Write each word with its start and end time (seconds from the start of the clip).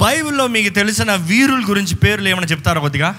బైబిల్లో 0.00 0.46
మీకు 0.46 0.68
తెలిసిన 0.68 1.14
వీరుల 1.14 1.64
గురించి 1.70 1.94
పేర్లు 1.94 2.28
ఏమైనా 2.28 2.46
చెప్తారా 2.46 2.80
కొద్దిగా? 2.80 3.10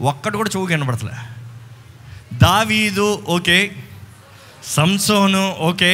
ఒక్కటి 0.00 0.36
కూడా 0.36 0.50
చెవు 0.50 0.66
కనబడతలే 0.66 1.16
దావీదు 2.38 3.24
ఓకే. 3.26 3.58
సంసోను 4.64 5.52
ఓకే. 5.60 5.92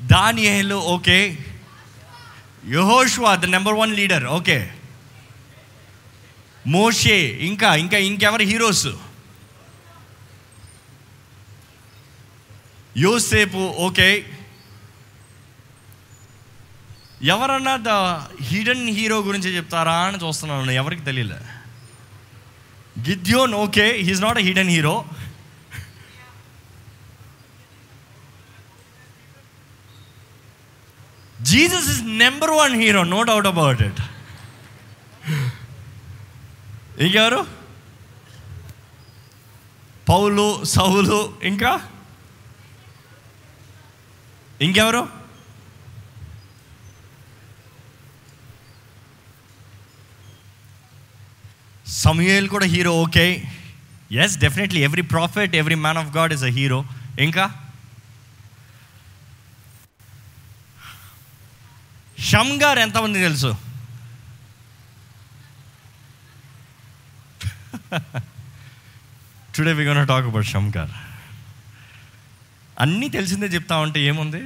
దానియేలు 0.00 0.74
okay. 0.94 1.18
యహోష్వా 2.68 3.34
the 3.34 3.44
number 3.44 3.74
one 3.74 3.94
leader 3.94 4.24
okay. 4.24 4.58
మోషే 6.66 7.16
ఇంకా 7.42 7.74
ఇంకా 7.74 7.98
ఇంకెవరు 7.98 8.42
హీరోస్? 8.42 8.88
యోసేపు 12.96 13.74
ఓకే. 13.78 14.24
ఎవరన్నా 17.22 17.76
ద 17.76 17.88
హిడెన్ 18.42 18.88
హీరో 18.90 19.16
గురించి 19.18 19.56
చెప్తారా 19.56 19.92
అని 19.92 20.18
చూస్తున్నాను 20.18 20.72
ఎవరికి 20.72 21.04
తెలియలే. 21.04 21.40
గిద్యోన్ 23.08 23.54
okay 23.54 23.92
he's 24.02 24.20
not 24.20 24.38
a 24.38 24.40
hidden 24.40 24.68
hero 24.68 25.04
Jesus 31.40 31.90
is 31.90 32.02
number 32.02 32.50
one 32.50 32.82
hero 32.82 33.04
no 33.04 33.22
doubt 33.22 33.46
about 33.46 33.82
it 33.82 34.00
ఇంకెవరు? 37.00 37.40
పౌలు 40.08 40.64
సౌలు 40.64 41.38
ఇంకా? 41.42 41.72
ఇంకెవరు? 44.66 45.02
సమయల్ 52.02 52.48
కూడా 52.48 52.66
hero 52.66 52.92
okay. 53.02 53.26
Yes 54.22 54.38
definitely 54.38 54.80
every 54.86 55.02
prophet 55.14 55.54
every 55.56 55.74
man 55.84 55.98
of 55.98 56.10
God 56.16 56.32
is 56.32 56.44
a 56.44 56.52
hero 56.58 56.80
ఇంకా? 57.26 57.44
షమ్ 62.30 62.52
గారు 62.62 62.78
ఎంతమంది 62.78 63.22
తెలుసు? 63.22 63.50
Today 69.54 69.72
we 69.78 69.84
gonna 69.86 70.06
talk 70.12 70.26
about 70.26 70.46
Shamgar 70.76 70.94
అన్నీ 72.82 73.08
తెలిసిందే 73.08 73.46
చెప్తా 73.46 73.76
ఉంటే 73.76 74.00
ఏముంది? 74.00 74.42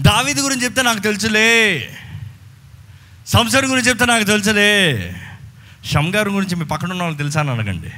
దావిది 0.00 0.40
గురించి 0.40 0.64
చెప్తే 0.64 0.82
నాకు 0.82 0.98
తెలుసులే. 0.98 1.78
సంసారం 3.26 3.70
గురించి 3.72 3.88
చెప్తే 3.88 4.04
నాకు 4.04 4.24
తెలుసులే. 4.24 5.14
షమ్గార్ 5.84 6.28
గురించి 6.28 6.56
మీ 6.56 6.64
పక్కన 6.64 6.90
ఉన్న 6.90 7.02
వాళ్ళు 7.02 7.18
తెలుసా 7.18 7.40
అని 7.40 7.50
అడగండి. 7.50 7.90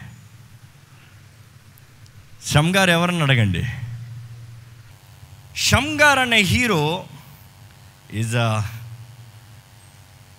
షమ్గార్ 2.52 2.90
ఎవరని 2.90 3.22
అడగండి. 3.22 3.64
షమ్గార్ 5.56 6.18
అనే 6.18 6.36
hero 6.36 7.04
is 8.14 8.36
a 8.36 8.62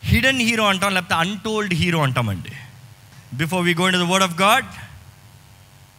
hidden 0.04 0.42
hero 0.42 0.68
అంటాం 0.68 0.94
లేకపోతే 0.94 1.16
అన్టోల్డ్ 1.16 1.74
హీరో 1.74 2.04
అంటామండి. 2.04 2.52
Before 3.34 3.66
we 3.66 3.74
going 3.74 4.08
the 4.08 4.10
word 4.10 4.24
of 4.24 4.42
God 4.42 4.66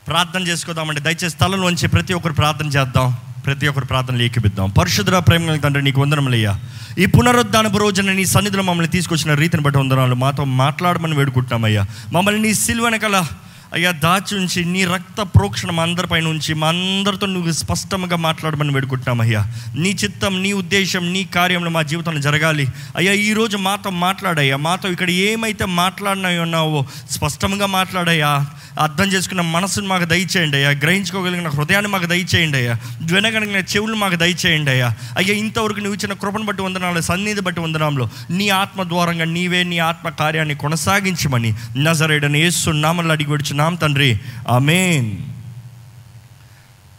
ప్రార్థన 0.09 0.43
చేసుకోదామండి. 0.43 1.01
దయచేసి 1.01 1.31
స్థలంలోంచి 1.31 1.89
ప్రతి 1.89 2.15
ఒక్కరు 2.15 2.33
ప్రార్థన 2.33 2.67
చేద్దాం. 2.67 3.17
ప్రతి 3.47 3.69
ఒక్కరు 3.69 3.85
ప్రార్థనలు 3.85 4.23
ఏకిపిద్దాం 4.23 4.71
పరిశుద్ధ 4.71 5.11
ప్రేమ 5.11 5.57
తండ్రి 5.57 5.83
నీకు 5.83 6.01
వందనములయ్యా. 6.01 6.61
ఈ 6.99 7.07
పునరుద్ధానపు 7.07 7.79
రోజున 7.79 8.13
నీ 8.13 8.25
సన్నిధిలో 8.25 8.63
మమ్మల్ని 8.63 8.93
తీసుకొచ్చిన 8.93 9.35
రీతిని 9.35 9.63
బట్టి 9.63 9.79
వందనాలు. 9.81 10.15
మాతో 10.15 10.45
మాట్లాడమని 10.45 11.15
వేడుకుంటున్నామయ్యా. 11.15 11.87
మమ్మల్ని 12.13 12.43
నీ 12.43 12.55
సిల్వెనకల 12.55 13.27
అయ్యా 13.75 13.91
దాచి 13.91 14.39
ఉంచి 14.39 14.65
నీ 14.65 14.85
రక్త 14.85 15.23
ప్రోక్షణ 15.23 15.71
మా 15.71 15.83
అందరిపైన 15.83 16.29
ఉంచి 16.29 16.55
మా 16.55 16.69
అందరితో 16.69 17.27
నువ్వు 17.27 17.53
స్పష్టంగా 17.53 18.17
మాట్లాడమని 18.17 18.75
వేడుకుంటున్నామయ్యా 18.75 19.53
నీ 19.77 19.91
చిత్తం 19.91 20.43
నీ 20.43 20.53
ఉద్దేశం 20.53 21.13
నీ 21.13 21.25
కార్యంలో 21.25 21.71
మా 21.71 21.83
జీవితంలో 21.83 22.21
జరగాలి. 22.21 22.69
అయ్యా 22.97 23.13
ఈరోజు 23.13 23.57
మాతో 23.57 23.91
మాట్లాడయ్యా. 23.91 24.57
మాతో 24.57 24.89
ఇక్కడ 24.89 25.11
ఏమైతే 25.11 25.65
మాట్లాడినా 25.65 26.29
ఉన్నావో 26.29 26.87
స్పష్టంగా 27.11 27.67
మాట్లాడయ్యా. 27.67 28.47
అర్థం 28.81 29.05
చేసుకున్న 29.05 29.41
మనసును 29.41 29.87
మాకు 29.87 30.05
దయచేయండి 30.05 30.57
అయ్యా. 30.57 30.71
గ్రహించుకోగలిగిన 30.71 31.49
హృదయాన్ని 31.49 31.91
మాకు 31.91 32.07
దయచేయండి 32.07 32.59
అయ్యా. 32.59 32.77
వినగలిగిన 33.01 33.57
చెవులు 33.57 33.95
మాకు 33.95 34.15
దయచేయండి 34.15 34.71
అయ్యా. 34.71 34.95
అయ్యా 35.17 35.35
ఇంతవరకు 35.35 35.79
నువ్వు 35.79 35.95
ఇచ్చిన 35.95 36.13
కృపను 36.13 36.45
బట్టి 36.45 36.63
వందనాలు 36.63 37.01
సన్నిధి 37.01 37.41
బట్టి 37.41 37.61
వందనాంలో. 37.61 38.09
నీ 38.31 38.49
ఆత్మ 38.49 38.83
ద్వారంగా 38.83 39.25
నీవే 39.25 39.63
నీ 39.63 39.79
ఆత్మ 39.79 40.09
కార్యాన్ని 40.09 40.55
కొనసాగించమని 40.55 41.55
నజరేడని 41.77 42.47
ఏసు 42.47 42.71
నామల్ని 42.71 43.13
అడిగి 43.13 43.31
విడుచున్నాం 43.57 43.75
తండ్రి. 43.75 44.21
ఆమేన్. 44.49 45.17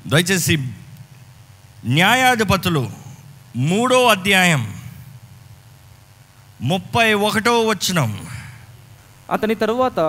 దయచేసి 0.07 0.57
న్యాయాధిపతులు 1.85 2.90
మూడో 3.56 4.07
అధ్యాయం 4.07 4.75
ముప్పై 6.62 7.13
ఒకటో 7.13 7.59
వచనం. 7.62 8.25
అతని 9.31 9.56
తరువాత 9.56 10.00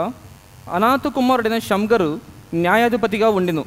అనాథ 0.73 1.07
కుమారుడైన 1.07 1.59
షమ్గరు 1.59 2.21
న్యాయాధిపతిగా 2.55 3.29
ఉండెను. 3.29 3.65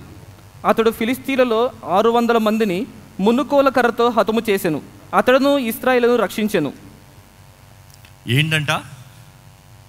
అతడు 0.67 0.91
ఫిలిస్తీన్లలో 0.91 1.71
ఆరు 1.85 2.09
వందల 2.09 2.37
మందిని 2.37 2.87
మునుకోల 3.19 3.69
కర్రతో 3.69 4.09
హతము 4.09 4.41
చేసెను. 4.49 4.81
అతడును 5.17 5.57
ఇస్రాయేలును 5.57 6.15
రక్షించెను. 6.15 6.73
ఏంటంట? 8.27 8.71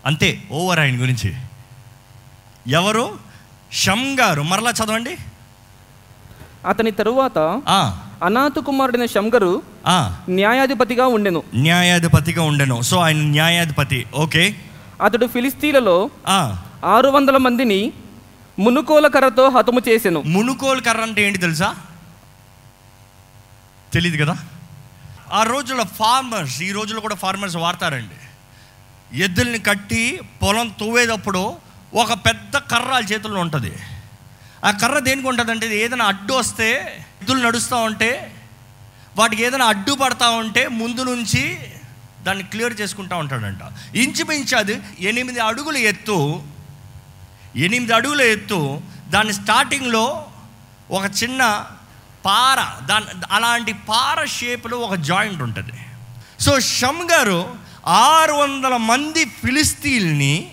అంతే 0.06 0.42
ఓవర్ 0.52 0.78
ఆయన 0.78 1.00
గురించి. 1.00 1.34
ఎవరు? 2.66 3.18
షమ్ 3.72 4.18
గారు. 4.20 4.42
మరలా 4.42 4.70
చదవండి. 4.70 5.16
అతని 6.66 6.90
తరువాత 6.90 7.38
అనాథ 8.24 8.58
కుమారుడైన 8.58 9.06
షమ్గరు 9.06 9.62
ఆ, 9.86 10.20
న్యాయాధిపతిగా 10.28 11.06
ఉండెను. 11.06 11.42
న్యాయాధిపతిగా 11.54 12.42
ఉండెను. 12.42 12.82
సో 12.82 12.98
ఆయన 12.98 13.16
న్యాయాధిపతి. 13.16 14.06
ఓకే. 14.14 14.56
అతడు 15.02 15.26
ఫిలిస్తీన్లలో 15.26 16.10
ఆరు 16.84 17.08
వందల 17.08 17.36
మందిని 17.36 17.92
మునుకోల 18.58 19.06
కర్రతో 19.06 19.48
హతము 19.48 19.80
చేసెను. 19.88 20.22
మునుకోలు 20.22 20.80
కర్ర 20.80 21.00
అంటే 21.00 21.26
ఏంటి 21.26 21.38
తెలుసా? 21.38 21.76
తెలియదు 23.92 24.24
కదా? 24.24 24.36
ఆ 25.32 25.42
రోజుల్లో 25.42 25.84
ఫార్మర్స్ 25.84 26.62
ఈ 26.62 26.72
రోజుల్లో 26.72 27.00
కూడా 27.00 27.14
ఫార్మర్స్ 27.14 27.56
వాడతారండి. 27.56 28.14
ఎద్దుల్ని 29.22 29.58
కట్టి 29.58 30.20
పొలం 30.42 30.68
తవ్వేటప్పుడు 30.68 31.54
ఒక 31.94 32.12
పెద్ద 32.12 32.56
కర్ర 32.56 32.88
వాళ్ళ 32.90 33.12
చేతుల్లో 33.12 33.40
ఉంటుంది. 33.40 33.72
ఆ 34.64 34.70
కర్ర 34.70 34.98
దేనికి 34.98 35.28
ఉంటుందంటే 35.28 35.78
ఏదైనా 35.78 36.04
అడ్డు 36.04 36.34
వస్తే 36.34 36.68
ఎద్దులు 37.22 37.46
నడుస్తూ 37.46 37.76
ఉంటే 37.76 38.36
వాటికి 39.16 39.42
ఏదైనా 39.42 39.66
అడ్డు 39.66 39.92
పడతా 39.92 40.30
ఉంటే 40.30 40.68
ముందు 40.68 41.02
నుంచి 41.02 41.58
దాన్ని 42.22 42.44
క్లియర్ 42.44 42.80
చేసుకుంటా 42.80 43.16
ఉంటాడంట. 43.16 43.60
ఇంచుమించు 43.96 44.56
అది 44.56 44.80
ఎనిమిది 45.00 45.40
అడుగులు 45.40 45.78
ఎత్తు 45.78 46.42
ఎనిమిది 47.56 47.92
అడుగుల 47.92 48.20
ఎత్తు 48.20 48.80
దాని 49.08 49.32
స్టార్టింగ్లో 49.32 50.26
ఒక 50.90 51.04
చిన్న 51.22 51.66
పార 52.24 52.86
దాని 52.86 53.06
అలాంటి 53.30 53.72
పార 53.72 54.24
షేప్లో 54.24 54.78
ఒక 54.78 54.94
జాయింట్ 54.94 55.42
ఉంటుంది. 55.42 55.72
సో 56.40 56.60
షమ్ 56.60 57.10
గారు 57.10 57.54
ఆరు 57.86 58.32
వందల 58.32 58.76
మంది 58.76 59.24
ఫిలిస్తీన్ని 59.24 60.52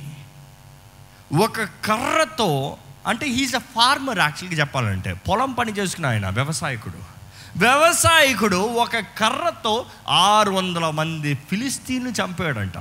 ఒక 1.34 1.62
కర్రతో 1.62 2.78
అంటే 3.08 3.26
హీజ్ 3.26 3.56
అ 3.56 3.60
ఫార్మర్ 3.60 4.20
యాక్చువల్గా 4.20 4.60
చెప్పాలంటే 4.60 5.14
పొలం 5.14 5.52
పని 5.52 5.72
చేసుకున్న 5.72 6.06
ఆయన 6.06 6.30
వ్యవసాయకుడు. 6.30 6.96
వ్యవసాయకుడు 7.58 8.56
ఒక 8.56 8.98
కర్రతో 8.98 9.86
ఆరు 10.10 10.52
వందల 10.52 10.90
మంది 10.90 11.34
ఫిలిస్తీన్లు 11.34 12.10
చంపాడంట. 12.10 12.78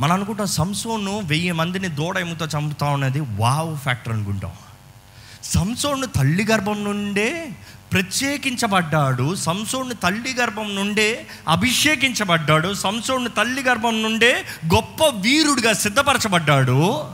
మనం 0.00 0.12
అనుకుంటాం 0.12 0.46
సంసోను 0.46 1.20
వెయ్యి 1.20 1.52
మందిని 1.52 1.88
దూడ 1.88 2.18
ఎముతో 2.18 2.58
చంపుతా 2.58 2.86
ఉన్నది 2.86 3.20
వావ్ 3.20 3.78
ఫ్యాక్టర్ 3.78 4.12
అనుకుంటాం. 4.12 4.52
సంసోను 5.44 6.06
తల్లి 6.06 6.44
గర్భం 6.44 6.84
నుండే 6.84 7.48
ప్రత్యేకించబడ్డాడు 7.92 9.34
సంసోను 9.34 9.94
తల్లి 9.94 10.34
గర్భం 10.34 10.74
నుండే 10.74 11.26
అభిషేకించబడ్డాడు 11.48 12.74
సంసోను 12.74 13.28
తల్లి 13.28 13.62
గర్భం 13.62 14.02
నుండే 14.02 14.44
గొప్ప 14.74 15.04
వీరుడిగా 15.04 15.72
సిద్ధపరచబడ్డాడు. 15.72 17.04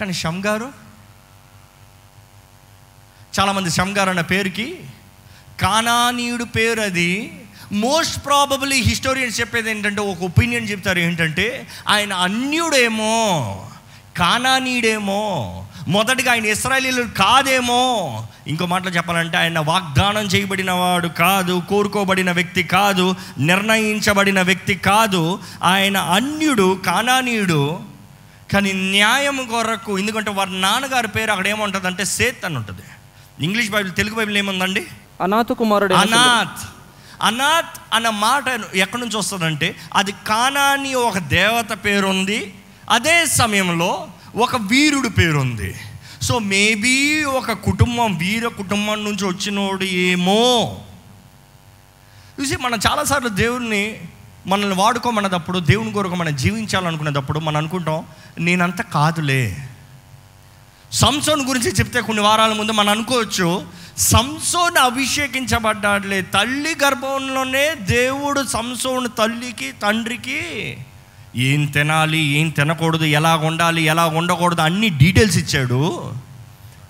కానీ 0.00 0.12
షమ్గారు 0.12 0.68
చాలామంది 3.40 3.70
షమ్గార్ 3.70 4.08
అన్న 4.08 4.20
పేరుకి 4.20 4.76
కానానీయుడు 5.60 6.44
పేరు 6.44 6.80
అది. 6.80 7.40
మోస్ట్ 7.72 8.24
ప్రాబబ్లీ 8.24 8.76
హిస్టోరియన్స్ 8.76 9.40
చెప్పేది 9.40 9.70
ఏంటంటే 9.70 10.00
ఒక 10.00 10.22
ఒపీనియన్ 10.22 10.70
చెప్తారు 10.70 10.98
ఏంటంటే 10.98 11.66
ఆయన 11.88 12.12
అన్యుడేమో 12.12 13.66
కానానీయుడేమో 14.16 15.64
మొదటిగా 15.88 16.32
ఆయన 16.32 16.46
ఇస్రాయలీలు 16.46 17.02
కాదేమో. 17.02 17.82
ఇంకో 18.46 18.66
మాటలో 18.66 18.90
చెప్పాలంటే 18.90 19.36
ఆయన 19.36 19.58
వాగ్దానం 19.58 20.24
చేయబడిన 20.24 20.70
వాడు 20.70 21.08
కాదు 21.08 21.62
కోరుకోబడిన 21.68 22.32
వ్యక్తి 22.32 22.62
కాదు 22.62 23.14
నిర్ణయించబడిన 23.38 24.42
వ్యక్తి 24.42 24.74
కాదు. 24.74 25.38
ఆయన 25.62 25.96
అన్యుడు 25.96 26.80
కానానీయుడు 26.86 27.80
కానీ 28.52 28.72
న్యాయం 28.72 29.46
కొరకు 29.46 29.98
ఎందుకంటే 29.98 30.30
వారి 30.30 30.60
నాన్నగారి 30.60 31.08
పేరు 31.08 31.30
అక్కడ 31.30 31.48
ఏముంటుంది 31.48 32.04
సేత్ 32.04 32.44
అని 32.44 32.56
ఉంటుంది. 32.56 32.82
ఇంగ్లీష్ 33.40 33.70
బైబిల్ 33.70 33.94
తెలుగు 33.94 34.14
బైబిల్ 34.14 34.38
ఏముందండి? 34.38 34.82
అనాథ 35.20 35.52
కుమారుడైన 35.52 36.00
శంగరు. 36.00 36.18
అనాథ్ 36.18 36.62
అనాథ్ 37.22 37.94
అన్న 37.94 38.08
మాట 38.08 38.44
ఎక్కడి 38.74 39.00
నుంచి 39.02 39.16
వస్తుందంటే 39.16 39.76
అది 39.94 40.14
కానాని 40.26 40.94
ఒక 40.94 41.18
దేవత 41.18 41.84
పేరు 41.84 42.06
ఉంది 42.06 42.54
అదే 42.90 43.26
సమయంలో 43.26 44.08
ఒక 44.36 44.56
వీరుడు 44.56 45.08
పేరు 45.08 45.38
ఉంది 45.38 45.70
సో 46.22 46.38
మేబీ 46.38 47.24
ఒక 47.24 47.52
కుటుంబం 47.52 48.16
వీర 48.16 48.48
కుటుంబం 48.48 49.04
నుంచి 49.04 49.24
వచ్చినోడు 49.24 49.84
ఏమో. 49.84 50.40
చూసి 52.40 52.56
మనం 52.56 52.78
చాలాసార్లు 52.86 53.28
దేవుడిని 53.28 54.00
మనల్ని 54.48 54.74
వాడుకోమన్నదప్పుడు 54.74 55.58
దేవుని 55.58 55.92
కొరకు 55.92 56.14
మనం 56.14 56.36
జీవించాలనుకునేటప్పుడు 56.36 57.38
మనం 57.38 57.56
అనుకుంటాం 57.56 58.04
నేనంత 58.38 58.82
కాదులే. 58.82 59.68
సంసోన్ 60.92 61.48
గురించి 61.48 61.70
చెప్తే 61.70 62.00
కొన్ని 62.00 62.22
వారాల 62.22 62.52
ముందు 62.52 62.72
మనం 62.72 62.88
అనుకోవచ్చు 62.88 63.66
సంసోన్ 63.98 64.76
అభిషేకించబడ్డాడులే. 64.76 66.22
తల్లి 66.22 66.76
గర్భంలోనే 66.84 67.74
దేవుడు 67.74 68.46
సంసోన్ 68.46 69.08
తల్లికి 69.18 69.72
తండ్రికి 69.82 70.76
ఏం 71.36 71.66
తినాలి 71.66 72.18
ఏం 72.18 72.48
తినకూడదు 72.48 73.04
ఎలా 73.04 73.36
ఉండాలి 73.36 73.82
ఎలా 73.82 74.06
ఉండకూడదు 74.06 74.60
అన్ని 74.60 74.88
డీటెయిల్స్ 74.88 75.38
ఇచ్చాడు. 75.38 76.12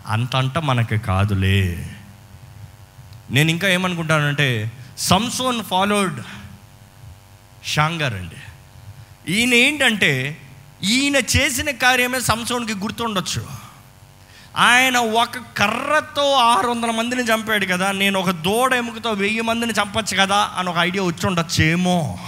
అంతంట 0.07 0.59
మనకి 0.59 0.99
కాదులే. 0.99 1.91
నేను 3.31 3.51
ఇంకా 3.51 3.69
ఏమనుకుంటానంటే 3.69 4.73
సంసోన్ 4.99 5.65
ఫాలోడ్ 5.65 6.21
షాంగార్ 7.67 8.15
అండి. 8.15 8.37
ఈయన 9.33 9.55
ఏంటంటే 9.55 10.43
ఈయన 10.83 11.17
చేసిన 11.17 11.71
కార్యమే 11.71 12.21
సంసోన్కి 12.21 12.75
గుర్తుండొచ్చు. 12.75 13.69
ఆయన 14.57 14.97
ఒక 14.97 15.39
కర్రతో 15.59 16.33
ఆరు 16.33 16.69
వందల 16.69 16.91
మందిని 16.91 17.23
చంపాడు 17.23 17.67
కదా 17.67 17.93
నేను 17.93 18.21
ఒక 18.21 18.31
దూడ 18.31 18.75
ఎముకతో 18.75 19.11
వెయ్యి 19.11 19.41
మందిని 19.41 19.73
చంపచ్చు 19.73 20.17
కదా 20.17 20.51
అని 20.57 20.69
ఒక 20.69 20.77
ఐడియా 20.79 21.05
వచ్చి 21.05 21.27
ఉండొచ్చేమో 21.27 22.19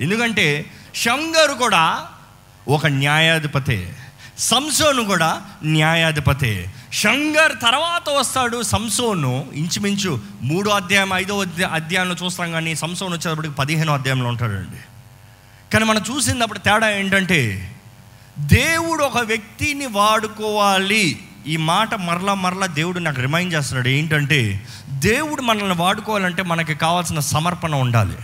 ఎందుకంటే 0.00 0.70
షంగరు 0.94 1.54
కూడా 1.54 2.08
ఒక 2.68 2.86
న్యాయాధిపతే 2.86 3.96
సంసోను 4.38 5.04
కూడా 5.04 5.42
న్యాయాధిపతే 5.64 6.74
షంగర్ 6.94 7.52
తర్వాత 7.62 8.10
వస్తాడు 8.10 8.62
సంసోను. 8.62 9.46
ఇంచుమించు 9.54 10.20
మూడో 10.42 10.70
అధ్యాయం 10.70 11.10
ఐదో 11.14 11.44
అధ్యాయంలో 11.72 12.16
చూస్తాం 12.24 12.52
కానీ 12.52 12.74
సంసోను 12.74 13.16
వచ్చేటప్పటికి 13.16 13.54
పదిహేనో 13.54 13.94
అధ్యాయంలో 13.94 14.28
ఉంటాడండి. 14.28 14.76
కానీ 15.72 15.84
మనం 15.84 16.02
చూసినప్పుడు 16.10 16.58
తేడా 16.58 16.90
ఏంటంటే 16.90 17.70
దేవుడు 18.38 19.04
ఒక 19.04 19.18
వ్యక్తిని 19.18 19.86
వాడుకోవాలి. 19.86 21.18
ఈ 21.46 21.56
మాట 21.56 21.94
మరలా 21.94 22.34
మరలా 22.34 22.66
దేవుడు 22.66 22.98
నాకు 22.98 23.20
రిమైండ్ 23.20 23.54
చేస్తున్నాడు. 23.54 23.88
ఏంటంటే 23.88 24.66
దేవుడు 24.88 25.42
మనల్ని 25.42 25.74
వాడుకోవాలంటే 25.74 26.42
మనకి 26.42 26.74
కావాల్సిన 26.74 27.20
సమర్పణ 27.20 27.74
ఉండాలి. 27.74 28.16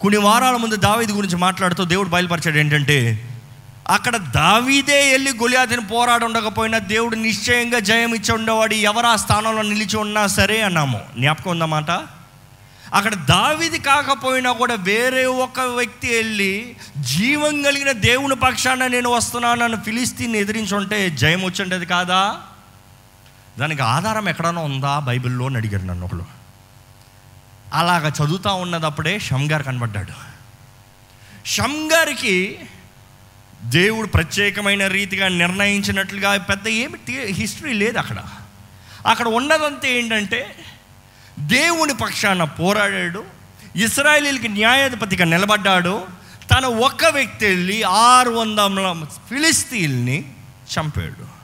కొన్ని 0.00 0.20
వారాల 0.20 0.56
ముందు 0.56 0.76
దావీది 0.76 1.12
గురించి 1.12 1.36
మాట్లాడుతూ 1.36 1.84
దేవుడు 1.84 2.08
బయలుపరిచాడు 2.08 2.58
ఏంటంటే 2.58 3.28
అక్కడ 3.88 4.16
దావీదే 4.16 5.12
వెళ్ళి 5.12 5.30
గొలియాతిని 5.30 5.86
పోరాడి 5.86 6.24
ఉండకపోయినా 6.24 6.78
దేవుడు 6.78 7.14
నిశ్చయంగా 7.14 7.78
జయం 7.78 8.14
ఇచ్చి 8.14 8.34
ఉండేవాడు. 8.34 8.74
ఎవరు 8.74 9.06
ఆ 9.06 9.16
స్థానంలో 9.16 9.62
నిలిచి 9.62 9.96
ఉన్నా 9.96 10.26
సరే 10.26 10.62
అన్నాము. 10.62 11.00
జ్ఞాపకం 11.18 11.50
ఉందన్నమాట 11.50 11.90
అక్కడ 12.94 13.14
దావిది 13.14 13.78
కాకపోయినా 13.78 14.52
కూడా 14.52 14.74
వేరే 14.74 15.24
ఒక 15.24 15.60
వ్యక్తి 15.60 16.08
వెళ్ళి 16.08 16.76
జీవం 16.98 17.62
కలిగిన 17.62 17.92
దేవుని 17.92 18.36
పక్షాన 18.36 18.86
నేను 18.86 19.10
వస్తున్నానని 19.10 19.76
ఫిలిస్తీన్ 19.76 20.36
ఎదిరించుంటే 20.36 21.10
జయం 21.10 21.44
వచ్చిండేది 21.44 21.86
కాదా? 21.86 22.36
దానికి 23.58 23.82
ఆధారం 23.82 24.28
ఎక్కడైనా 24.28 24.62
ఉందా? 24.62 24.98
బైబిల్లో 24.98 25.46
అని 25.46 25.56
అడిగారు 25.56 25.84
నన్ను 25.84 26.06
ఒకడు. 26.06 26.24
అలాగ 27.74 28.08
చదువుతూ 28.08 28.54
ఉన్నదప్పుడే 28.54 29.18
షమ్గారు 29.18 29.62
కనబడ్డాడు. 29.62 30.32
షమ్గారికి 31.46 32.58
దేవుడు 33.64 34.06
ప్రత్యేకమైన 34.06 34.86
రీతిగా 34.86 35.28
నిర్ణయించినట్లుగా 35.28 36.36
పెద్ద 36.36 36.68
ఏమి 36.68 37.32
హిస్టరీ 37.32 37.72
లేదు 37.72 37.98
అక్కడ. 37.98 38.16
అక్కడ 39.06 39.28
ఉన్నదంతా 39.28 39.88
ఏంటంటే 39.88 40.54
దేవుని 41.38 41.94
పక్షాన 41.94 42.44
పోరాడాడు 42.44 43.24
ఇస్రాయలీలకి 43.76 44.48
న్యాయాధిపతిగా 44.48 45.24
నిలబడ్డాడు 45.24 46.02
తన 46.50 46.66
ఒక్క 46.66 47.06
వ్యక్తి 47.06 47.46
వెళ్ళి 47.46 47.82
ఆరు 47.82 48.30
వందల 48.30 49.06
ఫిలిస్తీన్ని 49.28 50.24
చంపాడు. 50.78 51.42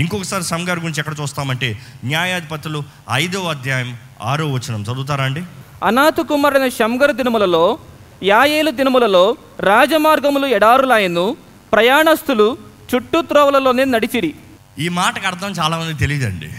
ఇంకొకసారి 0.00 0.44
సంగారి 0.44 0.80
గురించి 0.80 1.00
ఎక్కడ 1.00 1.14
చూస్తామంటే 1.20 1.78
న్యాయాధిపతులు 2.04 2.84
ఐదో 3.12 3.44
అధ్యాయం 3.44 3.98
ఆరో 4.22 4.52
వచనం 4.52 4.82
చదువుతారా 4.82 5.24
అండి? 5.24 5.42
అనాథ 5.84 6.20
కుమారుడైన 6.20 6.68
శంగరు 6.68 7.12
దినములలో 7.12 7.78
యాయేలు 8.22 8.70
దినములలో 8.70 9.36
రాజమార్గములు 9.60 10.46
ఎడారులాయను 10.46 11.36
ప్రయాణస్తులు 11.72 12.58
చుట్టూ 12.94 13.22
త్రోవలలోనే 13.22 13.84
నడిచిరి. 13.84 14.34
ఈ 14.78 14.88
మాటకు 14.88 15.26
అర్థం 15.26 15.50
చాలామంది 15.50 15.94
తెలియదండి 15.94 16.50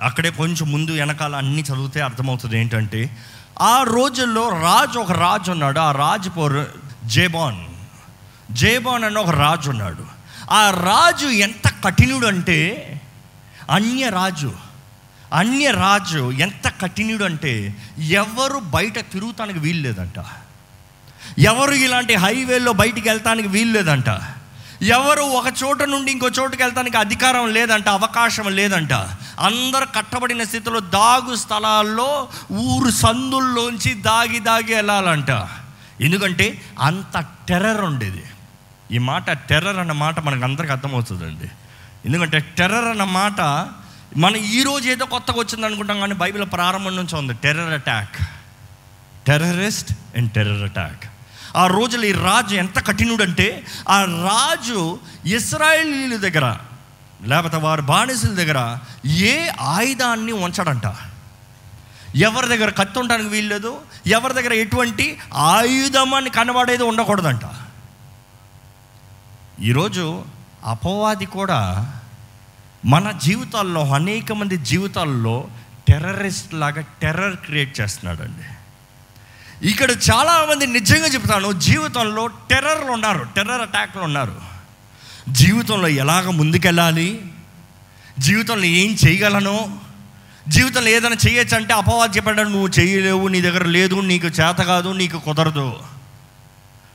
అక్కడే 0.00 0.30
కొంచెం 0.30 0.72
ముందు 0.72 0.90
వెనకాల 0.90 1.36
అన్నీ 1.36 1.62
చదివితే 1.62 2.00
అర్థమవుతుంది 2.00 2.58
ఏంటంటే 2.58 3.16
ఆ 3.60 3.82
రోజుల్లో 3.82 4.48
రాజు 4.48 4.98
ఒక 4.98 5.12
రాజు 5.12 5.50
ఉన్నాడు 5.50 5.78
ఆ 5.78 5.92
రాజు 5.92 6.30
పోరు 6.30 6.66
జేబాన్. 7.04 7.66
జేబాన్ 8.50 9.04
అన్న 9.04 9.18
ఒక 9.18 9.30
రాజు 9.30 9.70
ఉన్నాడు. 9.70 10.04
ఆ 10.50 10.70
రాజు 10.70 11.26
ఎంత 11.26 11.68
కఠినుడు 11.84 12.26
అంటే 12.26 12.58
అన్య 13.70 14.08
రాజు 14.08 14.52
అన్య 15.32 15.70
రాజు 15.70 16.32
ఎంత 16.32 16.72
కఠినుడు 16.80 17.24
అంటే 17.24 17.74
ఎవరు 17.98 18.58
బయట 18.58 18.98
తిరుగుతానికి 19.12 19.58
వీలు 19.58 19.82
లేదంట 19.82 20.18
ఎవరు 21.38 21.70
ఇలాంటి 21.70 22.14
హైవేలో 22.14 22.72
బయటికి 22.72 23.08
వెళ్తానికి 23.08 23.48
వీలు 23.48 23.72
లేదంట. 23.72 24.20
ఎవరు 24.82 25.20
ఒక 25.20 25.52
చోట 25.64 25.82
నుండి 25.82 26.12
ఇంకో 26.12 26.28
చోటుకి 26.28 26.62
వెళ్తానికి 26.62 26.96
అధికారం 26.96 27.52
లేదంట 27.52 27.88
అవకాశం 27.88 28.48
లేదంట. 28.48 28.92
అందరు 29.40 29.84
కట్టబడిన 29.84 30.42
స్థితిలో 30.42 30.80
దాగు 30.80 31.34
స్థలాల్లో 31.34 32.28
ఊరు 32.52 32.90
సందుల్లోంచి 32.90 33.94
దాగి 33.94 34.38
దాగి 34.38 34.74
వెళ్ళాలంట. 34.74 35.30
ఎందుకంటే 36.00 36.62
అంత 36.80 37.24
టెర్రర్ 37.48 37.80
ఉండేది. 37.80 38.22
ఈ 38.92 38.98
మాట 38.98 39.30
టెర్రర్ 39.30 39.76
అన్న 39.76 39.92
మాట 39.92 40.20
మనకు 40.20 40.44
అందరికి 40.44 40.72
అర్థమవుతుందండి. 40.72 41.50
ఎందుకంటే 42.06 42.38
టెర్రర్ 42.38 42.84
అన్న 42.84 43.04
మాట 43.04 43.40
మన 44.16 44.36
ఈరోజు 44.36 44.90
ఏదో 44.90 45.04
కొత్తగా 45.04 45.38
వచ్చింది 45.38 45.66
అనుకుంటాం 45.66 46.00
కానీ 46.00 46.14
బైబిల్ 46.14 46.44
ప్రారంభం 46.44 46.96
నుంచి 46.96 47.16
ఉంది. 47.16 47.34
Terror 47.34 47.72
attack. 47.72 48.16
Terrorist 49.26 49.92
and 50.16 50.32
terror 50.32 50.62
attack. 50.62 51.04
ఆ 51.56 51.66
రోజులు 51.66 52.04
ఈ 52.04 52.12
రాజు 52.12 52.54
ఎంత 52.54 52.86
కఠినుడంటే 52.86 53.66
ఆ 53.88 54.04
రాజు 54.04 54.98
ఇస్రాయేలీల 55.26 56.16
దగ్గర 56.16 56.56
లేకపోతే 57.22 57.56
వారి 57.56 57.82
బానిసల 57.82 58.28
దగ్గర 58.28 58.78
ఏ 59.06 59.48
ఆయుధాన్ని 59.60 60.32
ఉంచడంట. 60.32 60.94
ఎవరి 62.16 62.48
దగ్గర 62.48 62.70
కత్తి 62.70 62.98
ఉండడానికి 62.98 63.28
వీల్లేదు 63.28 63.80
ఎవరి 64.06 64.34
దగ్గర 64.34 64.52
ఎటువంటి 64.52 65.18
ఆయుధం 65.34 66.14
అని 66.14 66.30
కనబడేది 66.30 66.82
ఉండకూడదంట. 66.82 67.40
ఈరోజు 69.60 70.22
అపవాది 70.64 71.26
కూడా 71.26 71.92
మన 72.84 73.10
జీవితాల్లో 73.10 73.94
అనేక 73.94 74.32
మంది 74.32 74.56
జీవితాల్లో 74.56 75.48
టెర్రరిస్ట్ 75.88 76.54
లాగా 76.54 76.84
టెర్రర్ 77.02 77.36
క్రియేట్ 77.36 77.80
చేస్తున్నాడండి. 77.80 78.59
ఇక్కడ 79.62 79.90
చాలామంది 79.90 80.66
నిజంగా 80.66 81.06
చెప్తాను 81.06 81.52
జీవితంలో 81.52 82.26
టెర్రర్లు 82.26 82.90
ఉన్నారు 82.90 83.26
టెర్రర్ 83.36 83.60
అటాక్లు 83.60 84.02
ఉన్నారు. 84.02 84.34
జీవితంలో 85.28 85.88
ఎలాగ 85.88 86.30
ముందుకెళ్ళాలి? 86.30 87.20
జీవితంలో 88.18 88.64
ఏం 88.64 88.96
చేయగలను? 89.06 89.78
జీవితంలో 90.48 90.88
ఏదైనా 90.88 91.16
చేయొచ్చు 91.28 91.56
అంటే 91.56 91.74
అపవాది 91.74 92.16
చెప్పాడు 92.16 92.42
నువ్వు 92.42 92.68
చేయలేవు 92.68 93.28
నీ 93.28 93.40
దగ్గర 93.40 93.64
లేదు 93.64 93.94
నీకు 93.94 94.26
చేత 94.26 94.56
కాదు 94.56 94.88
నీకు 94.88 95.18
కుదరదు. 95.18 95.78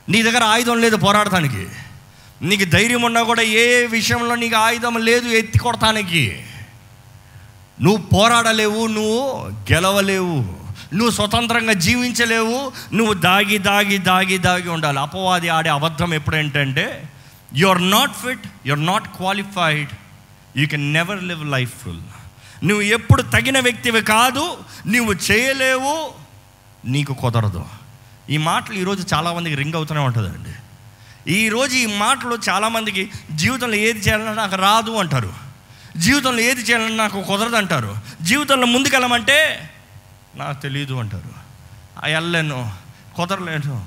నీ 0.08 0.22
దగ్గర 0.22 0.42
ఆయుధం 0.42 0.80
లేదు 0.80 0.96
పోరాడటానికి. 0.96 1.66
నీకు 2.42 2.64
ధైర్యం 2.64 3.02
ఉన్నా 3.02 3.22
కూడా 3.22 3.42
ఏ 3.42 3.86
విషయంలో 3.86 4.34
నీకు 4.34 4.56
ఆయుధం 4.56 4.96
లేదు 4.98 5.28
ఎత్తి 5.28 5.58
కొడటానికి. 5.58 6.42
నువ్వు 7.82 8.02
పోరాడలేవు 8.02 8.86
నువ్వు 8.86 9.48
గెలవలేవు. 9.72 10.55
నువ్వు 10.94 11.10
స్వతంత్రంగా 11.10 11.72
జీవించలేవు 11.72 12.72
నువ్వు 12.92 13.14
దాగి 13.14 13.58
దాగి 13.58 13.98
దాగి 13.98 14.38
దాగి 14.38 14.68
ఉండాలి. 14.68 15.00
అపవాది 15.00 15.48
ఆడే 15.48 15.70
అబద్ధం 15.70 16.14
ఎప్పుడేంటంటే 16.14 17.08
you 17.54 17.68
are 17.68 17.90
not 17.90 18.12
fit 18.12 18.46
you 18.66 18.72
are 18.72 18.86
not 18.86 19.08
qualified 19.08 19.88
you 20.56 20.66
can 20.66 20.92
never 20.92 21.24
live 21.24 21.46
life 21.46 21.84
full 21.84 22.00
నువ్వు 22.64 22.82
ఎప్పుడు 22.82 23.22
తగిన 23.22 23.60
వ్యక్తివి 23.60 24.00
కాదు 24.00 24.58
నువ్వు 24.86 25.12
చేయలేవు 25.12 26.10
నీకు 26.84 27.12
కుదరదు. 27.12 27.64
ఈ 28.30 28.36
మాటలు 28.36 28.74
ఈరోజు 28.74 29.14
చాలామందికి 29.14 29.56
రింగ్ 29.56 29.74
అవుతూనే 29.74 30.00
ఉంటుందండి. 30.00 30.52
ఈరోజు 31.32 31.76
ఈ 31.76 31.86
మాటలు 31.86 32.38
చాలామందికి 32.48 33.10
జీవితంలో 33.32 33.74
ఏది 33.74 33.98
చేయాలన్నా 33.98 34.32
నాకు 34.32 34.56
రాదు 34.56 34.90
అంటారు. 34.90 35.32
జీవితంలో 35.96 36.40
ఏది 36.40 36.60
చేయాలన్నా 36.60 37.04
నాకు 37.04 37.22
కుదరదు 37.22 37.56
అంటారు. 37.56 37.96
జీవితంలో 38.22 38.66
ముందుకెళ్ళమంటే 38.66 39.70
నాకు 40.36 40.62
తెలియదు 40.62 40.94
అంటారు. 40.94 41.46
వెళ్ళాను 42.12 42.72
కుదరలేను 43.16 43.84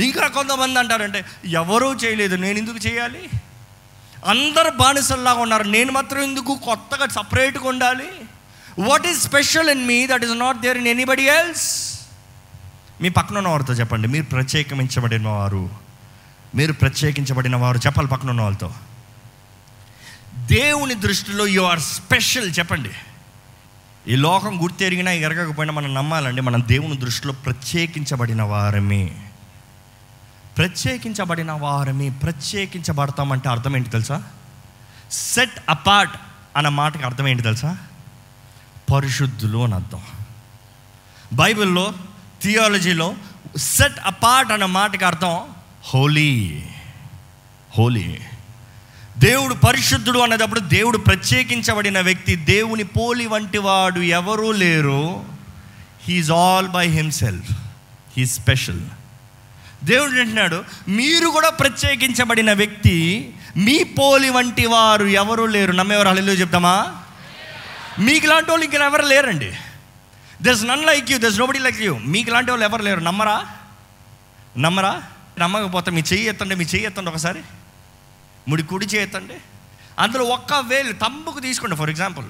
ఇంకా 0.00 0.26
కొంతమంది 0.26 0.78
అంటారంటే 0.78 1.24
ఎవరూ 1.44 1.94
చేయలేదు 1.94 2.36
నేను 2.36 2.58
ఎందుకు 2.58 2.76
చేయాలి? 2.76 3.28
అందరు 4.26 4.70
బానిసల్లాగా 4.70 5.38
ఉన్నారు 5.38 5.62
నేను 5.62 5.92
మాత్రం 5.92 6.22
ఎందుకు 6.22 6.60
కొత్తగా 6.64 7.06
సపరేట్గా 7.06 7.68
ఉండాలి? 7.68 8.08
What 8.78 9.06
is 9.06 9.22
special 9.22 9.70
in 9.70 9.86
me 9.86 10.06
that 10.06 10.24
is 10.24 10.38
not 10.38 10.60
there 10.60 10.78
in 10.78 10.88
anybody 10.88 11.22
else 11.22 12.00
మీ 13.00 13.08
పక్కన 13.08 13.38
ఉన్నవారితో 13.38 13.72
చెప్పండి 13.72 14.08
మీరు 14.08 14.24
ప్రత్యేకించబడిన 14.24 15.28
వారు 15.28 15.70
మీరు 16.54 16.72
ప్రత్యేకించబడిన 16.72 17.56
వారు 17.56 17.78
చెప్పాలి 17.78 18.08
పక్కన 18.08 18.30
ఉన్న 18.30 18.42
వాళ్ళతో. 18.42 18.74
దేవుని 20.36 20.94
దృష్టిలో 20.94 21.46
యు 21.46 21.62
ఆర్ 21.62 21.80
స్పెషల్ 21.80 22.54
చెప్పండి. 22.58 22.90
ఈ 24.08 24.16
లోకం 24.16 24.62
గుర్తెరిగినా 24.62 25.12
ఎరగకపోయినా 25.12 25.74
మనం 25.74 25.94
నమ్మాలండి 25.94 26.40
మనం 26.40 26.64
దేవుని 26.66 26.96
దృష్టిలో 26.96 27.32
ప్రత్యేకించబడిన 27.32 28.42
వారమే. 28.42 29.16
ప్రత్యేకించబడిన 30.58 31.52
వారమే 31.52 32.08
ప్రత్యేకించబడతామంటే 32.08 33.48
అర్థం 33.48 33.76
ఏంటి 33.76 33.90
తెలుసా? 33.90 34.22
సెట్ 35.10 35.62
అపార్ట్ 35.68 36.12
అన్న 36.56 36.68
మాటకి 36.68 37.04
అర్థం 37.04 37.28
ఏంటి 37.28 37.42
తెలుసా? 37.42 37.78
పరిశుద్ధులు 38.92 39.64
అని 39.64 39.74
అర్థం. 39.74 40.00
బైబిల్లో 41.32 41.92
థియాలజీలో 42.42 43.14
సెట్ 43.56 43.98
అపార్ట్ 44.06 44.52
అన్న 44.52 44.64
మాటకి 44.64 45.04
అర్థం 45.04 45.40
హోలీ 45.94 46.66
హోలీ 47.78 48.18
దేవుడు 49.18 49.54
పరిశుద్ధుడు 49.54 50.18
అన్నదప్పుడు 50.18 50.60
దేవుడు 50.60 50.98
ప్రత్యేకించబడిన 50.98 52.00
వ్యక్తి 52.00 52.36
దేవుని 52.36 52.84
పోలి 52.84 53.26
వంటి 53.26 53.58
వాడు 53.58 54.00
ఎవరూ 54.00 54.52
లేరు. 54.52 55.24
He is 56.02 56.30
all 56.30 56.68
by 56.68 56.86
himself 56.86 57.52
he 58.18 58.26
special 58.26 58.80
దేవుడు 59.84 60.10
అంటున్నాడు 60.10 60.64
మీరు 60.88 61.28
కూడా 61.28 61.50
ప్రత్యేకించబడిన 61.50 62.52
వ్యక్తి 62.52 62.96
మీ 63.56 63.82
పోలి 63.82 64.30
వంటి 64.30 64.66
వారు 64.66 65.04
ఎవరు 65.04 65.44
లేరు. 65.44 65.72
నమ్మేవారు 65.72 66.08
హలో 66.08 66.32
చెప్తామా? 66.32 66.96
మీకు 67.98 68.26
లాంటి 68.26 68.50
వాళ్ళు 68.50 68.64
ఇంకా 68.64 68.84
ఎవరు 68.84 69.02
లేరండి? 69.02 69.52
There's 70.42 70.64
none 70.64 70.84
like 70.84 71.10
you 71.10 71.18
this 71.18 71.38
nobody 71.38 71.58
like 71.58 71.80
you 71.80 71.98
మీకు 71.98 72.30
లాంటి 72.30 72.50
వాళ్ళు 72.50 72.66
ఎవరు 72.66 72.82
లేరు? 72.82 73.00
నమ్మరా? 73.00 73.44
నమ్మరా? 74.58 75.02
నమ్మకపోతే 75.38 75.90
మీ 75.90 76.00
చెయ్యి 76.00 76.28
ఎత్తండి 76.28 76.54
మీ 76.54 76.64
చెయ్యి 76.64 76.86
ఎత్తండి 76.86 77.10
ఒకసారి. 77.10 77.38
ముడి 78.48 78.62
కుడి 78.62 78.86
చేతండి. 78.86 79.34
అందులో 79.98 80.24
ఒక్క 80.24 80.54
వేలు 80.54 80.92
తమ్ముకు 80.92 81.40
తీసుకోండి 81.40 81.76
ఫర్ 81.76 81.90
ఎగ్జాంపుల్ 81.90 82.26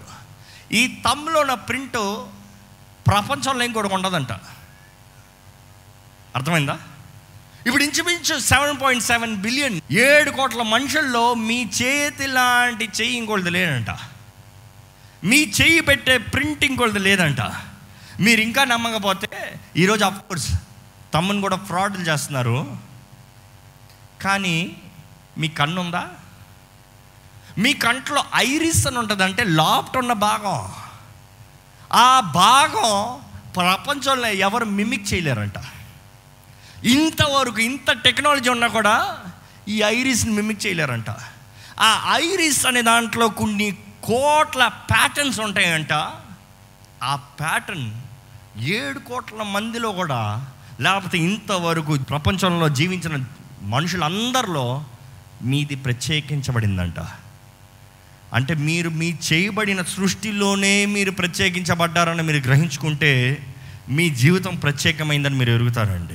ఈ 0.72 0.86
తమ్ములో 1.10 1.40
ఉన్న 1.40 1.54
ప్రింట్ 1.54 1.92
ప్రపంచంలో 3.06 3.64
ఇంకోటి 3.64 3.88
ఉండదంట. 3.88 4.32
అర్థమైందా? 6.36 6.78
ఇప్పుడు 7.66 7.82
ఇంచుమించు 7.82 8.38
సెవెన్ 8.38 8.82
పాయింట్ 8.82 9.04
సెవెన్ 9.04 9.36
బిలియన్ 9.36 9.80
ఏడు 9.90 10.30
కోట్ల 10.30 10.62
మనుషుల్లో 10.62 11.34
మీ 11.34 11.70
చేతి 11.82 12.26
లాంటి 12.26 12.84
చెయ్యి 12.84 13.16
ఇంకోటిది 13.16 13.50
లేదంట. 13.50 13.90
మీ 15.24 15.52
చెయ్యి 15.60 15.80
పెట్టే 15.80 16.18
ప్రింట్ 16.18 16.64
ఇంకోటిది 16.64 16.98
లేదంట. 16.98 17.40
మీరు 18.20 18.40
ఇంకా 18.40 18.64
నమ్మకపోతే 18.64 19.60
ఈరోజు 19.76 20.04
కోర్స్ 20.04 20.54
తమ్ముని 21.14 21.40
కూడా 21.40 21.56
ఫ్రాడ్లు 21.56 22.02
చేస్తున్నారు. 22.02 22.76
కానీ 24.22 24.76
మీ 25.38 25.48
కన్ను 25.48 25.80
ఉందా 25.80 26.08
మీ 27.58 27.72
కంట్లో 27.72 28.24
ఐరిస్ 28.36 28.86
అని 28.86 28.98
ఉంటుంది 28.98 29.24
అంటే 29.24 29.44
లాఫ్ట్ 29.44 29.96
ఉన్న 29.96 30.12
భాగం. 30.12 30.72
ఆ 31.92 32.20
భాగం 32.20 33.20
ప్రపంచంలో 33.56 34.28
ఎవరు 34.28 34.64
మిమిక్ 34.64 35.14
చేయలేరంట. 35.14 35.54
ఇంతవరకు 36.84 37.58
ఇంత 37.58 37.92
టెక్నాలజీ 37.92 38.50
ఉన్నా 38.50 38.66
కూడా 38.66 39.18
ఈ 39.68 39.82
ఐరిస్ని 39.82 40.32
మిమిక్ 40.32 40.66
చేయలేరంట. 40.66 41.10
ఆ 41.80 42.12
ఐరిస్ 42.12 42.66
అనే 42.66 42.82
దాంట్లో 42.82 43.28
కొన్ని 43.28 43.70
కోట్ల 44.04 44.68
ప్యాటర్న్స్ 44.68 45.40
ఉంటాయంట. 45.40 45.92
ఆ 47.02 47.16
ప్యాటర్న్ 47.16 47.90
ఏడు 48.60 48.98
కోట్ల 48.98 49.42
మందిలో 49.42 49.92
కూడా 49.92 50.46
లేకపోతే 50.80 51.18
ఇంతవరకు 51.18 51.98
ప్రపంచంలో 51.98 52.68
జీవించిన 52.68 53.24
మనుషులందరిలో 53.62 54.84
మీది 55.42 55.74
ప్రత్యేకించబడిందంట. 55.74 57.00
అంటే 58.34 58.54
మీరు 58.54 58.90
మీ 58.90 59.14
చేయబడిన 59.32 59.82
సృష్టిలోనే 59.82 60.86
మీరు 60.86 61.10
ప్రత్యేకించబడ్డారని 61.10 62.22
మీరు 62.22 62.48
గ్రహించుకుంటే 62.48 63.38
మీ 63.88 64.10
జీవితం 64.10 64.56
ప్రత్యేకమైందని 64.56 65.34
మీరు 65.34 65.52
ఎరుగుతారండి. 65.52 66.14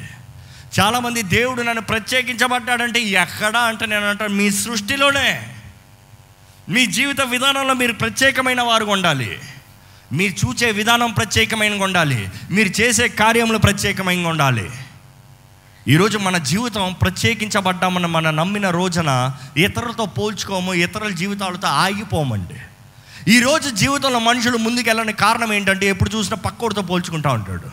చాలామంది 0.80 1.22
దేవుడు 1.22 1.62
నన్ను 1.62 1.82
ప్రత్యేకించబడ్డాడంటే 1.82 3.02
ఎక్కడా 3.02 3.60
అంటే 3.60 3.86
నేను 3.86 4.10
అంటాను 4.10 4.34
మీ 4.34 4.52
సృష్టిలోనే. 4.52 5.56
మీ 6.70 6.86
జీవిత 6.86 7.22
విధానంలో 7.22 7.74
మీరు 7.74 7.94
ప్రత్యేకమైన 7.94 8.62
వారు 8.62 8.86
ఉండాలి. 8.86 9.40
మీరు 10.12 10.46
చూచే 10.46 10.72
విధానం 10.72 11.12
ప్రత్యేకమైన 11.12 11.84
ఉండాలి. 11.84 12.30
మీరు 12.52 12.82
చేసే 12.82 13.08
కార్యంలో 13.08 13.60
ప్రత్యేకమైన 13.60 14.28
ఉండాలి. 14.28 14.70
ఈరోజు 15.88 16.18
మన 16.18 16.38
జీవితం 16.38 16.96
ప్రత్యేకించబడ్డామని 17.02 18.08
మనం 18.08 18.36
నమ్మిన 18.36 18.70
రోజున 18.70 19.36
ఇతరులతో 19.58 20.06
పోల్చుకోము 20.06 20.74
ఇతరుల 20.74 21.10
జీవితాలతో 21.10 21.68
ఆగిపోమండి. 21.68 22.56
ఈరోజు 23.32 23.70
జీవితంలో 23.70 24.20
మనుషులు 24.20 24.58
ముందుకెళ్ళని 24.58 25.14
కారణం 25.14 25.54
ఏంటంటే 25.54 25.86
ఎప్పుడు 25.86 26.10
చూసినా 26.16 26.36
పక్కోడితో 26.36 26.82
పోల్చుకుంటా 26.82 27.32
ఉంటాడు. 27.32 27.72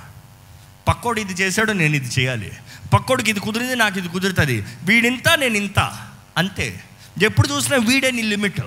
పక్కోడు 0.88 1.20
ఇది 1.20 1.32
చేశాడు 1.32 1.72
నేను 1.72 1.96
ఇది 1.96 2.20
చేయాలి. 2.20 2.52
పక్కోడికి 2.94 3.30
ఇది 3.30 3.40
కుదిరింది 3.40 3.76
నాకు 3.76 3.98
ఇది 3.98 4.08
కుదురుతుంది. 4.08 4.66
వీడింత 4.82 5.28
నేను 5.38 5.54
ఇంత. 5.54 5.98
అంతే. 6.38 6.80
ఎప్పుడు 7.22 7.48
చూసినా 7.48 7.76
వీడే 7.76 8.10
నీ 8.10 8.22
లిమిట్. 8.22 8.60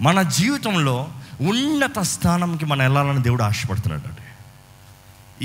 మన 0.00 0.22
జీవితంలో 0.22 1.08
ఉన్నత 1.40 1.98
స్థానంకి 1.98 2.64
మనం 2.64 2.80
వెళ్ళాలని 2.80 3.22
దేవుడు 3.22 3.42
ఆశపడుతున్నాడు 3.42 4.08
అండి 4.08 4.22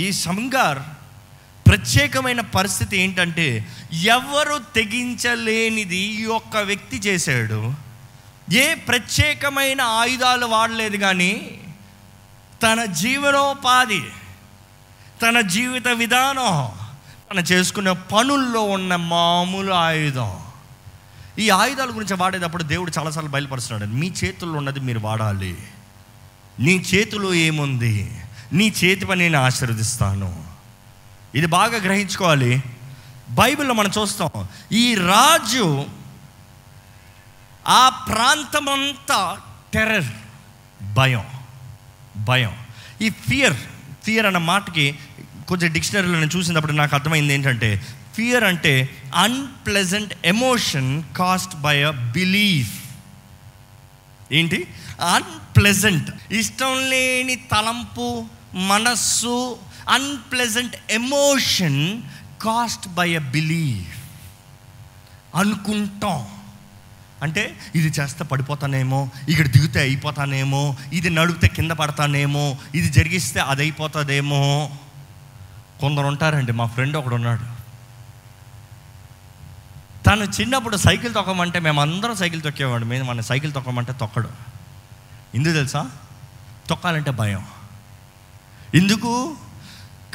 ఈ 0.01 0.11
సంగార్ 0.11 0.79
ప్రత్యేకమైన 1.69 2.41
పరిస్థితి 2.41 2.97
ఏంటంటే 2.97 3.67
ఎవరు 3.93 4.59
తెగించలేనిది 4.75 5.97
ఈ 5.97 6.25
ఒక్క 6.25 6.57
వ్యక్తి 6.57 6.97
చేశాడు. 6.97 7.73
ఏ 8.53 8.73
ప్రత్యేకమైన 8.73 9.81
ఆయుధాలు 9.81 10.45
వాడలేదు 10.45 10.97
కానీ 10.97 11.61
తన 12.63 12.85
జీవనోపాధి 12.85 14.01
తన 15.21 15.41
జీవిత 15.41 15.87
విధానం 15.87 16.71
తన 17.31 17.39
చేసుకునే 17.39 17.91
పనుల్లో 17.91 18.61
ఉన్న 18.61 18.95
మామూలు 18.95 19.73
ఆయుధం. 19.73 20.39
ఈ 21.39 21.49
ఆయుధాల 21.49 21.89
గురించి 21.89 22.15
వాడేటప్పుడు 22.15 22.63
దేవుడు 22.63 22.91
చాలాసార్లు 22.99 23.29
బయలుపరుస్తున్నాడు. 23.29 23.91
మీ 23.91 24.11
చేతుల్లో 24.23 24.57
ఉన్నది 24.57 24.79
మీరు 24.79 24.99
వాడాలి. 24.99 25.57
నీ 26.59 26.75
చేతిలో 26.75 27.33
ఏముంది? 27.33 28.21
నీ 28.53 28.73
చేతి 28.83 29.05
పని 29.05 29.21
నేను 29.21 29.39
ఆశీర్వదిస్తాను. 29.39 30.48
ఇది 31.35 31.47
బాగా 31.47 31.77
గ్రహించుకోవాలి. 31.77 32.63
బైబిల్లో 33.29 33.73
మనం 33.73 33.91
చూస్తాం 33.97 34.47
ఈ 34.71 34.95
రాజు 34.95 35.85
ఆ 37.67 37.89
ప్రాంతమంతా 37.89 39.37
టెర్రర్ 39.73 40.11
భయం 40.93 41.25
భయం. 42.17 42.53
ఈ 43.01 43.09
ఫియర్ 43.09 43.53
ఫియర్ 44.03 44.25
అన్న 44.25 44.37
మాటకి 44.37 44.99
కొంచెం 45.47 45.73
డిక్షనరీలో 45.73 46.19
నేను 46.19 46.37
చూసినప్పుడు 46.37 46.71
నాకు 46.71 46.95
అర్థమైంది 46.95 47.33
ఏంటంటే 47.33 47.85
ఫియర్ 48.15 48.43
అంటే 48.43 48.73
unpleasant 49.15 50.13
emotion 50.25 51.03
caused 51.17 51.55
by 51.55 51.83
a 51.83 51.91
belief 51.91 52.75
ఏంటి? 54.31 54.67
అన్ప్లెజెంట్ 55.15 56.33
ఇష్టం 56.33 56.89
లేని 56.89 57.35
తలంపు 57.35 58.25
మనస్సు 58.55 59.57
unpleasant 59.89 60.75
emotion 60.91 62.01
caused 62.41 62.87
by 62.87 63.15
a 63.15 63.19
belief 63.19 63.99
అనుకుంటాం. 65.35 66.27
అంటే 67.23 67.59
ఇది 67.75 67.87
చేస్తే 67.87 68.23
పడిపోతానేమో 68.23 69.09
ఇక్కడ 69.29 69.47
దిగితే 69.47 69.79
అయిపోతానేమో 69.79 70.75
ఇది 70.93 71.09
నడిపితే 71.09 71.47
కింద 71.47 71.71
పడతానేమో 71.71 72.57
ఇది 72.75 72.89
జరిగిస్తే 72.89 73.39
అది 73.39 73.61
అయిపోతుందేమో. 73.61 74.69
కొందరు 75.81 76.05
ఉంటారండి 76.05 76.51
మా 76.51 76.65
ఫ్రెండ్ 76.65 76.97
ఒకడు 76.97 77.15
ఉన్నాడు. 77.15 77.59
తను 80.03 80.23
చిన్నప్పుడు 80.23 80.77
సైకిల్ 80.77 81.13
తొక్కమంటే 81.13 81.59
మేము 81.59 82.13
సైకిల్ 82.13 82.41
తొక్కేవాడు 82.41 82.85
మేము 82.85 83.03
మన 83.03 83.21
సైకిల్ 83.21 83.53
తొక్కమంటే 83.53 83.93
తొక్కడు. 83.93 84.29
ఎందుకు 85.35 85.53
తెలుసా? 85.53 85.89
తొక్కాలంటే 86.69 87.11
భయం. 87.11 87.45
ఎందుకు? 88.75 89.37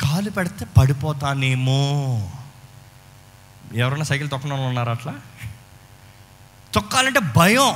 కాలు 0.04 0.30
పెడితే 0.30 0.66
పడిపోతానేమో. 0.78 2.30
ఎవరైనా 3.74 4.04
సైకిల్ 4.04 4.30
తొక్కన 4.30 4.52
ఉన్నారు 4.52 4.68
ఉన్నారా 4.68 4.92
అట్లా? 4.92 5.14
తొక్కాలంటే 6.74 7.20
భయం. 7.20 7.74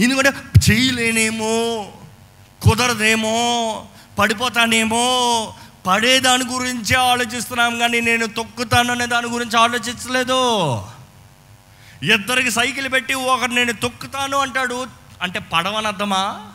ఎందుకంటే 0.00 0.32
చేయలేనేమో 0.70 1.86
కుదరదేమో 2.62 3.84
పడిపోతానేమో. 4.18 5.54
పడేదాని 5.86 6.44
గురించే 6.44 6.96
ఆలోచిస్తున్నాం 6.96 7.78
కానీ 7.78 8.00
నేను 8.00 8.26
తొక్కుతాననే 8.26 9.06
దాని 9.06 9.26
గురించి 9.26 9.58
ఆలోచించలేదు. 9.58 10.76
ఇద్దరికి 12.02 12.50
సైకిల్ 12.50 12.92
పెట్టి 12.92 13.14
ఒకరు 13.14 13.50
నేను 13.50 13.72
తొక్కుతాను 13.72 14.38
అంటాడు. 14.38 14.86
అంటే 15.22 15.38
పడవనర్థమా 15.38 16.46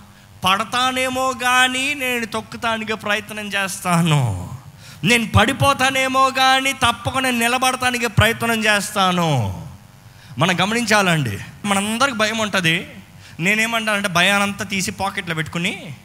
పడతానేమో 0.45 1.33
కానీ 1.33 1.93
నేను 1.93 2.25
తొక్కుతానికి 2.25 2.93
ప్రయత్నం 2.93 3.47
చేస్తాను. 3.47 4.50
నేను 5.03 5.31
పడిపోతానేమో 5.31 6.29
కానీ 6.29 6.73
తప్పకుండా 6.73 7.29
నిలబడటానికి 7.29 8.07
ప్రయత్నం 8.07 8.65
చేస్తాను. 8.65 9.29
మనం 10.37 10.59
గమనించాలండి 10.61 11.39
మనందరికి 11.65 12.17
భయం 12.17 12.37
ఉంటుంది. 12.37 12.89
నేనేమంటానంటే 13.39 14.07
భయానంతా 14.07 14.65
తీసి 14.65 14.91
పాకెట్లో 14.91 15.35
పెట్టుకుని 15.35 15.95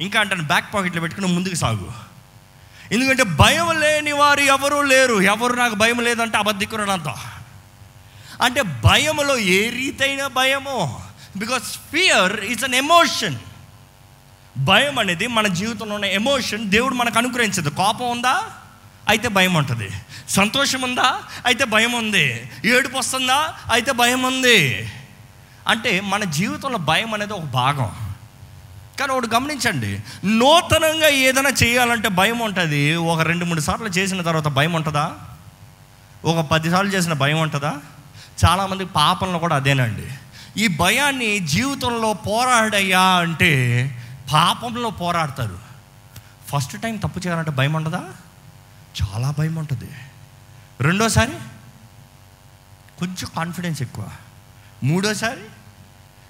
ఇంకా 0.00 0.20
అంటాను 0.20 0.42
బ్యాక్ 0.42 0.74
పాకెట్లో 0.74 1.00
పెట్టుకుని 1.00 1.26
ముందుకు 1.32 1.54
సాగు. 1.54 1.92
ఎందుకంటే 2.92 3.22
భయం 3.22 3.80
లేని 3.80 4.12
వారు 4.12 4.40
ఎవరూ 4.40 4.82
లేరు. 4.82 5.20
ఎవరు 5.20 5.52
నాకు 5.52 5.74
భయం 5.74 6.00
లేదంటే 6.00 6.38
అబద్ధికున్నాడంతా 6.38 7.14
అంటే 8.42 8.62
భయములో 8.62 9.38
ఏ 9.38 9.68
రీతైన 9.68 10.26
భయమో. 10.26 11.00
Because 11.36 11.62
fear 11.62 12.44
is 12.44 12.64
an 12.64 12.74
emotion 12.74 13.36
భయం 14.58 14.98
అనేది 14.98 15.26
మన 15.26 15.46
జీవితంలో 15.46 15.94
ఉన్న 15.94 16.04
ఎమోషన్ 16.04 16.70
దేవుడు 16.70 16.94
మనకు 16.94 17.18
అనుగ్రహించదు. 17.18 17.68
కోపం 17.68 18.10
ఉందా? 18.10 18.42
అయితే 19.08 19.28
భయం 19.28 19.54
ఉంటుంది. 19.54 19.88
సంతోషం 20.28 20.80
ఉందా? 20.80 21.18
అయితే 21.46 21.64
భయం 21.64 21.92
ఉంది. 21.92 22.50
ఏడుపు 22.64 22.98
వస్తుందా? 22.98 23.54
అయితే 23.72 23.92
భయం 23.92 24.22
ఉంది. 24.22 24.90
అంటే 25.68 26.00
మన 26.00 26.24
జీవితంలో 26.24 26.78
భయం 26.78 27.14
అనేది 27.14 27.32
ఒక 27.32 27.42
భాగం. 27.42 27.92
కానీ 29.00 29.12
ఒకటి 29.12 29.34
గమనించండి. 29.34 30.00
నూతనంగా 30.24 31.08
ఏదైనా 31.08 31.50
చేయాలంటే 31.50 32.08
భయం 32.08 32.38
ఉంటుంది. 32.38 32.94
ఒక 32.94 33.20
రెండు 33.20 33.44
మూడు 33.44 33.60
సార్లు 33.60 33.86
చేసిన 33.86 34.22
తర్వాత 34.22 34.48
భయం 34.48 34.72
ఉంటుందా? 34.72 35.12
ఒక 36.24 36.44
పదిసార్లు 36.46 36.90
చేసిన 36.90 37.12
భయం 37.12 37.38
ఉంటుందా? 37.38 37.74
చాలామంది 38.46 38.84
పాపంలో 38.84 39.38
కూడా 39.38 39.56
అదేనండి. 39.56 40.06
ఈ 40.62 40.68
భయాన్ని 40.68 41.38
జీవితంలో 41.38 42.12
పోరాడయ్యా 42.12 43.00
అంటే 43.00 43.90
పాపంలో 44.32 44.90
పోరాడతారు. 44.90 45.58
ఫస్ట్ 46.46 46.82
టైం 46.82 46.96
తప్పు 46.96 47.18
చేయాలంటే 47.18 47.50
భయం 47.50 47.72
ఉండదా? 47.72 48.14
చాలా 49.02 49.30
భయం 49.30 49.54
ఉంటుంది. 49.54 49.90
రెండోసారి 50.80 51.32
కొంచెం 52.98 53.30
కాన్ఫిడెన్స్ 53.36 53.82
ఎక్కువ. 53.82 54.10
మూడోసారి 54.84 55.40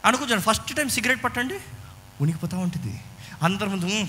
అనుకుంటాను 0.04 0.40
ఫస్ట్ 0.40 0.76
టైం 0.76 0.88
సిగరెట్ 0.88 1.24
పట్టండి 1.24 1.58
ఉనికిపోతూ 2.20 2.58
ఉంటుంది. 2.58 3.00
అందరి 3.42 3.68
ముందు 3.68 4.06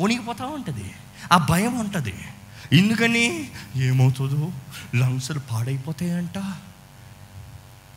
ఉనికిపోతూ 0.00 0.46
ఉంటుంది. 0.46 0.94
ఆ 1.32 1.36
భయం 1.36 1.78
ఉంటుంది. 1.78 2.28
ఎందుకని? 2.72 3.50
ఏమవుతుందో? 3.76 4.52
లంగ్స్లు 4.94 5.40
పాడైపోతాయంట. 5.40 6.54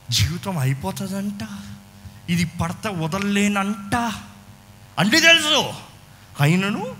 జీవితం 0.09 0.57
అయిపోతుందంట. 0.57 1.43
ఇది 2.31 2.45
పడత 2.45 2.87
వదలలేనంట. 2.87 3.95
అన్నీ 4.99 5.19
తెలుసు 5.19 5.73
అయినను 6.39 6.95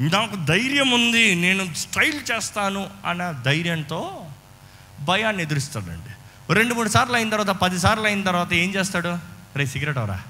నాకు 0.00 0.36
ధైర్యం 0.36 0.90
ఉంది 0.90 1.34
నేను 1.34 1.74
స్టైల్ 1.74 2.20
చేస్తాను 2.32 2.90
అన్న 3.06 3.42
ధైర్యంతో 3.44 4.26
భయాన్ని 5.00 5.42
ఎదురుస్తాడండి. 5.42 6.54
రెండు 6.54 6.74
మూడు 6.74 6.88
సార్లు 6.88 7.14
అయిన 7.14 7.30
తర్వాత 7.30 7.56
పదిసార్లు 7.56 8.04
అయిన 8.04 8.22
తర్వాత 8.22 8.52
ఏం 8.52 8.74
చేస్తాడు? 8.74 9.18
రే 9.56 9.66
సిగరెట్ 9.66 9.98
అవరా 9.98 10.20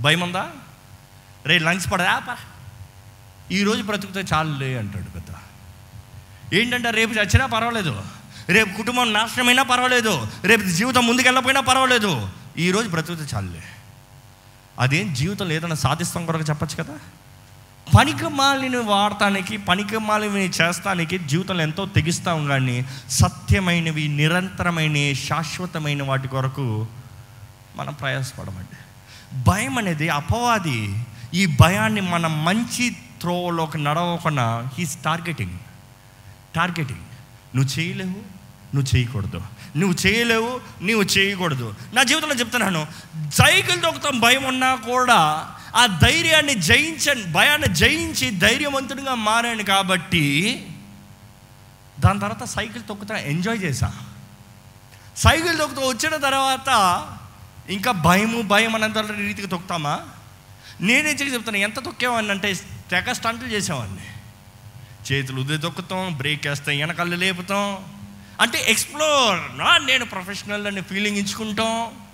భయం 0.00 0.20
ఉందా? 0.20 0.50
రే 1.46 1.58
లంగ్స్ 1.58 1.92
పడదా? 1.92 2.18
పా. 2.18 2.36
ఈరోజు 3.52 3.82
బ్రతుకుతే 3.82 4.20
చాలులే 4.20 4.78
అంటాడు 4.78 5.10
పెద్ద. 5.10 5.28
ఏంటంటే 6.54 6.90
రేపు 6.90 7.12
చచ్చినా 7.12 7.46
పర్వాలేదు. 7.46 8.02
రేపు 8.48 8.76
కుటుంబం 8.76 9.12
నాశనమైనా 9.12 9.62
పర్వాలేదు. 9.62 10.26
రేపు 10.44 10.62
జీవితం 10.62 11.06
ముందుకెళ్ళకపోయినా 11.06 11.60
పర్వాలేదు. 11.60 12.28
ఈరోజు 12.58 12.88
బ్రతికితే 12.88 13.36
చాలులే. 13.36 13.62
అదేం 14.78 15.14
జీవితం 15.14 15.52
ఏదైనా 15.52 15.74
సాధిస్తాం 15.74 16.26
కొరకు 16.26 16.42
చెప్పచ్చు 16.42 16.82
కదా? 16.82 16.98
పనికమాలిని 17.98 18.76
వాడటానికి 18.76 19.56
పనికమాలిని 19.56 20.48
చేస్తానికి 20.48 21.18
జీవితంలో 21.18 21.62
ఎంతో 21.62 21.86
తెగిస్తాం 21.86 22.46
కానీ 22.46 22.86
సత్యమైనవి 23.10 24.08
నిరంతరమైన 24.08 25.12
శాశ్వతమైన 25.12 26.02
వాటి 26.02 26.28
కొరకు 26.28 26.86
మనం 27.76 27.94
ప్రయాసపడమండి. 27.94 28.76
భయం 29.42 29.78
అనేది 29.78 30.08
అపవాది 30.08 31.04
ఈ 31.34 31.46
భయాన్ని 31.46 32.00
మన 32.00 32.26
మంచి 32.26 32.90
త్రోవలోకి 33.20 33.78
నడవకుండా 33.78 34.70
హీస్ 34.78 34.98
టార్గెటింగ్ 35.04 35.58
టార్గెటింగ్ 36.54 37.56
నువ్వు 37.56 37.80
చేయలేవు 37.80 38.36
నువ్వు 38.74 38.96
చేయకూడదు. 38.96 39.42
నువ్వు 39.76 40.06
చేయలేవు 40.06 40.60
నువ్వు 40.82 41.02
చేయకూడదు. 41.02 41.74
నా 41.92 42.02
జీవితంలో 42.02 42.34
చెప్తున్నాను 42.34 42.86
సైకిల్ 43.34 43.82
తొక్కుతాం 43.82 44.20
భయం 44.20 44.44
ఉన్నా 44.44 44.74
కూడా 44.74 45.50
ఆ 45.76 45.86
ధైర్యాన్ని 45.86 46.54
జయించండి 46.54 47.24
భయాన్ని 47.24 47.74
జయించి 47.74 48.30
ధైర్యవంతుడిగా 48.30 49.14
మారాను 49.14 49.62
కాబట్టి 49.62 50.66
దాని 52.00 52.20
తర్వాత 52.20 52.44
సైకిల్ 52.44 52.82
తొక్కుతా 52.88 53.18
ఎంజాయ్ 53.18 53.58
చేశా. 53.62 53.92
సైకిల్ 55.16 55.58
తొక్కుతూ 55.58 55.88
వచ్చిన 55.88 56.16
తర్వాత 56.16 56.68
ఇంకా 57.70 57.90
భయము 57.92 58.42
భయం 58.42 58.74
అన్నంత 58.74 58.98
రీతికి 58.98 59.48
తొక్కుతామా? 59.48 60.00
నేనే 60.80 61.10
చెప్పి 61.10 61.34
చెప్తాను 61.34 61.56
ఎంత 61.56 61.78
తొక్కేవాడిని 61.78 62.32
అంటే 62.32 62.54
తెగ 62.90 63.12
స్టంట్లు 63.12 63.48
చేసేవాడిని. 63.48 64.06
చేతులు 65.12 65.40
ఉదే 65.40 65.56
తొక్కుతాం 65.56 66.16
బ్రేక్ 66.16 66.46
వేస్తాం 66.46 66.78
వెనకాళ్ళు 66.78 67.16
లేపుతాం. 67.16 67.95
అంటే 68.40 68.64
ఎక్స్ప్లోర్ 68.68 69.58
నా 69.58 69.78
నేను 69.78 70.04
ప్రొఫెషనల్ 70.04 70.66
అని 70.66 70.80
ఫీలింగ్ 70.80 71.16
ఇచ్చుకుంటాం. 71.16 72.06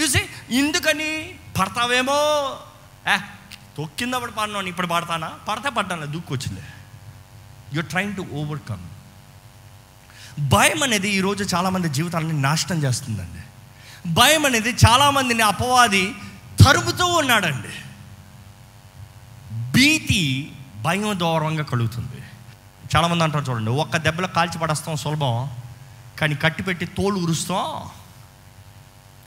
చూసి 0.00 0.22
ఎందుకని 0.50 1.34
పడతావేమో. 1.60 2.56
ఏ 3.14 3.18
తొక్కిందప్పుడు 3.76 4.32
పడినాను 4.32 4.66
ఇప్పుడు 4.66 4.86
పడతానా? 4.86 5.28
పడతా 5.48 5.70
పడ్డాను 5.70 6.06
దూక్కొచ్చింది. 6.06 6.60
యు 7.74 7.82
ట్రైన్ 7.82 8.16
టు 8.16 8.26
ఓవర్కమ్ 8.32 8.88
భయం 10.48 10.82
అనేది 10.82 11.10
ఈరోజు 11.10 11.56
చాలామంది 11.56 11.88
జీవితాన్ని 11.88 12.42
నాశనం 12.42 12.82
చేస్తుందండి. 12.82 13.42
భయం 14.12 14.46
అనేది 14.46 14.70
చాలామందిని 14.70 15.42
అపవాది 15.42 16.14
తరుముతూ 16.64 17.06
ఉన్నాడండి. 17.06 17.68
భీతి 19.72 20.52
భయం 20.82 21.18
దూరంగా 21.18 21.62
కలుగుతుంది. 21.62 22.21
చాలామంది 22.96 23.24
అంటారు 23.24 23.44
చూడండి 23.44 23.70
ఒక్క 23.70 23.96
దెబ్బలో 23.96 24.28
కాల్చి 24.28 24.58
పడేస్తాం 24.58 24.96
సులభం 24.96 25.50
కానీ 26.20 26.34
కట్టి 26.34 26.62
పెట్టి 26.62 26.86
తోలు 26.86 27.14
ఉరుస్తాం. 27.14 27.90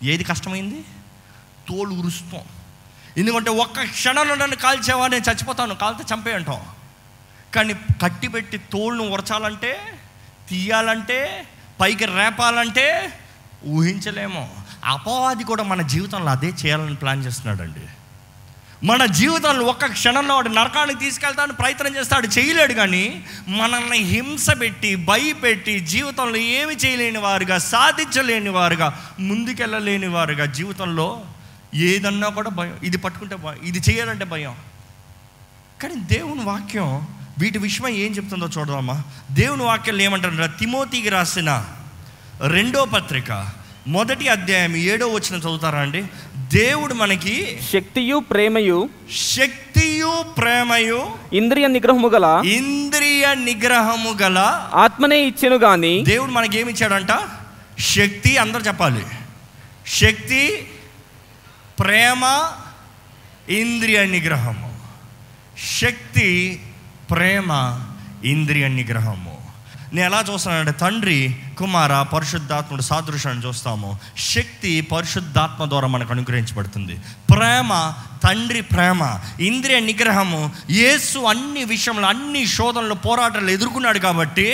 ఏది 0.07 0.23
కష్టమైంది? 0.23 0.85
తోలు 1.69 1.89
ఉరుస్తాం. 1.89 2.41
ఎందుకంటే 3.17 3.49
ఒక్క 3.49 3.81
క్షణంలో 3.81 4.35
నన్ను 4.35 4.55
కాల్చేవా 4.55 5.07
నేను 5.07 5.29
చచ్చిపోతాను 5.29 5.75
కాలితే 5.75 6.03
చంపే 6.13 6.33
అంటాం 6.33 6.61
కానీ 7.55 7.73
కట్టి 7.73 8.27
పెట్టి 8.27 8.57
తోలును 8.57 9.09
ఉరచాలంటే 9.09 9.99
తీయాలంటే 10.49 11.47
పైకి 11.81 12.05
రేపాలంటే 12.05 13.19
ఊహించలేము. 13.65 14.55
అపవాది 14.85 15.43
కూడా 15.43 15.63
మన 15.63 15.81
జీవితంలో 15.81 16.31
అదే 16.31 16.47
చేయాలని 16.47 16.95
ప్లాన్ 16.95 17.25
చేస్తున్నాడండి. 17.25 17.87
మన 18.85 19.05
జీవితంలో 19.05 19.65
ఒక్క 19.65 19.85
క్షణంలో 19.85 20.35
వాడు 20.35 20.49
నరకానికి 20.49 20.99
తీసుకెళ్తాను 20.99 21.53
ప్రయత్నం 21.53 21.95
చేస్తాడు 21.95 22.27
చేయలేడు 22.27 22.73
కానీ 22.73 23.25
మనల్ని 23.47 23.97
హింస 23.97 24.47
పెట్టి 24.59 24.95
భయపెట్టి 24.95 25.79
జీవితంలో 25.79 26.35
ఏమి 26.35 26.75
చేయలేని 26.75 27.17
వారుగా 27.17 27.57
సాధించలేని 27.57 28.49
వారుగా 28.49 29.15
ముందుకెళ్ళలేని 29.19 30.07
వారుగా 30.07 30.45
జీవితంలో 30.45 31.21
ఏదన్నా 31.73 32.29
కూడా 32.29 32.49
భయం. 32.49 32.77
ఇది 32.83 32.97
పట్టుకుంటే 32.97 33.35
భయం 33.35 33.59
ఇది 33.63 33.81
చేయాలంటే 33.89 34.25
భయం. 34.25 34.55
కానీ 35.83 35.95
దేవుని 35.95 36.43
వాక్యం 36.43 37.07
వీటి 37.39 37.57
విషయం 37.57 37.87
ఏం 37.87 38.11
చెప్తుందో 38.11 38.49
చూడదామా? 38.57 39.03
దేవుని 39.31 39.63
వాక్యాలు 39.63 40.01
ఏమంటారు 40.01 40.47
తిమోతికి 40.59 41.09
రాసిన 41.09 41.65
రెండో 42.47 42.85
పత్రిక 42.85 43.51
మొదటి 43.87 44.27
అధ్యాయం 44.27 44.75
ఏడో 44.75 45.07
వచ్చిన 45.07 45.39
చదువుతారా 45.39 45.79
అండి? 45.79 46.05
దేవుడు 46.53 46.93
మనకి 46.93 47.59
శక్తియు 47.73 48.17
ప్రేమయు 48.17 48.89
శక్తియు 49.11 50.25
ప్రేమయు 50.37 51.11
ఇంద్రియ 51.33 51.67
నిగ్రహము 51.67 52.07
గల 52.07 52.41
ఇంద్రియ 52.45 53.33
నిగ్రహము 53.33 54.17
గల 54.21 54.37
ఆత్మనే 54.73 55.19
ఇచ్చెను 55.19 55.55
గాని 55.55 56.03
దేవుడు 56.03 56.31
మనకి 56.31 56.59
ఏమి 56.59 56.71
ఇచ్చాడంట? 56.71 57.07
శక్తి 57.79 58.37
అందరు 58.37 58.61
చెప్పాలి. 58.61 59.05
శక్తి 59.87 60.67
ప్రేమ 61.79 62.51
ఇంద్రియ 63.49 64.05
నిగ్రహము. 64.05 64.79
శక్తి 65.81 66.59
ప్రేమ 67.11 67.79
ఇంద్రియ 68.25 68.67
నిగ్రహము. 68.67 69.34
నేను 69.95 70.07
ఎలా 70.07 70.23
చూస్తానంటే 70.33 70.71
తండ్రి 70.71 71.35
కుమార 71.57 72.01
పరిశుద్ధాత్ముడు 72.01 72.81
సాదృశ్యాన్ని 72.81 73.47
చూస్తాము. 73.47 73.99
శక్తి 74.17 74.81
పరిశుద్ధాత్మ 74.81 75.65
ద్వారా 75.65 75.87
మనకు 75.87 76.13
అనుగ్రహించబడుతుంది. 76.13 76.99
ప్రేమ 77.29 77.93
తండ్రి 78.23 78.61
ప్రేమ 78.61 79.19
ఇంద్రియ 79.39 79.79
నిగ్రహము 79.79 80.51
యేసు 80.69 81.19
అన్ని 81.19 81.63
విషయంలో 81.63 82.07
అన్ని 82.07 82.47
శోధనలు 82.47 82.93
పోరాటాలు 82.93 83.49
ఎదుర్కొన్నాడు 83.49 83.99
కాబట్టి 83.99 84.49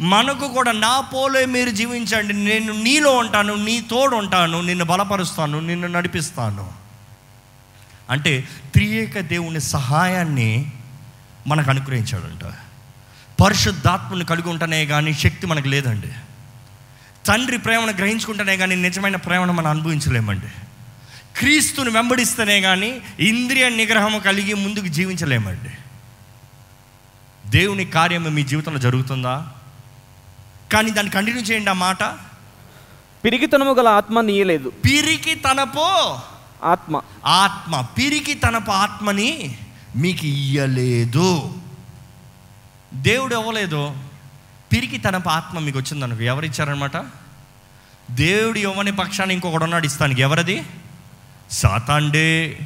మనకు 0.00 0.48
కూడా 0.48 0.72
నా 0.72 1.00
పోలే 1.00 1.46
మీరు 1.46 1.70
జీవించండి. 1.70 2.32
నేను 2.32 2.72
నీలో 2.72 3.16
ఉంటాను 3.16 3.54
నీ 3.54 3.80
తోడు 3.80 4.16
ఉంటాను 4.16 4.60
నిన్ను 4.60 4.84
బలపరుస్తాను 4.84 5.60
నిన్ను 5.60 5.88
నడిపిస్తాను. 5.88 6.72
అంటే 8.10 8.44
త్రియేక 8.72 9.20
దేవుని 9.20 9.60
సహాయాన్ని 9.60 10.72
మనకు 11.46 11.70
అనుగ్రహించాడంట. 11.70 12.52
పరిశుద్ధాత్మని 13.40 14.24
కలిగి 14.24 14.48
ఉంటేనే 14.48 14.86
కానీ 14.86 15.14
శక్తి 15.14 15.46
మనకు 15.46 15.68
లేదండి. 15.68 16.08
తండ్రి 17.26 17.58
ప్రేమను 17.58 17.92
గ్రహించుకుంటేనే 17.92 18.56
కానీ 18.56 18.74
నిజమైన 18.74 19.16
ప్రేమను 19.16 19.52
మనం 19.52 19.66
అనుభవించలేమండి. 19.66 20.46
క్రీస్తుని 21.38 21.90
వెంబడిస్తేనే 21.90 22.60
కానీ 22.60 23.00
ఇంద్రియ 23.20 23.68
నిగ్రహం 23.68 24.18
కలిగి 24.18 24.54
ముందుకు 24.54 24.86
జీవించలేమండి. 24.86 25.70
దేవుని 27.50 27.84
కార్యం 27.84 28.34
మీ 28.34 28.42
జీవితంలో 28.42 28.78
జరుగుతుందా? 28.78 29.48
కానీ 30.72 30.90
దాన్ని 30.90 31.12
కంటిన్యూ 31.12 31.44
చేయండి 31.44 31.70
ఆ 31.70 31.72
మాట. 31.72 32.02
పిరికితనము 33.24 33.72
గల 33.72 33.88
ఆత్మ 33.88 34.20
నీయలేదు. 34.20 34.72
పిరికి 34.84 35.34
తనపో 35.34 36.20
ఆత్మ. 36.64 37.00
ఆత్మ. 37.26 37.80
పిరికి 37.80 38.34
తనపు 38.34 38.70
ఆత్మని 38.70 39.58
మీకు 39.96 40.26
ఇయ్యలేదు. 40.26 41.54
దేవుడు 42.94 43.34
ఇవ్వలేదు. 43.34 43.96
పిరికి 44.72 44.98
తన 44.98 45.22
ఆత్మ 45.30 45.58
మీకు 45.58 45.78
వచ్చిందనుకో 45.78 46.22
ఎవరు 46.22 46.44
ఇచ్చారనమాట 46.44 46.96
దేవుడు 48.10 48.58
ఇవ్వని 48.58 48.92
పక్షాన్ని 48.92 49.34
ఇంకొకడు 49.34 49.64
ఉన్నాడు 49.64 49.86
ఇస్తానికి. 49.86 50.20
ఎవరది? 50.22 50.62
సాతాండే 51.50 52.58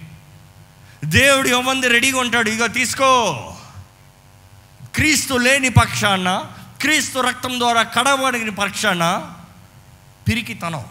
దేవుడు 1.04 1.48
ఇవ్వమంది 1.48 1.88
రెడీగా 1.88 2.20
ఉంటాడు. 2.20 2.50
ఇక 2.50 2.72
తీసుకో. 2.72 3.34
క్రీస్తు 4.94 5.34
లేని 5.34 5.68
పక్షాన 5.68 6.44
క్రీస్తు 6.80 7.18
రక్తం 7.18 7.60
ద్వారా 7.60 7.82
కడబడిన 7.82 8.50
పక్షాన 8.50 9.30
పిరికితనం 10.28 10.84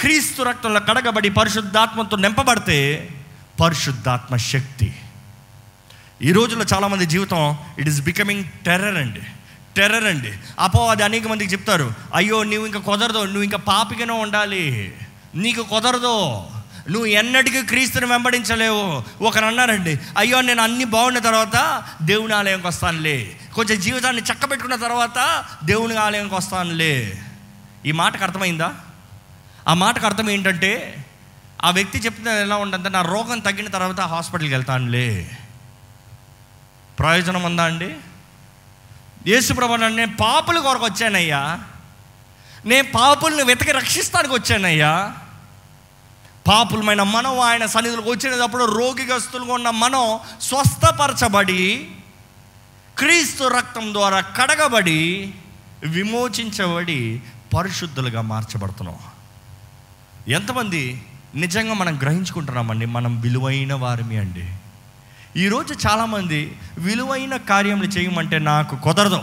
క్రీస్తు 0.00 0.42
రక్తంలో 0.42 0.80
కడగబడి 0.80 1.30
పరిశుద్ధాత్మతో 1.30 2.16
నింపబడితే 2.16 3.08
పరిశుద్ధాత్మ 3.60 4.36
శక్తి. 4.36 4.94
ఈ 6.24 6.32
రోజుల్లో 6.32 6.66
చాలామంది 6.74 7.06
జీవితం 7.06 7.58
ఇట్ 7.78 7.88
ఈస్ 7.88 8.00
బికమింగ్ 8.00 8.44
టెర్రర్ 8.44 8.96
అండి. 8.96 9.20
టెర్రర్ 9.76 10.04
అండి. 10.04 10.32
అపో 10.58 10.86
అది 10.86 11.04
అనేక 11.04 11.28
మందికి 11.28 11.52
చెప్తారు 11.52 11.92
అయ్యో 12.14 12.42
నువ్వు 12.42 12.66
ఇంకా 12.66 12.78
కుదరదు 12.78 13.24
నువ్వు 13.24 13.42
ఇంకా 13.42 13.58
పాపిగానే 13.58 14.12
ఉండాలి. 14.12 14.94
నీకు 15.34 15.62
కుదరదు. 15.62 16.42
నువ్వు 16.90 17.06
ఎన్నటికీ 17.06 17.62
క్రీస్తుని 17.62 18.06
వెంబడించలేవు. 18.06 19.04
ఒకరు 19.24 19.44
అన్నారండి 19.44 20.00
అయ్యో 20.18 20.40
నేను 20.40 20.62
అన్ని 20.62 20.84
బాగున్న 20.84 21.18
తర్వాత 21.18 21.82
దేవుని 22.02 22.34
ఆలయంకి 22.34 22.66
వస్తానులే. 22.66 23.36
కొంచెం 23.54 23.80
జీవితాన్ని 23.80 24.22
చక్కబెట్టుకున్న 24.22 24.76
తర్వాత 24.76 25.44
దేవుని 25.64 25.96
ఆలయంకి 25.96 26.34
వస్తానులే. 26.34 27.22
ఈ 27.86 27.92
మాటకు 27.92 28.24
అర్థమైందా? 28.24 28.74
ఆ 29.68 29.74
మాటకు 29.74 30.06
అర్థం 30.06 30.30
ఏంటంటే 30.30 31.04
ఆ 31.64 31.70
వ్యక్తి 31.70 31.98
చెప్తున్నది 31.98 32.40
ఎలా 32.40 32.56
ఉంటుందంటే 32.56 32.88
నా 32.88 33.02
రోగం 33.02 33.38
తగ్గిన 33.38 33.68
తర్వాత 33.68 34.00
హాస్పిటల్కి 34.00 34.54
వెళ్తానులే. 34.54 35.30
ప్రయోజనం 37.02 37.42
ఉందా 37.42 37.64
అండి? 37.64 37.94
యేసుప్రభు 39.26 39.74
నేను 39.74 40.16
పాపుల 40.16 40.58
కొరకు 40.58 40.84
వచ్చానయ్యా. 40.84 41.60
నేను 42.64 42.88
పాపుల్ని 42.94 43.42
వెతకి 43.42 43.72
రక్షిస్తానికి 43.72 44.34
వచ్చానయ్యా. 44.34 45.12
పాపులమైన 46.48 47.02
మనం 47.02 47.40
ఆయన 47.40 47.66
సన్నిధులకు 47.66 48.10
వచ్చినప్పుడు 48.10 48.64
రోగిగస్తులుగా 48.64 49.54
ఉన్న 49.54 49.70
మనం 49.70 50.18
స్వస్థపరచబడి 50.40 51.90
క్రీస్తు 52.98 53.44
రక్తం 53.44 53.94
ద్వారా 53.94 54.20
కడగబడి 54.20 55.34
విమోచించబడి 55.86 57.20
పరిశుద్ధులుగా 57.56 58.20
మార్చబడుతున్నాం. 58.20 58.98
ఎంతమంది 60.28 61.02
నిజంగా 61.34 61.74
మనం 61.74 61.98
గ్రహించుకుంటున్నామండి? 61.98 62.86
మనం 62.86 63.20
విలువైన 63.20 63.74
వారిమి 63.74 64.18
అండి. 64.18 64.54
ఈరోజు 65.36 65.88
చాలామంది 65.88 66.58
విలువైన 66.78 67.36
కార్యములు 67.36 67.86
చేయమంటే 67.86 68.38
నాకు 68.38 68.76
కుదరదు. 68.76 69.20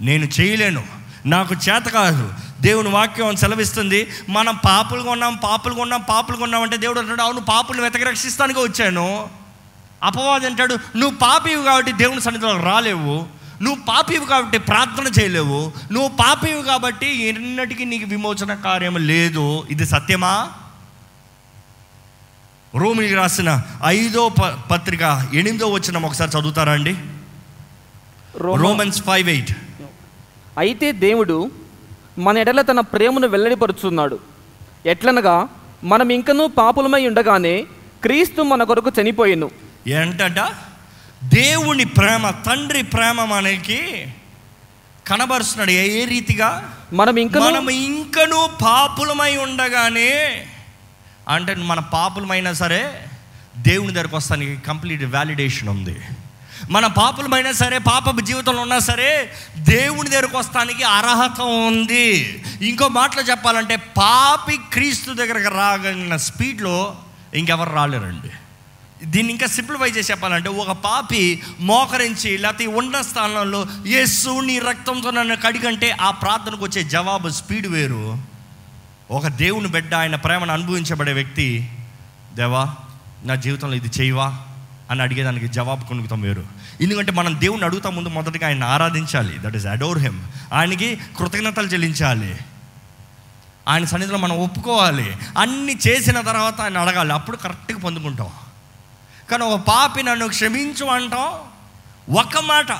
నేను 0.00 0.24
చేయలేను. 0.24 0.86
నాకు 1.26 1.54
చేత 1.54 1.82
కాదు. 1.82 2.34
దేవుని 2.60 2.88
వాక్యం 2.88 3.36
సెలవిస్తుంది. 3.36 4.08
మనం 4.28 4.58
పాపులుగా 4.64 5.10
ఉన్నాం 5.10 5.36
పాపులుగా 5.36 5.82
ఉన్నాం 5.82 6.04
పాపులుగా 6.08 6.44
ఉన్నాం 6.44 6.62
అంటే 6.62 6.76
దేవుడు 6.76 7.00
అంటాడు 7.00 7.22
అవును 7.22 7.40
పాపులు 7.40 7.82
వెతక 7.82 8.02
రక్షిస్తానికి 8.02 8.58
వచ్చాను. 8.58 9.28
అపవాది 10.02 10.46
అంటాడు 10.46 10.78
నువ్వు 10.96 11.18
పాపివి 11.18 11.64
కాబట్టి 11.64 11.92
దేవుని 11.92 12.20
సన్నిధిలో 12.20 12.60
రాలేవు. 12.60 13.26
నువ్వు 13.62 13.82
పాపివి 13.88 14.26
కాబట్టి 14.26 14.58
ప్రార్థన 14.58 15.22
చేయలేవు. 15.22 15.72
నువ్వు 15.92 16.08
పాపివి 16.08 16.62
కాబట్టి 16.62 17.24
ఎన్నటికీ 17.24 17.84
నీకు 17.84 18.04
విమోచన 18.08 18.54
కార్యం 18.54 18.96
లేదు. 18.96 19.66
ఇది 19.70 19.86
సత్యమా? 19.86 20.48
రోమికి 22.76 23.14
రాసిన 23.14 23.62
ఐదో 23.86 24.28
పత్రిక 24.70 25.30
ఎనిమిదో 25.34 25.66
వచ్చిన 25.68 26.06
ఒకసారి 26.06 26.30
చదువుతారా 26.38 26.72
అండి? 26.72 26.96
రోమ- 28.36 28.62
రోమన్స్ 28.62 29.02
ఫైవ్ 29.02 29.30
ఎయిట్ 29.30 29.50
అయితే 30.58 30.92
దేవుడు 30.92 31.50
మన 32.18 32.38
ఎడల 32.38 32.60
తన 32.60 32.80
ప్రేమను 32.80 33.28
వెల్లడిపరుచున్నాడు. 33.28 34.18
ఎట్లనగా 34.86 35.48
మనం 35.84 36.08
ఇంకనూ 36.08 36.46
పాపులమై 36.46 37.06
ఉండగానే 37.06 37.66
క్రీస్తు 38.02 38.42
మన 38.42 38.62
కొరకు 38.62 38.90
చనిపోయెను. 39.00 39.50
ఏంటట? 39.88 40.40
దేవుని 41.24 41.84
ప్రేమ 41.84 42.30
తండ్రి 42.30 42.82
ప్రేమ 42.82 43.24
మనకి 43.24 44.06
కనబరుస్తున్నాడు. 45.06 45.70
ఏ 45.70 46.04
రీతిగా? 46.04 46.74
మనం 46.92 47.16
ఇంకనూ 47.16 47.44
మనం 47.44 47.70
ఇంకనూ 47.70 48.48
పాపులమై 48.62 49.36
ఉండగానే 49.36 50.46
అంటే 51.28 51.54
మన 51.54 51.80
పాపులమైనా 51.80 52.52
సరే 52.52 53.06
దేవుని 53.56 53.92
దగ్గరకు 53.92 54.16
వస్తానికి 54.16 54.60
కంప్లీట్ 54.60 55.04
వ్యాలిడేషన్ 55.04 55.68
ఉంది. 55.68 56.00
మన 56.70 56.86
పాపులమైనా 56.86 57.52
సరే 57.52 57.78
పాప 57.78 58.20
జీవితంలో 58.20 58.62
ఉన్నా 58.62 58.78
సరే 58.78 59.32
దేవుని 59.56 60.10
దగ్గరకు 60.10 60.38
వస్తానికి 60.38 60.82
అర్హత 60.82 61.40
ఉంది. 61.40 62.44
ఇంకో 62.62 62.88
మాటలో 62.88 63.22
చెప్పాలంటే 63.22 63.76
పాపి 63.76 64.58
క్రీస్తు 64.72 65.12
దగ్గరకు 65.12 65.54
రాగలిగిన 65.54 66.16
స్పీడ్లో 66.16 66.96
ఇంకెవరు 67.34 67.72
రాలేరండి. 67.72 68.30
దీన్ని 69.04 69.32
ఇంకా 69.32 69.46
సింప్లిఫై 69.46 69.90
చేసి 69.90 70.12
చెప్పాలంటే 70.12 70.48
ఒక 70.48 70.70
పాపి 70.70 71.42
మోకరించి 71.60 72.38
లేకపోతే 72.38 72.66
ఉన్న 72.66 73.00
స్థానంలో 73.00 73.66
యేసు 73.86 74.40
నీ 74.40 74.58
రక్తంతో 74.58 75.10
నన్ను 75.10 75.36
కడిగంటే 75.36 75.90
ఆ 75.90 76.10
ప్రార్థనకు 76.10 76.64
వచ్చే 76.64 76.84
జవాబు 76.84 77.28
స్పీడ్ 77.28 77.66
వేరు. 77.66 78.31
ఒక 79.12 79.26
దేవుని 79.26 79.68
బిడ్డ 79.68 79.94
ఆయన 79.94 80.16
ప్రేమను 80.16 80.52
అనుభవించబడే 80.52 81.12
వ్యక్తి 81.12 81.70
దేవా 82.34 82.74
నా 83.24 83.34
జీవితంలో 83.34 83.74
ఇది 83.74 83.90
చేయవా? 84.00 84.38
అని 84.90 85.02
అడిగేదానికి 85.02 85.48
జవాబు 85.48 85.84
కొనుగుతాం 85.84 86.20
వేరు. 86.20 86.46
ఎందుకంటే 86.80 87.12
మనం 87.12 87.40
దేవుని 87.40 87.64
అడుగుతా 87.64 87.90
ముందు 87.90 88.08
మొదటిగా 88.08 88.46
ఆయన 88.46 88.64
ఆరాధించాలి. 88.64 89.36
దట్ 89.38 89.56
ఈస్ 89.56 89.66
అడోర్ 89.66 89.98
హిమ్ 89.98 90.22
ఆయనకి 90.52 91.00
కృతజ్ఞతలు 91.18 91.66
చెల్లించాలి. 91.66 92.38
ఆయన 93.68 93.84
సన్నిధిలో 93.84 94.18
మనం 94.18 94.38
ఒప్పుకోవాలి. 94.38 95.16
అన్ని 95.38 95.78
చేసిన 95.88 96.20
తర్వాత 96.20 96.60
ఆయన 96.60 96.78
అడగాలి. 96.78 97.12
అప్పుడు 97.12 97.36
కరెక్ట్గా 97.36 97.78
పొందుకుంటాం. 97.78 98.30
కానీ 99.30 99.44
ఒక 99.44 99.60
పాపి 99.60 100.02
నన్ను 100.02 100.28
క్షమించు 100.28 100.86
అంటాం. 100.86 101.32
ఒక 102.14 102.38
మాట 102.38 102.72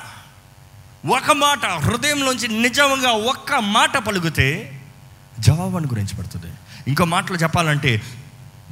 ఒక 1.06 1.32
మాట 1.32 1.66
హృదయంలోంచి 1.66 2.48
నిజంగా 2.48 3.10
ఒక్క 3.10 3.52
మాట 3.54 3.98
పలుకుతే 3.98 4.78
జవాబుని 5.38 5.86
గురించి 5.86 6.16
పడుతుంది. 6.16 6.46
ఇంకో 6.88 7.04
మాటలు 7.04 7.36
చెప్పాలంటే 7.36 8.02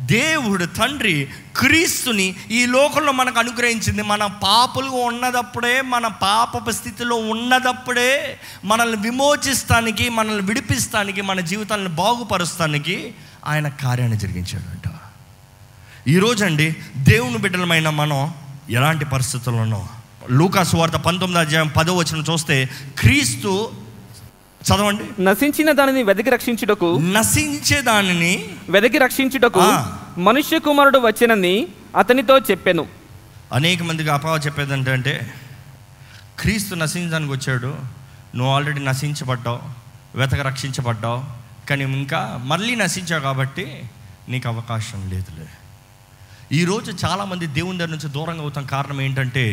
దేవుడు 0.01 0.65
తండ్రి 0.65 1.29
క్రీస్తుని 1.57 2.35
ఈ 2.51 2.67
లోకంలో 2.67 3.13
మనకు 3.13 3.39
అనుగ్రహించింది. 3.39 4.03
మన 4.03 4.27
పాపులు 4.27 4.91
ఉన్నదప్పుడే 4.91 5.81
మన 5.81 6.07
పాపపు 6.07 6.71
స్థితిలో 6.71 7.17
ఉన్నదప్పుడే 7.17 8.39
మనల్ని 8.65 9.03
విమోచిస్తానికి 9.03 10.09
మనల్ని 10.09 10.43
విడిపిస్తానికి 10.43 11.21
మన 11.21 11.41
జీవితాలను 11.41 11.89
బాగుపరుస్తానికి 11.89 13.15
ఆయన 13.47 13.69
కార్యాన్ని 13.69 14.19
జరిగించాడంట. 14.19 14.93
ఈరోజు 16.09 16.45
అండి 16.45 16.77
దేవుని 16.97 17.39
బిడ్డలమైన 17.39 17.89
మనం 17.89 18.35
ఎలాంటి 18.71 19.05
పరిస్థితుల్లోనో 19.05 19.89
లూకాసు 20.31 20.77
వార్త 20.77 20.97
పంతొమ్మిది 20.97 21.41
అధ్యాయం 21.41 21.69
పదో 21.69 21.97
వచ్చిన 21.97 22.25
చూస్తే 22.33 22.69
క్రీస్తు 22.99 23.71
చదవండి. 24.65 25.05
నశించిన 25.25 25.73
దానిని 25.73 26.03
వెదకి 26.03 26.31
రక్షించుటకు 26.31 26.99
నశించే 26.99 27.83
దానిని 27.83 28.33
వెదకి 28.69 28.99
రక్షించుటకు. 28.99 29.63
మనుష్య 30.21 30.59
కుమారుడు 30.59 30.99
వచ్చెనని 30.99 31.69
అతనితో 31.97 32.39
చెప్పెను. 32.39 32.87
అనేక 33.53 33.83
మందికి 33.83 34.09
అపావ 34.09 34.39
చెప్పేది 34.47 34.73
ఏంటంటే 34.73 35.35
క్రీస్తు 36.41 36.75
నశించడానికి 36.75 37.33
వచ్చాడు. 37.33 37.77
నువ్వు 38.37 38.55
ఆల్రెడీ 38.55 38.81
నశించబడ్డావు 38.81 39.61
వెతక 40.19 40.41
రక్షించబడ్డావు 40.41 41.25
కానీ 41.67 41.85
ఇంకా 41.85 42.21
మళ్ళీ 42.45 42.75
నశించావు 42.75 43.23
కాబట్టి 43.23 43.83
నీకు 44.29 44.49
అవకాశం 44.49 45.11
లేదులే. 45.11 45.49
ఈరోజు 46.53 46.91
చాలామంది 47.05 47.47
దేవుని 47.47 47.79
దగ్గర 47.79 47.91
నుంచి 47.91 48.09
దూరంగా 48.09 48.43
అవుతాం. 48.43 48.67
కారణం 48.67 49.01
ఏంటంటే 49.01 49.45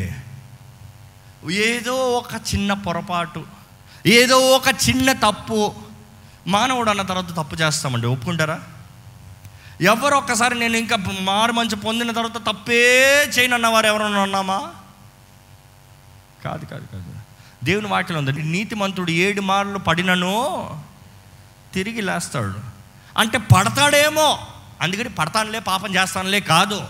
ఏదో 1.52 1.96
ఒక 2.20 2.34
చిన్న 2.54 2.74
పొరపాటు 2.74 3.57
ఏదో 4.06 4.52
ఒక 4.52 4.68
చిన్న 4.68 5.12
తప్పు. 5.12 5.76
మానవుడు 6.48 6.90
అన్న 6.90 7.02
తర్వాత 7.02 7.30
తప్పు 7.30 7.56
చేస్తామండి 7.56 8.08
ఒప్పుకుంటారా? 8.08 8.60
ఎవరు 9.82 10.16
ఒక్కసారి 10.16 10.60
నేను 10.60 10.78
ఇంకా 10.78 10.98
మారు 11.22 11.52
మంచి 11.52 11.76
పొందిన 11.76 12.12
తర్వాత 12.12 12.38
తప్పే 12.38 13.24
చేయను 13.24 13.54
అన్నవారు 13.54 13.88
ఎవరన్నా 13.88 14.22
ఉన్నామా? 14.22 14.72
కాదు 16.46 16.66
కాదు 16.66 16.86
కాదు. 16.86 17.14
దేవుని 17.64 17.88
వాక్యం 17.88 18.18
ఉందండి 18.18 18.44
నీతిమంతుడు 18.44 19.12
ఏడు 19.12 19.42
మార్లు 19.42 19.78
పడినను 19.78 20.84
తిరిగి 21.74 22.02
లేస్తాడు. 22.02 22.60
అంటే 23.18 23.38
పడతాడేమో 23.38 24.40
అందుకని 24.82 25.10
పడతానులే 25.10 25.60
పాపం 25.60 25.96
చేస్తానులే 25.96 26.40
కాదు. 26.40 26.82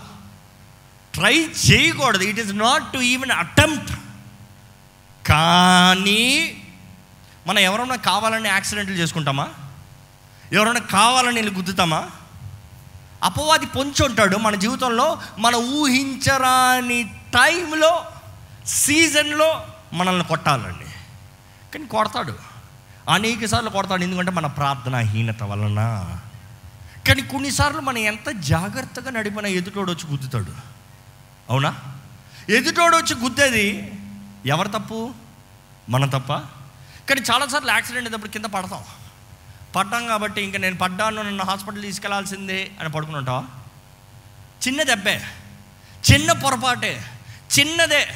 ట్రై 1.14 1.48
చేయకూడదు 1.70 2.22
it 2.22 2.40
is 2.40 2.54
not 2.54 2.92
to 2.92 2.98
even 2.98 3.30
attempt. 3.30 3.92
కానీ 5.28 6.57
మనం 7.46 7.58
ఎవరన్నా 7.58 7.96
కావాలని 7.96 8.48
యాక్సిడెంట్లు 8.48 8.94
చేసుకుంటామా? 8.94 9.48
ఎవరైనా 10.52 10.80
కావాలని 10.80 11.34
వెళ్ళి 11.34 11.54
గుద్దుతామా? 11.54 12.10
అపవాది 13.24 13.66
పొంచి 13.66 14.04
ఉంటాడు. 14.06 14.36
మన 14.36 14.54
జీవితంలో 14.54 15.22
మనం 15.38 15.58
ఊహించరాని 15.58 17.02
టైంలో 17.34 18.04
సీజన్లో 18.66 19.64
మనల్ని 19.92 20.24
కొట్టాలండి. 20.24 20.84
కానీ 21.72 21.86
కొడతాడు. 21.86 22.34
అనేక 23.10 23.46
సార్లు 23.46 23.70
కొడతాడు. 23.70 24.02
ఎందుకంటే 24.02 24.30
మన 24.30 24.46
ప్రార్థనాహీనత 24.46 25.42
వలన. 25.42 26.04
కానీ 27.08 27.22
కొన్నిసార్లు 27.22 27.80
మనం 27.80 27.98
ఎంత 27.98 28.28
జాగ్రత్తగా 28.28 29.10
నడిపినా 29.10 29.48
ఎదుటోడు 29.48 29.92
వచ్చి 29.92 30.10
గుద్దుతాడు. 30.10 30.52
అవునా? 31.50 31.74
ఎదుటోడు 32.48 32.96
వచ్చి 32.96 33.16
గుద్దేది 33.16 33.92
ఎవరు 34.46 34.68
తప్పు? 34.68 35.14
మన 35.88 36.06
తప్ప? 36.06 36.57
కానీ 37.08 37.20
చాలాసార్లు 37.20 37.70
యాక్సిడెంట్ 37.70 38.08
అయినప్పుడు 38.08 38.30
కింద 38.30 38.44
పడతాం. 38.44 38.84
పడ్డాం 39.76 40.06
కాబట్టి 40.06 40.42
ఇంకా 40.42 40.58
నేను 40.58 40.76
పడ్డాను 40.76 41.22
నన్ను 41.22 41.44
హాస్పిటల్ 41.44 41.82
తీసుకెళ్ళాల్సిందే 41.82 42.70
అని 42.80 42.88
పడుకుని 42.88 43.16
ఉంటావా? 43.16 43.44
చిన్న 44.66 44.82
దెబ్బే. 44.82 45.22
చిన్న 46.12 46.32
పొరపాటే. 46.32 47.04
చిన్నదే. 47.58 48.08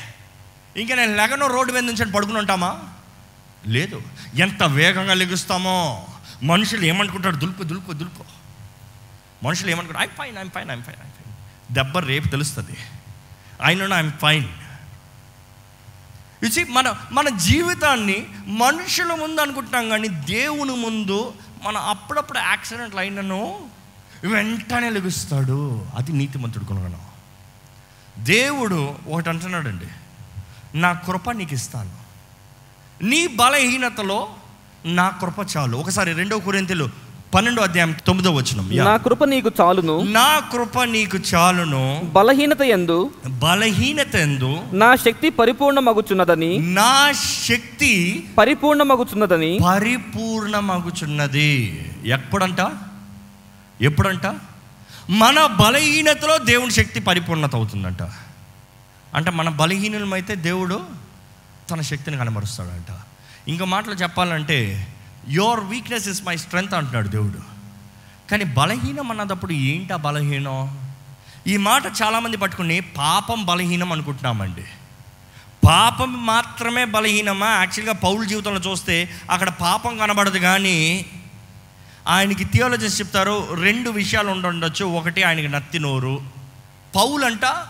ఇంకా 0.77 0.95
నేను 0.95 1.17
లెగను 1.17 1.47
రోడ్డు 1.47 1.73
మీద 1.73 1.83
నుంచి 1.83 2.13
పడుకుని 2.13 2.39
ఉంటామా? 2.39 2.83
లేదు. 3.67 4.03
ఎంత 4.35 4.63
వేగంగా 4.63 5.15
లెగుస్తామో. 5.15 6.09
మనుషులు 6.43 6.85
ఏమనుకుంటారు? 6.85 7.37
దులుపు 7.37 7.63
దులుపు 7.63 7.93
దులుపు. 7.93 8.25
మనుషులు 9.43 9.71
ఏమనుకుంటారు? 9.71 10.05
I 10.05 10.09
fine 10.09 10.39
I'm 10.39 10.51
fine 10.51 10.71
I'm 10.71 10.83
fine 10.83 10.97
I'm 11.03 11.13
fine 11.13 11.75
దెబ్బ 11.75 11.99
రేపు 11.99 12.29
తెలుస్తుంది. 12.29 12.77
ఆయన 13.63 13.93
ఐఎమ్ 13.93 14.13
ఫైన్ 14.13 14.49
ఇచ్చి 16.43 16.65
మన 16.65 16.95
మన 17.13 17.29
జీవితాన్ని 17.29 18.27
మనుషుల 18.47 19.15
ముందు 19.15 19.41
అనుకుంటున్నాం 19.41 19.89
కానీ 19.89 20.09
దేవుని 20.09 20.77
ముందు 20.77 21.35
మన 21.63 21.77
అప్పుడప్పుడు 21.77 22.39
యాక్సిడెంట్లు 22.39 23.01
అయినను 23.01 23.69
వెంటనే 24.25 24.91
లెగుస్తాడు. 24.91 25.87
అది 25.95 26.13
నీతిమంతుడు 26.13 26.65
కొనగలం 26.65 27.01
దేవుడు 28.19 28.95
ఒకటి 29.09 29.29
అంటున్నాడండి 29.29 29.87
నా 30.79 30.93
కృప 30.93 31.31
నీకు 31.31 31.55
ఇస్తాను 31.55 31.93
నీ 33.05 33.27
బలహీనతలో 33.27 34.35
నా 34.85 35.09
కృప 35.09 35.57
చాలు. 35.57 35.77
ఒకసారి 35.77 36.13
రెండో 36.13 36.39
కురింతలు 36.39 36.91
పన్నెండో 37.35 37.63
అధ్యాయం 37.63 37.95
తొమ్మిదో 38.07 38.31
వచ్చిన 38.31 38.85
నా 38.85 38.97
కృప 38.97 39.25
నీకు 39.25 39.51
చాలును. 39.61 40.03
నా 40.03 40.39
కృప 40.39 40.83
నీకు 40.83 41.19
చాలును. 41.35 42.11
బలహీనత 42.13 42.61
ఎందు. 42.61 43.11
బలహీనత 43.27 44.15
ఎందు. 44.15 44.63
నా 44.73 44.97
శక్తి 44.97 45.31
పరిపూర్ణమగుచున్నదని. 45.31 46.59
నా 46.59 47.13
శక్తి 47.49 48.25
పరిపూర్ణమగుచున్నదని. 48.39 49.59
పరిపూర్ణమగుచున్నది. 49.65 51.85
ఎప్పుడంట? 52.05 52.73
ఎప్పుడంట? 53.81 54.35
మన 55.11 55.47
బలహీనతలో 55.47 56.39
దేవుని 56.39 56.71
శక్తి 56.71 57.01
పరిపూర్ణత 57.01 57.55
అవుతుందంట. 57.55 58.11
అంటే 59.15 59.31
మన 59.31 59.49
బలహీనమైతే 59.49 60.35
దేవుడు 60.35 60.81
తన 61.71 61.81
శక్తిని 61.81 62.17
కనబరుస్తాడంట. 62.17 62.97
ఇంకో 63.49 63.65
మాటలు 63.65 63.95
చెప్పాలంటే 63.95 64.89
your 65.29 65.61
weakness 65.61 66.09
is 66.09 66.25
my 66.25 66.37
strength 66.37 66.75
అంటున్నాడు 66.75 67.09
దేవుడు. 67.09 67.39
కానీ 68.31 68.45
బలహీనం 68.45 69.11
అన్నదప్పుడు 69.11 69.53
ఏంటా 69.53 69.97
బలహీనం? 69.97 70.91
ఈ 71.47 71.57
మాట 71.57 71.83
చాలామంది 72.03 72.37
పట్టుకుని 72.37 72.81
పాపం 72.81 73.45
బలహీనం 73.45 73.93
అనుకుంటున్నామండి. 73.93 74.65
పాపం 75.67 76.27
మాత్రమే 76.27 76.85
బలహీనమా? 76.85 77.47
యాక్చువల్గా 77.47 77.93
పౌరుల 77.93 78.25
జీవితంలో 78.25 78.71
చూస్తే 78.71 79.11
అక్కడ 79.31 79.49
పాపం 79.49 79.99
కనబడదు 79.99 80.39
కానీ 80.39 81.07
ఆయనకి 82.09 82.45
థియాలజిస్ట్ 82.45 83.01
చెప్తారు 83.01 83.55
రెండు 83.55 83.91
విషయాలు 83.91 84.31
ఉండొచ్చు 84.31 84.85
ఒకటి 84.85 85.23
ఆయనకి 85.23 85.49
నత్తి 85.49 85.79
నోరు. 85.79 86.23
పౌలంట 86.97 87.45
అంట 87.45 87.67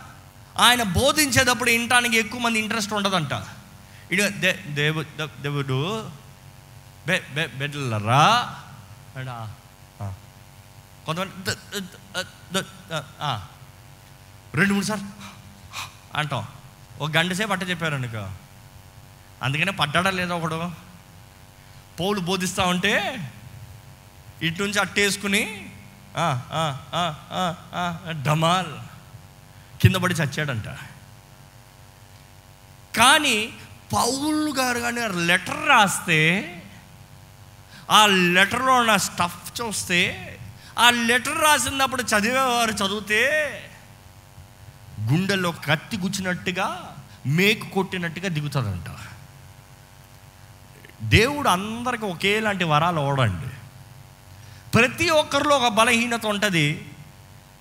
ఆయన 0.58 0.82
బోధించేటప్పుడు 0.82 1.70
వినటానికి 1.70 2.16
ఎక్కువ 2.16 2.40
మంది 2.40 2.58
ఇంట్రెస్ట్ 2.58 2.92
ఉండదంట. 2.92 3.30
ఇడు 4.12 4.22
దే 4.22 4.58
దేవు 4.68 5.02
దేవుడు 5.42 6.02
బె 7.06 7.16
బె 7.34 7.46
బెడ్లరా 7.58 8.22
అడా, 9.16 9.36
ఆ. 10.00 10.06
కొంతమంది. 11.06 11.52
రెండు 14.54 14.72
మూడు 14.74 14.86
సార్లు 14.86 15.08
అంటాం 16.14 16.44
ఒక 17.00 17.10
గంట 17.16 17.32
సేపు 17.32 17.52
అట్ట 17.52 17.70
చెప్పారు 17.70 17.94
అనుకో 17.94 18.24
అందుకనే 19.42 19.70
పడ్డాడా 19.72 20.10
లేదా 20.10 20.34
ఒకడు 20.34 20.58
పౌలు 22.00 22.20
బోధిస్తూ 22.20 22.62
ఉంటే 22.64 22.94
ఇటు 24.42 24.62
నుంచి 24.62 24.80
అట్టేసుకుని 24.80 25.42
డమాల్ 28.22 28.72
కింద 29.80 29.96
పడి 29.96 30.14
చచ్చాడంట 30.14 30.68
కానీ 32.96 33.36
పౌలు 33.92 34.52
గారు 34.52 34.80
కానీ 34.80 35.00
లెటర్ 35.26 35.68
రాస్తే 35.68 36.18
ఆ 37.92 38.06
లెటర్లో 38.06 38.74
ఉన్న 38.74 38.96
స్టఫ్ 38.96 39.60
చూస్తే 39.60 40.38
ఆ 40.78 40.90
లెటర్ 40.90 41.40
రాసినప్పుడు 41.40 42.02
చదివేవారు 42.02 42.70
చదివితే 42.70 43.22
గుండెల్లో 45.00 45.50
కత్తి 45.50 45.96
గుచ్చినట్టుగా 45.96 46.96
మేకు 47.26 47.66
కొట్టినట్టుగా 47.66 48.28
దిగుతుందంట 48.28 48.84
దేవుడు 51.02 51.48
అందరికి 51.48 52.04
ఒకేలాంటి 52.04 52.64
వరాలు 52.64 53.00
ఓడండి 53.00 53.48
ప్రతి 54.74 55.08
ఒక్కరిలో 55.08 55.56
ఒక 55.56 55.72
బలహీనత 55.72 56.26
ఉంటుంది. 56.26 56.88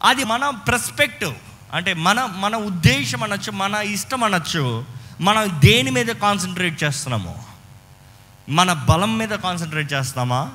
అది 0.03 0.23
మన 0.23 0.49
ప్రెస్పెక్టివ్ 0.49 1.35
అంటే 1.73 1.93
మన 1.93 2.25
మన 2.25 2.55
ఉద్దేశం 2.55 3.23
అనొచ్చు 3.23 3.51
మన 3.51 3.73
ఇష్టం 3.73 4.23
అనొచ్చు. 4.23 4.85
మనం 5.21 5.61
దేని 5.65 5.91
మీద 5.91 6.05
కాన్సన్ట్రేట్ 6.05 6.83
చేస్తున్నాము. 6.83 7.50
మన 8.49 8.73
బలం 8.73 9.17
మీద 9.17 9.29
కాన్సన్ట్రేట్ 9.29 9.93
చేస్తామా 9.93 10.51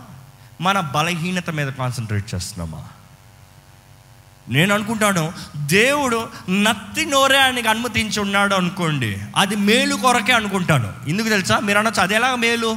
మన 0.61 0.81
బలహీనత 0.81 1.51
మీద 1.51 1.73
కాన్సన్ట్రేట్ 1.73 2.35
చేస్తున్నామా? 2.35 2.85
నేను 4.49 4.75
అనుకుంటాను 4.75 5.33
దేవుడు 5.57 6.29
నత్తి 6.51 7.07
నోరే 7.07 7.39
ఆయనకి 7.39 7.69
అనుమతించి 7.69 8.21
ఉన్నాడు 8.21 8.55
అనుకోండి 8.55 9.19
అది 9.37 9.57
మేలు 9.57 9.95
కొరకే 9.95 10.33
అనుకుంటాను. 10.33 10.95
ఎందుకు 11.09 11.29
తెలుసా? 11.29 11.59
మీరు 11.59 11.79
అనొచ్చు 11.79 12.03
అది 12.03 12.15
మేలు? 12.37 12.77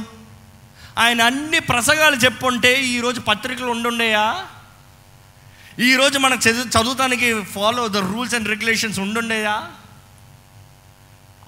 ఆయన 0.98 1.22
అన్ని 1.22 1.58
ప్రసంగాలు 1.58 2.16
చెప్పుంటే 2.16 2.82
ఈరోజు 2.82 3.20
పత్రికలు 3.20 3.66
ఉండుండేయా? 3.66 4.46
ఈరోజు 5.80 6.18
మనకు 6.18 6.48
చదువు 6.48 6.82
చదువుతానికి 6.82 7.42
follow 7.42 7.88
the 7.88 7.96
rules 7.96 8.34
and 8.34 8.48
regulations 8.48 9.00
ఉండుండేయా? 9.00 9.62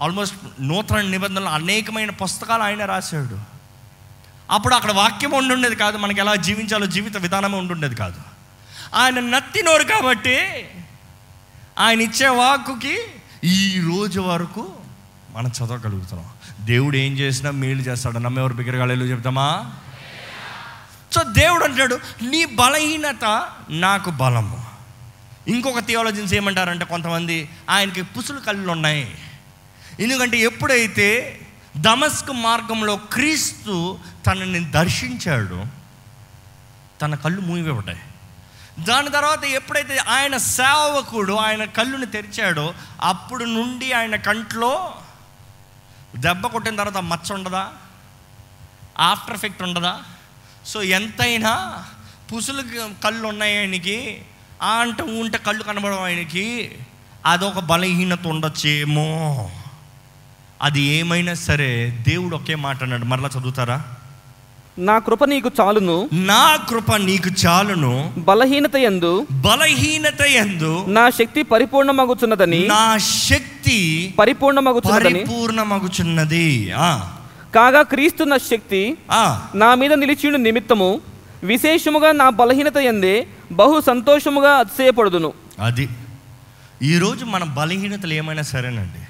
almost 0.00 0.36
నూతన 0.60 1.00
నిబంధనలు 1.00 1.48
అనేకమైన 1.48 2.10
పుస్తకాలు 2.10 2.62
ఆయన 2.62 2.84
రాశాడు. 2.84 3.51
అప్పుడు 4.52 4.74
అక్కడ 4.74 4.92
వాక్యం 4.92 5.30
ఉండుండేది 5.30 5.76
కాదు. 5.76 5.96
మనకి 5.96 6.20
ఎలా 6.20 6.34
జీవించాలో 6.34 6.86
జీవిత 6.86 7.16
విధానం 7.16 7.52
ఉండుండేది 7.52 7.94
కాదు. 7.94 8.20
ఆయన 8.94 9.20
నత్తినోరు 9.20 9.84
కాబట్టి 9.84 10.68
ఆయన 11.78 12.00
ఇచ్చే 12.00 12.28
వాక్కుకి 12.28 12.98
ఈ 13.44 13.82
రోజు 13.88 14.20
వరకు 14.20 14.72
మనం 15.30 15.48
చదవగలుగుతున్నాం. 15.48 16.30
దేవుడు 16.60 16.96
ఏం 16.96 17.18
చేసినా 17.18 17.50
మేలు 17.50 17.80
చేస్తాడు. 17.80 18.18
నమ్మేవారు 18.18 18.54
బిగ్గరగాళ్ళు 18.54 19.04
చెప్తామా? 19.04 19.72
సో 21.12 21.22
దేవుడు 21.22 21.64
అంటాడు 21.64 21.98
నీ 22.22 22.44
బలహీనత 22.44 23.48
నాకు 23.70 24.10
బలము. 24.10 24.66
ఇంకొక 25.48 25.78
థియాలజీన్స్ 25.78 26.34
ఏమంటారంటే 26.34 26.84
కొంతమంది 26.84 27.48
ఆయనకి 27.70 28.02
పుసులు 28.02 28.40
కళ్ళు 28.40 28.70
ఉన్నాయి 28.70 29.14
ఎందుకంటే 30.00 30.38
ఎప్పుడైతే 30.38 31.40
దమస్క్ 31.76 32.32
మార్గంలో 32.32 32.96
క్రీస్తు 32.96 33.98
తనని 34.26 34.70
దర్శించాడు 34.70 35.64
తన 37.02 37.14
కళ్ళు 37.14 37.40
మూయబడ్డాయి. 37.40 38.00
దాని 38.78 39.10
తర్వాత 39.10 39.44
ఎప్పుడైతే 39.44 39.96
ఆయన 39.96 40.36
సేవకుడు 40.36 41.32
ఆయన 41.32 41.64
కళ్ళుని 41.64 42.06
తెరిచాడో 42.06 42.74
అప్పుడు 43.02 43.44
నుండి 43.44 43.92
ఆయన 43.92 44.16
కంట్లో 44.16 44.94
దెబ్బ 46.16 46.46
కొట్టిన 46.46 46.76
తర్వాత 46.76 47.02
మచ్చ 47.02 47.34
ఉండదా? 47.34 47.72
ఆఫ్టర్ 48.98 49.34
ఎఫెక్ట్ 49.34 49.62
ఉండదా? 49.62 50.00
సో 50.66 50.82
ఎంతైనా 50.82 51.84
పుసులు 52.32 52.62
కళ్ళు 53.04 53.28
ఉన్నాయి 53.28 53.58
ఆయనకి 53.58 54.22
ఆ 54.62 54.68
అంటే 54.68 55.02
ఉంటే 55.02 55.38
కళ్ళు 55.38 55.62
కనబడవు 55.62 56.04
ఆయనకి 56.04 56.78
అదొక 57.26 57.58
బలహీనత 57.58 58.26
ఉండొచ్చేమో. 58.26 59.50
అది 60.62 60.80
ఏమైనా 60.80 61.34
సరే 61.34 61.90
దేవుడు 61.90 62.36
ఒకే 62.36 62.54
మాట 62.54 62.82
అన్నాడు. 62.82 63.04
మరలా 63.04 63.28
చదువుతారా? 63.28 63.96
నా 64.78 64.98
కృప 64.98 65.24
నీకు 65.24 65.50
చాలును. 65.60 66.08
నా 66.12 66.56
కృప 66.56 66.94
నీకు 66.94 67.30
చాలును. 67.46 68.12
బలహీనత 68.18 68.76
ఎందు 68.76 69.26
బలహీనత 69.32 70.20
ఎందు 70.20 70.84
నా 70.88 71.10
శక్తి 71.10 71.42
పరిపూర్ణమగుచున్నదని 71.42 72.66
నా 72.66 72.98
శక్తి 72.98 74.14
పరిపూర్ణమగుచున్నదని 74.18 75.14
పరిపూర్ణమగుచున్నది. 75.14 76.72
ఆ, 76.76 77.10
కాగా 77.54 77.82
క్రీస్తు 77.82 78.24
నా 78.24 78.38
శక్తి 78.38 78.96
ఆ, 79.10 79.48
నా 79.54 79.74
మీద 79.74 79.92
నిలిచిండు 79.92 80.36
నిమిత్తము 80.36 81.00
విశేషముగా 81.44 82.12
నా 82.12 82.28
బలహీనత 82.30 82.76
ఎందే 82.76 83.26
బహు 83.52 83.80
సంతోషముగా 83.80 84.50
అతిశయపడుదును. 84.56 85.32
అది. 85.58 85.88
ఈరోజు 86.82 87.24
మన 87.24 87.44
బలహీనతలు 87.44 88.14
ఏమైనా 88.14 88.42
సరేనండి? 88.42 89.02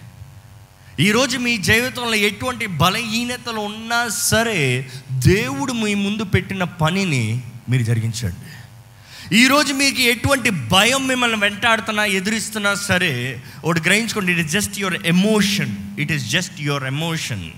ఈరోజు 1.02 1.38
మీ 1.38 1.52
జీవితంలో 1.56 2.14
ఎటువంటి 2.14 2.66
బలహీనతలు 2.66 3.60
ఉన్నా 3.60 4.08
సరే 4.08 4.90
దేవుడు 5.12 5.72
మీ 5.72 5.94
ముందు 5.94 6.24
పెట్టిన 6.24 6.64
పనిని 6.64 7.42
మీరు 7.70 7.82
జరిగించండి. 7.82 8.50
ఈరోజు 9.36 9.72
మీకు 9.72 10.00
ఎటువంటి 10.00 10.50
భయం 10.50 11.08
మిమ్మల్ని 11.08 11.40
వెంటాడుతున్నా 11.40 12.04
ఎదురిస్తున్నా 12.04 12.74
సరే 12.74 13.42
ఒకటి 13.64 13.80
గ్రహించుకోండి 13.80 14.32
it 14.32 14.40
is 14.40 14.52
just 14.52 14.78
your 14.78 15.06
emotion 15.06 16.00
it 16.00 16.12
is 16.12 16.30
just 16.30 16.60
your 16.60 16.84
emotion 16.84 17.50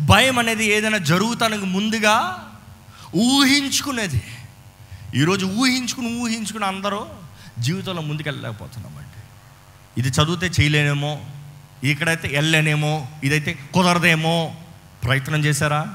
భయం 0.00 0.38
అనేది 0.38 0.66
ఏదైనా 0.72 0.98
జరుగుతానికి 0.98 1.64
ముందుగా 1.64 2.16
ఊహించుకునేది. 3.16 4.22
ఈరోజు 5.16 5.46
ఊహించుకుని 5.46 6.20
ఊహించుకుని 6.20 6.64
అందరూ 6.64 7.06
జీవితంలో 7.58 8.02
ముందుకెళ్ళలేకపోతున్నామండి. 8.02 9.20
ఇది 10.00 10.08
చదివితే 10.08 10.62
చేయలేనేమో 10.62 11.20
ఇక్కడైతే 11.84 12.28
వెళ్ళలేనేమో 12.28 13.08
ఇదైతే 13.24 13.58
కుదరదేమో. 13.74 14.54
ప్రయత్నం 15.04 15.44
చేశారా? 15.44 15.94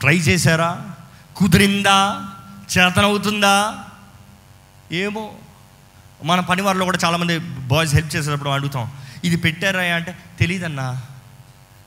ట్రై 0.00 0.16
చేశారా? 0.16 0.90
కుదిరిందా? 1.36 2.26
చేతనవుతుందా? 2.78 3.84
ఏమో. 4.92 5.34
మన 6.24 6.40
పని 6.40 6.62
వారిలో 6.62 6.84
కూడా 6.84 6.98
చాలామంది 7.04 7.38
బాయ్స్ 7.38 7.94
హెల్ప్ 7.94 8.16
చేసేటప్పుడు 8.16 8.50
అడుగుతాం 8.50 8.92
ఇది 9.24 9.36
పెట్టారా 9.36 9.80
అంటే 9.80 10.16
తెలియదన్నా 10.38 11.02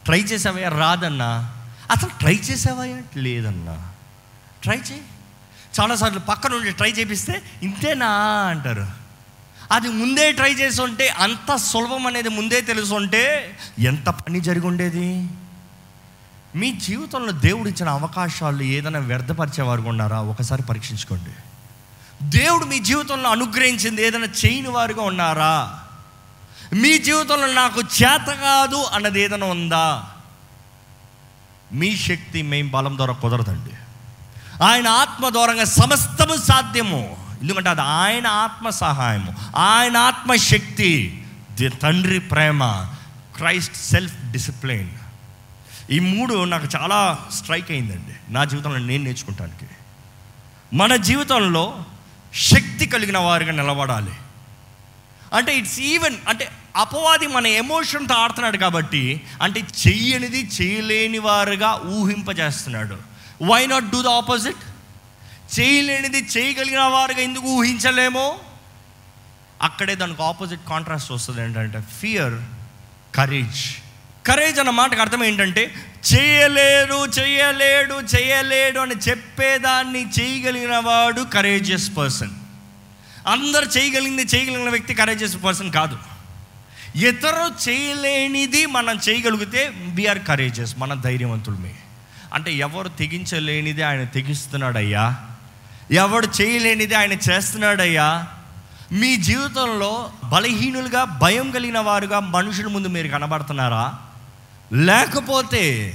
ట్రై 0.05 0.21
చేసావా 0.21 0.69
రాదన్నా. 0.69 1.53
అసలు 1.91 2.10
ట్రై 2.19 2.36
చేసావయ్యా 2.36 2.97
లేదన్నా. 3.17 3.88
ట్రై 4.63 4.75
చేయి. 4.75 5.01
చాలాసార్లు 5.79 6.19
పక్క 6.19 6.47
నుండి 6.47 6.71
ట్రై 6.71 6.91
చేపిస్తే 6.91 7.41
ఇంతేనా? 7.63 8.07
అంటారు. 8.47 9.07
అది 9.71 9.89
ముందే 9.89 10.32
ట్రై 10.32 10.53
చేసి 10.53 10.82
ఉంటే 10.82 11.08
అంత 11.08 11.56
సులభం 11.56 12.08
అనేది 12.08 12.30
ముందే 12.30 12.62
తెలుసు 12.62 12.93
ఉంటే 12.93 13.58
ఎంత 13.80 14.10
పని 14.10 14.39
జరిగి 14.39 14.67
ఉండేది? 14.67 15.30
మీ 16.56 16.71
జీవితంలో 16.71 17.32
దేవుడు 17.32 17.69
ఇచ్చిన 17.69 17.89
అవకాశాలు 17.89 18.63
ఏదైనా 18.63 18.99
వ్యర్థపరిచేవారు 18.99 19.82
ఉన్నారా? 19.82 20.21
ఒకసారి 20.21 20.63
పరీక్షించుకోండి. 20.63 21.30
దేవుడు 22.23 22.65
మీ 22.65 22.80
జీవితంలో 22.80 23.30
అనుగ్రహించింది 23.30 24.08
ఏదైనా 24.08 24.25
చేయని 24.25 24.69
వారుగా 24.69 25.01
ఉన్నారా? 25.01 25.80
మీ 26.73 26.97
జీవితంలో 26.97 27.47
నాకు 27.47 27.82
చేత 27.82 28.27
కాదు 28.27 28.75
అన్నది 28.75 29.21
ఏదైనా 29.21 29.47
ఉందా? 29.47 30.03
మీ 31.73 31.97
శక్తి 31.97 32.41
మేం 32.41 32.69
బలం 32.69 32.97
ద్వారా 32.97 33.13
కుదరదండి. 33.13 33.71
ఆయన 34.63 34.88
ఆత్మ 34.88 35.30
ద్వారంగా 35.30 35.63
సమస్తము 35.63 36.36
సాధ్యము. 36.36 37.27
ఎందుకంటే 37.41 37.69
అది 37.69 37.82
ఆయన 37.82 38.28
ఆత్మ 38.28 38.69
సహాయము 38.69 39.36
ఆయన 39.58 39.97
ఆత్మశక్తి 39.97 41.23
ది 41.56 41.69
తండ్రి 41.69 42.19
ప్రేమ 42.19 42.86
క్రైస్ట్ 43.36 43.76
సెల్ఫ్ 43.76 44.32
డిసిప్లిన్ 44.32 44.89
ఈ 45.91 46.00
మూడు 46.00 46.43
నాకు 46.43 46.67
చాలా 46.76 47.19
స్ట్రైక్ 47.32 47.71
అయిందండి. 47.71 48.34
నా 48.34 48.43
జీవితంలో 48.43 48.78
నేను 48.78 49.04
నేర్చుకుంటానికి. 49.04 49.65
మన 50.73 50.95
జీవితంలో 50.95 51.84
శక్తి 52.34 52.86
కలిగిన 52.86 53.17
వారిగా 53.17 53.52
నిలబడాలి. 53.52 54.12
అంటే 55.34 55.58
ఇట్స్ 55.58 55.80
ఈవెన్ 55.80 56.15
అంటే 56.28 56.52
అపవాది 56.76 57.28
మన 57.28 57.47
ఎమోషన్తో 57.47 58.15
ఆడుతున్నాడు 58.15 58.58
కాబట్టి 58.58 59.21
అంటే 59.41 59.60
చెయ్యనిది 59.60 60.50
చేయలేని 60.62 61.17
వారుగా 61.17 61.82
ఊహింపజేస్తున్నాడు. 61.86 62.97
Why 63.43 63.67
not 63.67 63.89
do 63.89 64.04
the 64.04 64.08
opposite 64.08 64.66
చేయలేనిది 65.60 66.27
చేయగలిగిన 66.38 66.79
వారుగా 66.79 67.19
ఎందుకు 67.19 67.45
ఊహించలేమో? 67.45 68.39
అక్కడే 69.62 69.95
దానికి 69.95 70.23
ఆపోజిట్ 70.23 70.62
కాంట్రాస్ట్ 70.69 71.12
వస్తుంది 71.12 71.41
ఏంటంటే 71.41 71.81
ఫియర్ 72.01 72.33
కరేజ్ 73.15 73.62
కరేజ్ 74.27 74.60
అన్న 74.60 74.69
మాటకు 74.69 75.01
అర్థం 75.01 75.23
ఏంటంటే 75.23 75.73
చేయలేడు 76.13 77.05
చేయలేడు 77.05 77.93
చేయలేడు 77.93 78.79
అని 78.79 78.95
చెప్పేదాన్ని 79.10 80.05
చేయగలిగిన 80.21 80.77
వాడు 80.77 81.21
కరేజియస్ 81.21 81.97
పర్సన్ 81.97 82.29
అందరు 83.27 83.65
చేయగలిగింది 83.65 84.21
చేయగలిగిన 84.21 84.69
వ్యక్తి 84.69 84.93
కరేజియస్ 84.93 85.43
పర్సన్ 85.45 85.71
కాదు. 85.71 85.97
ఇతరు 86.97 87.69
చేయలేనిది 87.69 88.65
మనం 88.65 88.99
చేయగలిగితే 89.10 89.71
వీఆర్ 89.75 90.19
కరేజియస్ 90.27 90.75
మన 90.77 90.93
ధైర్యవంతులమే. 90.93 91.75
అంటే 92.33 92.53
ఎవరు 92.53 92.89
తెగించలేనిది 92.89 93.81
ఆయన 93.81 94.03
తెగిస్తున్నాడయ్యా? 94.03 95.27
ఎవడు 95.91 96.28
చేయలేనిది 96.41 96.95
ఆయన 96.95 97.12
చేస్తున్నాడయ్యా. 97.12 98.28
మీ 98.91 99.17
జీవితంలో 99.17 100.10
బలహీనులుగా 100.23 101.04
భయం 101.04 101.52
కలిగిన 101.52 101.80
వారుగా 101.80 102.19
మనుషుల 102.19 102.67
ముందు 102.67 102.88
మీరు 102.88 103.08
కనబడుతున్నారా? 103.08 103.93
లేకపోతే 104.73 105.93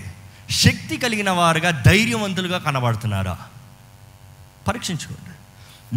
శక్తి 0.50 0.96
కలిగిన 0.96 1.30
వారుగా 1.30 1.70
ధైర్యవంతులుగా 1.70 2.58
కనబడుతున్నారా? 2.58 3.38
పరీక్షించుకోండి. 4.68 5.30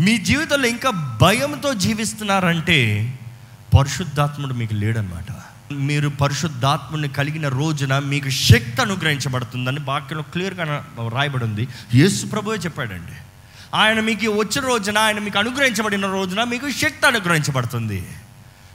మీ 0.06 0.18
జీవితంలో 0.18 0.68
ఇంకా 0.68 1.18
భయంతో 1.22 1.74
జీవిస్తున్నారంటే 1.74 3.14
పరిశుద్ధాత్ముడు 3.80 4.54
మీకు 4.54 4.74
లేడనమాట 4.74 5.26
మీరు 5.74 6.10
పరిశుద్ధాత్ముని 6.10 7.08
కలిగిన 7.08 7.48
రోజున 7.48 8.00
మీకు 8.00 8.30
శక్తి 8.30 8.82
అనుగ్రహించబడుతుందని 8.82 9.80
వాక్యంలో 9.80 10.24
క్లియర్గా 10.24 10.86
రాయబడి 11.14 11.44
ఉంది. 11.44 11.68
యేసు 11.94 12.26
ప్రభువే 12.26 12.58
చెప్పాడండి. 12.58 13.12
ఆయన 13.74 14.00
మీకు 14.00 14.32
వచ్చిన 14.32 14.66
రోజున 14.66 14.98
ఆయన 14.98 15.20
మీకు 15.20 15.40
అనుగ్రహించబడిన 15.40 16.06
రోజున 16.06 16.44
మీకు 16.44 16.72
శక్తి 16.72 17.08
అనుగ్రహించబడుతుంది. 17.08 18.08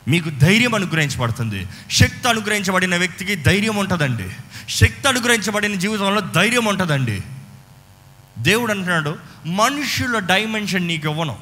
మీకు 0.08 0.30
ధైర్యం 0.30 0.74
అనుగ్రహించబడుతుంది. 0.74 1.66
శక్తి 1.90 2.28
అనుగ్రహించబడిన 2.28 2.96
వ్యక్తికి 2.96 3.34
ధైర్యం 3.36 3.76
ఉంటుందండి. 3.76 4.30
శక్తి 4.68 5.08
అనుగ్రహించబడిన 5.08 5.74
జీవితంలో 5.74 6.20
ధైర్యం 6.20 6.64
ఉంటుందండి. 6.64 7.20
దేవుడు 8.38 8.70
అంటున్నాడు 8.70 9.18
మనుషుల 9.46 10.18
డైమెన్షన్ 10.18 10.86
నీకు 10.86 11.08
ఇవ్వను. 11.08 11.38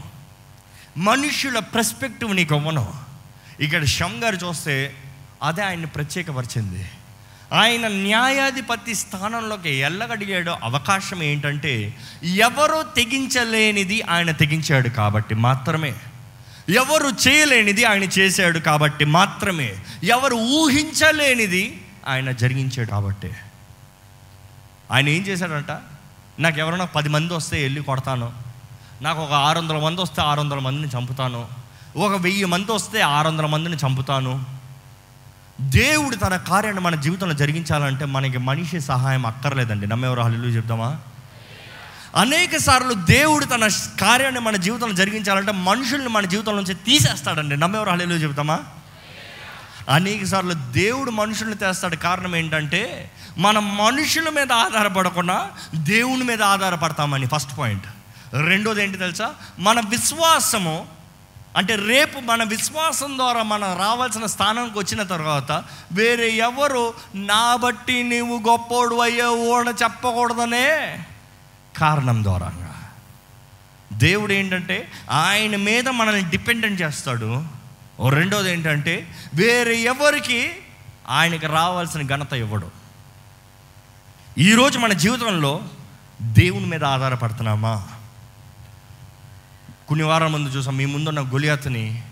మనుషుల 0.96 1.58
పర్స్పెక్టివ్ 1.58 2.36
నీకు 2.36 2.56
ఇవ్వను. 2.56 2.94
ఇక్కడ 3.60 3.84
షమ్ 3.84 4.22
గారు 4.22 4.36
చూస్తే 4.36 4.94
అదే 5.42 5.62
ఆయన్ని 5.62 5.86
ప్రత్యేకపరిచింది. 5.86 6.90
ఆయన 7.52 7.88
న్యాయాధిపతి 7.88 8.94
స్థానంలోకి 8.94 9.74
ఎల్లగడిగాడో 9.74 10.58
అవకాశం 10.62 11.22
ఏంటంటే 11.22 11.94
ఎవరు 12.24 12.82
తెగించలేనిది 12.82 14.02
ఆయన 14.02 14.30
తెగించాడు 14.30 14.88
కాబట్టి 14.88 15.34
మాత్రమే. 15.34 15.94
ఎవరు 16.68 17.28
చేయలేనిది 17.28 17.84
ఆయన 17.84 18.02
చేశాడు 18.02 18.58
కాబట్టి 18.58 19.04
మాత్రమే. 19.04 19.74
ఎవరు 20.04 20.34
ఊహించలేనిది 20.34 21.80
ఆయన 22.08 22.30
జరిగించాడు 22.30 22.88
కాబట్టి. 22.88 23.30
ఆయన 24.90 25.08
ఏం 25.08 25.22
చేశాడంట? 25.22 25.78
నాకు 26.38 26.58
ఎవరైనా 26.58 26.84
పది 26.84 27.08
మంది 27.08 27.34
వస్తే 27.34 27.62
వెళ్ళి 27.62 27.82
కొడతాను. 27.82 28.32
నాకు 29.02 29.20
ఒక 29.20 29.32
ఆరు 29.32 29.58
వందల 29.58 29.78
మంది 29.78 30.02
వస్తే 30.02 30.22
ఆరు 30.22 30.40
వందల 30.40 30.58
మందిని 30.58 30.88
చంపుతాను. 30.98 31.48
ఒక 31.96 32.12
వెయ్యి 32.12 32.44
మంది 32.44 32.72
వస్తే 32.72 33.00
ఆరు 33.00 33.28
వందల 33.28 33.46
మందిని 33.46 33.76
చంపుతాను. 33.76 34.57
దేవుడు 35.60 36.16
తన 36.16 36.36
కార్యాన్ని 36.36 36.82
మన 36.82 36.94
జీవితంలో 36.94 37.34
జరిగించాలంటే 37.34 38.04
మనకి 38.04 38.38
మనిషి 38.38 38.80
సహాయం 38.80 39.26
అక్కర్లేదండి. 39.26 39.86
నమ్మేవారు 39.86 40.20
హల్లు 40.20 40.48
చెప్తామా? 40.48 40.96
అనేక 42.16 42.56
సార్లు 42.56 42.94
దేవుడు 42.94 43.44
తన 43.44 43.68
కార్యాన్ని 44.00 44.40
మన 44.40 44.56
జీవితంలో 44.56 44.92
జరిగించాలంటే 44.92 45.52
మనుషుల్ని 45.52 46.08
మన 46.08 46.26
జీవితం 46.26 46.56
నుంచి 46.56 46.74
తీసేస్తాడండి. 46.74 47.56
నమ్మేవారు 47.56 47.90
హల్లు 47.90 48.14
చెప్తామా? 48.14 48.60
అనేక 49.88 50.24
సార్లు 50.24 50.54
దేవుడు 50.54 51.10
మనుషుల్ని 51.10 51.56
తెస్తాడు. 51.56 51.96
కారణం 51.96 52.36
ఏంటంటే 52.36 53.10
మనం 53.38 53.76
మనుషుల 53.76 54.28
మీద 54.28 54.52
ఆధారపడకుండా 54.52 55.50
దేవుని 55.74 56.24
మీద 56.24 56.42
ఆధారపడతామని 56.42 57.26
ఫస్ట్ 57.26 57.58
పాయింట్. 57.58 57.84
రెండోది 58.34 58.82
ఏంటి 58.82 58.98
తెలుసా? 58.98 59.30
మన 59.58 59.80
విశ్వాసము 59.80 60.97
అంటే 61.58 61.74
రేపు 61.74 62.20
మన 62.20 62.42
విశ్వాసం 62.42 63.16
ద్వారా 63.16 63.42
మనం 63.42 63.78
రావాల్సిన 63.78 64.26
స్థానానికి 64.26 64.78
వచ్చిన 64.78 65.02
తర్వాత 65.02 65.64
వేరే 65.92 66.30
ఎవరు 66.30 66.94
నా 67.14 67.56
బట్టి 67.56 68.02
నీవు 68.02 68.38
గొప్పోడు 68.48 68.94
అయ్యావు 68.94 69.52
అని 69.52 69.70
చెప్పకూడదనే 69.82 71.06
కారణం 71.76 72.24
ద్వారా 72.24 72.52
దేవుడు 73.92 74.32
ఏంటంటే 74.32 74.92
ఆయన 75.10 75.56
మీద 75.56 75.88
మనల్ని 75.88 76.30
డిపెండెంట్ 76.30 76.82
చేస్తాడు. 76.82 77.44
ఓ 78.00 78.08
రెండోది 78.08 78.52
ఏంటంటే 78.52 79.14
వేరే 79.34 79.76
ఎవరికి 79.76 80.50
ఆయనకి 81.08 81.46
రావాల్సిన 81.46 82.02
ఘనత 82.06 82.32
ఇవ్వడు. 82.32 82.70
ఈరోజు 84.38 84.78
మన 84.78 84.92
జీవితంలో 84.92 85.64
దేవుని 86.22 86.66
మీద 86.66 86.84
ఆధారపడుతున్నామా? 86.84 87.88
కొన్ని 89.88 90.06
వారాల 90.06 90.30
ముందు 90.30 90.48
చూసాం. 90.48 90.76
మీ 90.76 90.84
ముందున్న 90.84 91.20
గొలియాత్ని 91.20 92.02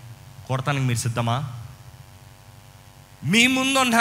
కొడతానికి 0.48 0.84
మీరు 0.84 0.98
సిద్ధమా? 0.98 1.52
మీ 3.24 3.46
ముందున్న 3.46 3.98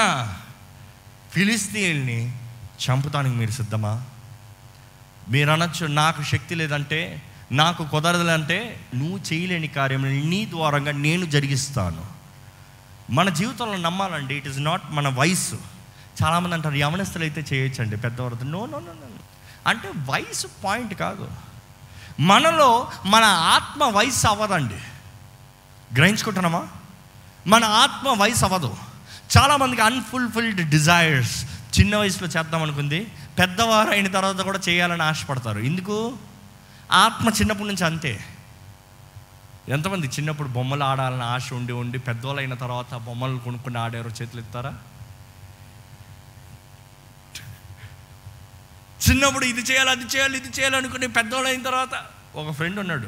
ఫిలిస్తీన్ని 1.32 2.38
చంపుతానికి 2.86 3.36
మీరు 3.36 3.52
సిద్ధమా? 3.52 4.04
మీరు 5.30 5.52
అనొచ్చు 5.52 5.88
నాకు 5.88 6.24
శక్తి 6.24 6.56
లేదంటే 6.56 7.22
నాకు 7.52 7.88
కుదరదులంటే 7.88 8.80
నువ్వు 8.96 9.20
చేయలేని 9.34 9.68
కార్యం 9.68 10.30
నీ 10.30 10.46
ద్వారంగా 10.50 10.92
నేను 10.92 11.26
జరిగిస్తాను. 11.26 12.06
మన 13.12 13.30
జీవితంలో 13.30 13.78
నమ్మాలండి 13.78 14.36
ఇట్ 14.36 14.48
ఇస్ 14.48 14.60
నాట్ 14.60 14.82
మన 14.90 15.08
వయసు 15.08 15.56
చాలామంది 16.24 16.56
అంటారు 16.56 16.76
యవనస్తులు 16.76 17.24
అయితే 17.24 17.46
చేయొచ్చండి 17.54 17.98
పెద్దవారు 17.98 18.36
నో 18.36 18.66
నో 18.66 18.80
నో 18.80 18.80
నో 18.80 19.08
అంటే 19.68 19.90
వయసు 20.10 20.48
పాయింట్ 20.64 20.94
కాదు. 20.94 21.55
మనలో 22.20 22.92
మన 23.06 23.24
ఆత్మ 23.24 23.84
వయసు 23.84 24.28
అవ్వదండి. 24.28 24.76
గ్రహించుకుంటున్నామా? 25.96 26.68
మన 27.48 27.64
ఆత్మ 27.64 28.24
వయసు 28.24 28.46
అవ్వదు. 28.46 28.78
చాలామందికి 29.38 29.82
అన్ఫుల్ఫిల్డ్ 29.82 30.70
డిజైర్స్ 30.70 31.46
చిన్న 31.80 31.98
వయసులో 31.98 32.30
చేద్దాం 32.30 32.64
అనుకుంది. 32.64 33.12
పెద్దవారు 33.40 33.90
అయిన 33.90 34.08
తర్వాత 34.08 34.40
కూడా 34.40 34.60
చేయాలని 34.70 35.04
ఆశపడతారు. 35.04 35.60
ఎందుకు? 35.60 36.18
ఆత్మ 36.92 37.30
చిన్నప్పటి 37.30 37.68
నుంచి 37.68 37.86
అంతే. 37.86 38.26
ఎంతమంది 39.70 40.08
చిన్నప్పుడు 40.08 40.48
బొమ్మలు 40.48 40.84
ఆడాలని 40.84 41.24
ఆశ 41.24 41.54
ఉండి 41.54 41.74
ఉండి 41.74 42.00
పెద్దవాళ్ళు 42.00 42.42
అయిన 42.42 42.54
తర్వాత 42.54 42.96
బొమ్మలు 42.96 43.38
కొనుక్కుని 43.38 43.78
ఆడారు 43.78 44.10
చేతులు 44.10 44.42
ఎత్తారా? 44.42 44.74
చిన్నప్పుడు 49.00 49.46
ఇది 49.52 49.62
చేయాలి 49.70 49.92
అది 49.96 50.06
చేయాలి 50.14 50.36
ఇది 50.42 50.52
చేయాలి 50.58 50.76
అనుకుని 50.80 51.08
పెద్దవాళ్ళు 51.18 51.50
అయిన 51.52 51.64
తర్వాత 51.70 51.94
ఒక 52.42 52.52
ఫ్రెండ్ 52.58 52.80
ఉన్నాడు. 52.84 53.08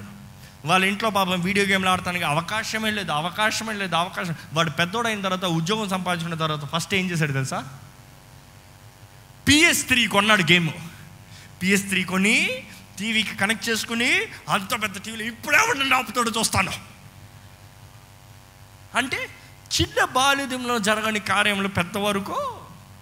వాళ్ళ 0.70 0.84
ఇంట్లో 0.92 1.10
పాపం 1.18 1.42
వీడియో 1.48 1.66
గేమ్లు 1.66 1.90
ఆడటానికి 1.90 2.26
అవకాశమే 2.34 2.92
లేదు 2.92 3.12
అవకాశమే 3.12 3.74
లేదు 3.82 3.96
అవకాశం. 3.96 4.36
వాడు 4.54 4.72
పెద్దోడైన 4.80 5.22
తర్వాత 5.22 5.46
ఉద్యోగం 5.60 5.90
సంపాదించుకున్న 5.96 6.38
తర్వాత 6.44 6.66
ఫస్ట్ 6.74 6.94
ఏం 7.00 7.06
చేశాడు 7.12 7.34
తెలుసా? 7.40 7.60
పిఎస్ 9.48 9.84
త్రీ 9.90 10.02
కొన్నాడు 10.16 10.46
గేమ్ 10.52 10.70
పిఎస్ 11.62 11.86
త్రీ 11.90 12.04
కొని 12.04 12.36
టీవీకి 13.00 13.34
కనెక్ట్ 13.42 13.70
చేసుకుని 13.70 14.12
అంత 14.50 14.72
పెద్ద 14.84 14.96
టీవీలో 15.06 15.24
ఇప్పుడే 15.24 15.60
ఉండండి 15.72 15.96
ఆపుతాడు 15.96 16.32
చూస్తాను. 16.40 16.74
అంటే 19.00 19.20
చిన్న 19.76 20.00
బాల్యదంలో 20.18 20.76
జరగని 20.80 21.20
కార్యములు 21.20 21.68
పెద్ద 21.68 21.98
వరకు 21.98 22.38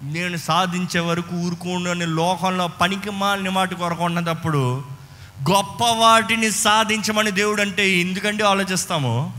నేను 0.03 0.37
సాధించే 0.37 0.99
వరకు 0.99 1.35
ఊరుకోండి 1.35 2.05
లోకంలో 2.05 2.67
పనికి 2.67 3.09
మాలిన 3.09 3.49
వాటి 3.49 3.75
కొరకు 3.75 4.03
ఉన్నదప్పుడు 4.03 4.83
గొప్ప 5.51 5.83
వాటిని 5.83 6.51
సాధించమని 6.51 7.31
దేవుడు 7.31 7.61
అంటే 7.61 7.89
ఎందుకంటే 7.89 8.43
ఆలోచిస్తాము 8.43 9.33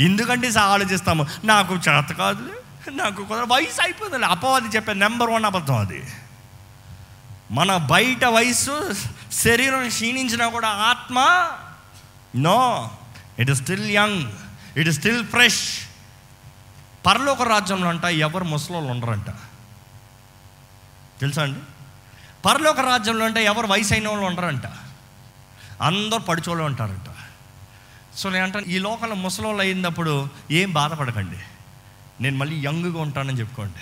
ఎందుకంటే 0.00 0.58
ఆలోచిస్తాము? 0.58 1.26
నాకు 1.44 1.74
చేత 1.74 2.04
కాదు 2.04 2.50
నాకు 2.90 3.22
కుదర 3.22 3.42
వయసు 3.42 3.82
అయిపోతుంది 3.82 4.26
అపవాది 4.26 4.68
చెప్పే 4.68 4.94
నెంబర్ 4.94 5.30
వన్ 5.30 5.44
అబద్ధం 5.44 5.76
అది. 5.76 6.02
మన 7.50 7.76
బయట 7.76 8.24
వయసు 8.24 8.94
శరీరం 9.32 9.88
క్షీణించినా 9.88 10.48
కూడా 10.48 10.68
ఆత్మ 10.68 11.48
no. 12.36 12.90
It 13.38 13.50
is 13.50 13.60
still 13.60 13.90
young 13.90 14.32
it 14.78 14.88
is 14.88 14.98
still 14.98 15.26
fresh 15.26 15.60
పరలోక 17.06 17.42
రాజ్యంలో 17.42 17.88
అంట 17.88 18.04
ఎవరు 18.04 18.44
ముసలోళ్ళు 18.44 18.90
ఉండరంట. 18.90 19.26
తెలుసా 21.22 21.42
అండి? 21.42 21.60
పరలోక 22.44 22.80
రాజ్యంలో 22.80 23.24
అంటే 23.24 23.44
ఎవరు 23.44 23.66
వయసు 23.66 23.94
అయిన 23.94 24.08
వాళ్ళు 24.08 24.26
ఉండరంట. 24.26 24.62
అందరూ 25.82 26.18
పడిచోళ్ళు 26.18 26.64
ఉంటారంట. 26.64 27.14
సో 28.16 28.30
నేను 28.30 28.44
అంటాను 28.44 28.64
ఈ 28.64 28.78
లోకంలో 28.78 29.14
ముసలోళ్ళు 29.14 29.62
అయినప్పుడు 29.62 30.28
ఏం 30.50 30.72
బాధపడకండి. 30.72 31.36
నేను 32.20 32.36
మళ్ళీ 32.36 32.66
యంగ్గా 32.66 33.00
ఉంటానని 33.02 33.38
చెప్పుకోండి. 33.38 33.78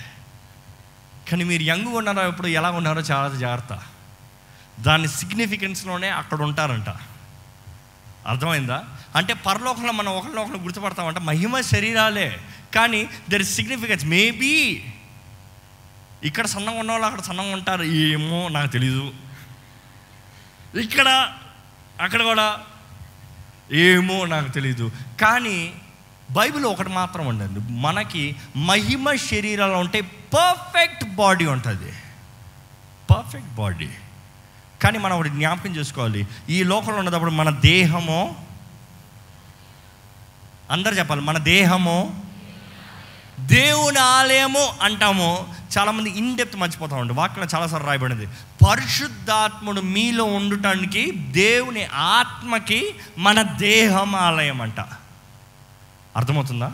కానీ 1.29 1.43
మీరు 1.43 1.63
యంగ్గా 1.63 1.97
ఉన్నారో 1.97 2.27
ఇప్పుడు 2.27 2.47
ఎలా 2.47 2.71
ఉన్నారో 2.71 3.01
చాలా 3.01 3.33
జాగ్రత్త. 3.33 3.79
దాని 4.79 5.07
సిగ్నిఫికెన్స్లోనే 5.07 6.09
అక్కడ 6.09 6.41
ఉంటారంట. 6.41 6.89
అర్థమైందా? 8.27 8.85
అంటే 9.15 9.33
పరలోకంలో 9.33 9.91
మనం 9.91 10.11
ఒకరిలో 10.15 10.41
ఒకరు 10.41 10.57
గుర్తుపడతామంట 10.57 11.17
మహిమ 11.17 11.61
శరీరాలే. 11.61 12.41
కానీ 12.75 13.09
దర్ 13.31 13.41
ఇస్ 13.41 13.55
సిగ్నిఫికెన్స్ 13.55 14.05
మేబీ 14.05 14.85
ఇక్కడ 16.23 16.45
సన్నంగా 16.45 16.79
ఉన్నవాళ్ళు 16.79 17.07
అక్కడ 17.07 17.21
సన్నంగా 17.21 17.53
ఉంటారు 17.53 17.83
ఏమో 17.83 18.47
నాకు 18.47 18.71
తెలీదు. 18.71 19.13
ఇక్కడ 20.79 21.33
అక్కడ 22.01 22.23
కూడా 22.23 22.59
ఏమో 23.71 24.25
నాకు 24.25 24.49
తెలీదు. 24.49 24.91
కానీ 25.21 25.73
బైబిల్ 26.31 26.65
ఒకటి 26.65 26.89
మాత్రం 26.89 27.27
ఉండండి. 27.27 27.59
మనకి 27.71 28.35
మహిమ 28.55 29.13
శరీరాలు 29.13 29.71
ఉంటే 29.71 30.01
పర్ఫెక్ట్ 30.33 31.03
బాడీ 31.05 31.45
ఉంటుంది. 31.45 31.93
పర్ఫెక్ట్ 33.09 33.49
బాడీ 33.49 33.89
కానీ 34.81 34.97
మనం 34.97 35.15
ఒకటి 35.15 35.29
జ్ఞాపకం 35.29 35.75
చేసుకోవాలి. 35.75 36.27
ఈ 36.49 36.63
లోకంలో 36.63 36.97
ఉన్నప్పుడు 36.97 37.31
మన 37.31 37.49
దేహము 37.49 38.45
అందరు 40.71 40.95
చెప్పాలి 40.95 41.21
మన 41.21 41.37
దేహము 41.37 42.25
దేవుని 43.39 43.99
ఆలయము 43.99 44.73
అంటాము. 44.81 45.60
చాలామంది 45.77 46.09
ఇన్ 46.09 46.37
డెప్త్ 46.37 46.57
మర్చిపోతా 46.57 46.95
ఉంటాం 46.95 47.17
వాక్యం 47.17 47.47
చాలాసార్లు 47.55 47.87
రాయబడింది. 47.87 48.27
పరిశుద్ధాత్ముడు 48.69 49.81
మీలో 49.81 50.23
ఉండటానికి 50.23 51.11
దేవుని 51.11 51.85
ఆత్మకి 51.85 52.95
మన 53.17 53.41
దేహం 53.41 54.15
ఆలయం 54.15 54.61
అంట 54.61 54.79
అర్థమవుతుందా? 56.17 56.71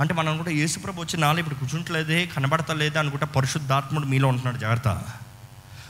అంటే 0.00 0.14
మనం 0.14 0.28
అనుకుంటే 0.28 0.54
యేసుప్రభు 0.54 1.00
వచ్చి 1.00 1.20
నాలో 1.20 1.38
ఇప్పుడు 1.38 1.54
కూర్చుంటలేదే 1.54 2.26
కనబడతలేదే 2.26 2.98
అనుకుంటే 2.98 3.26
పరిశుద్ధాత్ముడు 3.26 4.06
మీలో 4.06 4.28
ఉంటున్నాడు. 4.28 4.58
జాగ్రత్త. 4.58 5.02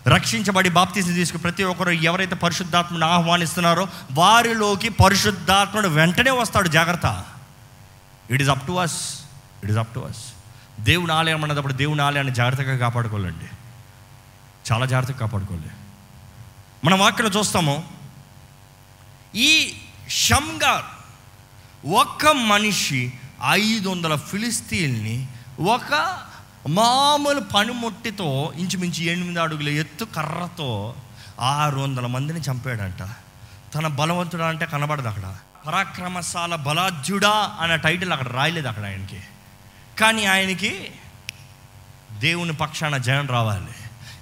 రక్షించబడి 0.07 0.69
బాప్తీసం 0.69 1.15
తీసుకుని 1.15 1.43
ప్రతి 1.43 1.65
ఒక్కరు 1.65 1.91
ఎవరైతే 1.91 2.35
పరిశుద్ధాత్మను 2.35 3.07
ఆహ్వానిస్తున్నారో 3.07 3.89
వారిలోకి 4.13 4.89
పరిశుద్ధాత్ముడు 4.89 5.89
వెంటనే 5.89 6.31
వస్తాడు. 6.31 6.69
జాగ్రత్త. 6.69 7.25
It 8.31 8.43
is 8.43 8.51
up 8.51 8.67
to 8.67 8.73
us 8.73 9.21
it 9.63 9.71
is 9.71 9.79
up 9.79 9.95
to 9.95 10.01
us 10.01 10.32
దేవుని 10.83 11.13
ఆలయం 11.13 11.45
అన్నప్పుడు 11.45 11.73
దేవుని 11.73 12.03
ఆలయాన్ని 12.03 12.35
జాగ్రత్తగా 12.35 12.77
కాపాడుకోవాలండి. 12.77 13.45
చాలా 14.73 14.87
జాగ్రత్తగా 14.87 15.19
కాపాడుకోవాలి. 15.19 15.71
మనం 16.85 16.99
వాక్యం 16.99 17.29
చూస్తాము 17.29 17.85
ఈ 19.35 19.75
షమ్గార్ 20.09 20.85
ఒక్క 21.87 22.27
మనిషి 22.27 23.13
ఐదు 23.51 23.89
వందల 23.89 24.17
ఫిలిస్తీన్ని 24.17 25.27
ఒక 25.61 26.19
మామూలు 26.69 27.41
పనిముట్టితో 27.41 28.53
ఇంచుమించు 28.57 29.03
ఎనిమిది 29.03 29.41
అడుగుల 29.41 29.69
ఎత్తు 29.69 30.05
కర్రతో 30.05 30.95
ఆరు 31.41 31.81
వందల 31.81 32.07
మందిని 32.07 32.41
చంపాడంట. 32.41 33.09
తన 33.75 33.87
బలవంతుడా 33.87 34.47
అంటే 34.47 34.67
కనబడదు 34.67 35.09
అక్కడ. 35.09 35.37
పరాక్రమశాల 35.67 36.55
బలాజ్యుడా 36.55 37.57
అనే 37.61 37.77
టైటిల్ 37.77 38.13
అక్కడ 38.13 38.29
రాయలేదు 38.29 38.69
అక్కడ 38.69 38.85
ఆయనకి. 38.85 39.21
కానీ 40.01 40.25
ఆయనకి 40.25 40.91
దేవుని 42.19 42.53
పక్షాన 42.53 42.97
జయం 42.97 43.29
రావాలి. 43.29 43.67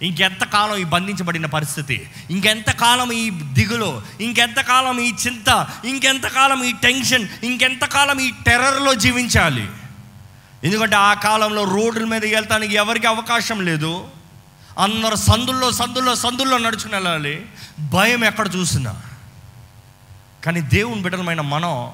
ఇంకెంతకాలం 0.07 0.77
ఈ 0.77 0.85
బంధించబడిన 0.85 1.47
పరిస్థితి? 1.47 2.11
ఇంకెంతకాలం 2.31 3.13
ఈ 3.13 3.31
దిగులు? 3.31 4.03
ఇంకెంతకాలం 4.21 5.01
ఈ 5.01 5.13
చింత? 5.13 5.67
ఇంకెంతకాలం 5.85 6.65
ఈ 6.65 6.73
టెన్షన్? 6.73 7.29
ఇంకెంతకాలం 7.43 8.21
ఈ 8.21 8.31
టెర్రర్లో 8.31 8.95
జీవించాలి? 8.95 9.71
ఎందుకంటే 10.65 10.97
ఆ 10.97 11.15
కాలంలో 11.15 11.65
రోడ్ల 11.65 12.05
మీద 12.05 12.25
వెళ్తానికి 12.25 12.75
ఎవరికి 12.75 13.07
అవకాశం 13.07 13.65
లేదు. 13.65 14.09
అందరు 14.79 15.17
సందుల్లో 15.17 15.71
సందుల్లో 15.71 16.15
సందుల్లో 16.15 16.59
నడుచుకుని 16.59 16.95
వెళ్ళాలి. 16.95 17.47
భయం 17.81 18.25
ఎక్కడ 18.25 18.49
చూసినా. 18.57 19.03
కానీ 20.47 20.61
దేవుని 20.61 21.03
బిడ్డలమైన 21.03 21.41
మనం 21.41 21.93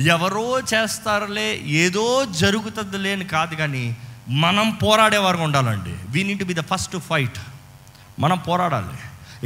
ఎవరో 0.00 0.60
చేస్తారులే 0.60 1.56
ఏదో 1.56 2.24
జరుగుతుందిలే 2.24 3.12
అని 3.12 3.24
కాదు 3.24 3.54
కానీ 3.54 3.96
మనం 4.28 4.70
పోరాడేవారు 4.70 5.36
ఉండాలండి. 5.36 5.96
We 6.08 6.22
need 6.22 6.44
be 6.44 6.54
the 6.54 6.60
first 6.60 6.96
fight 6.96 7.38
మనం 8.18 8.38
పోరాడాలి. 8.38 8.98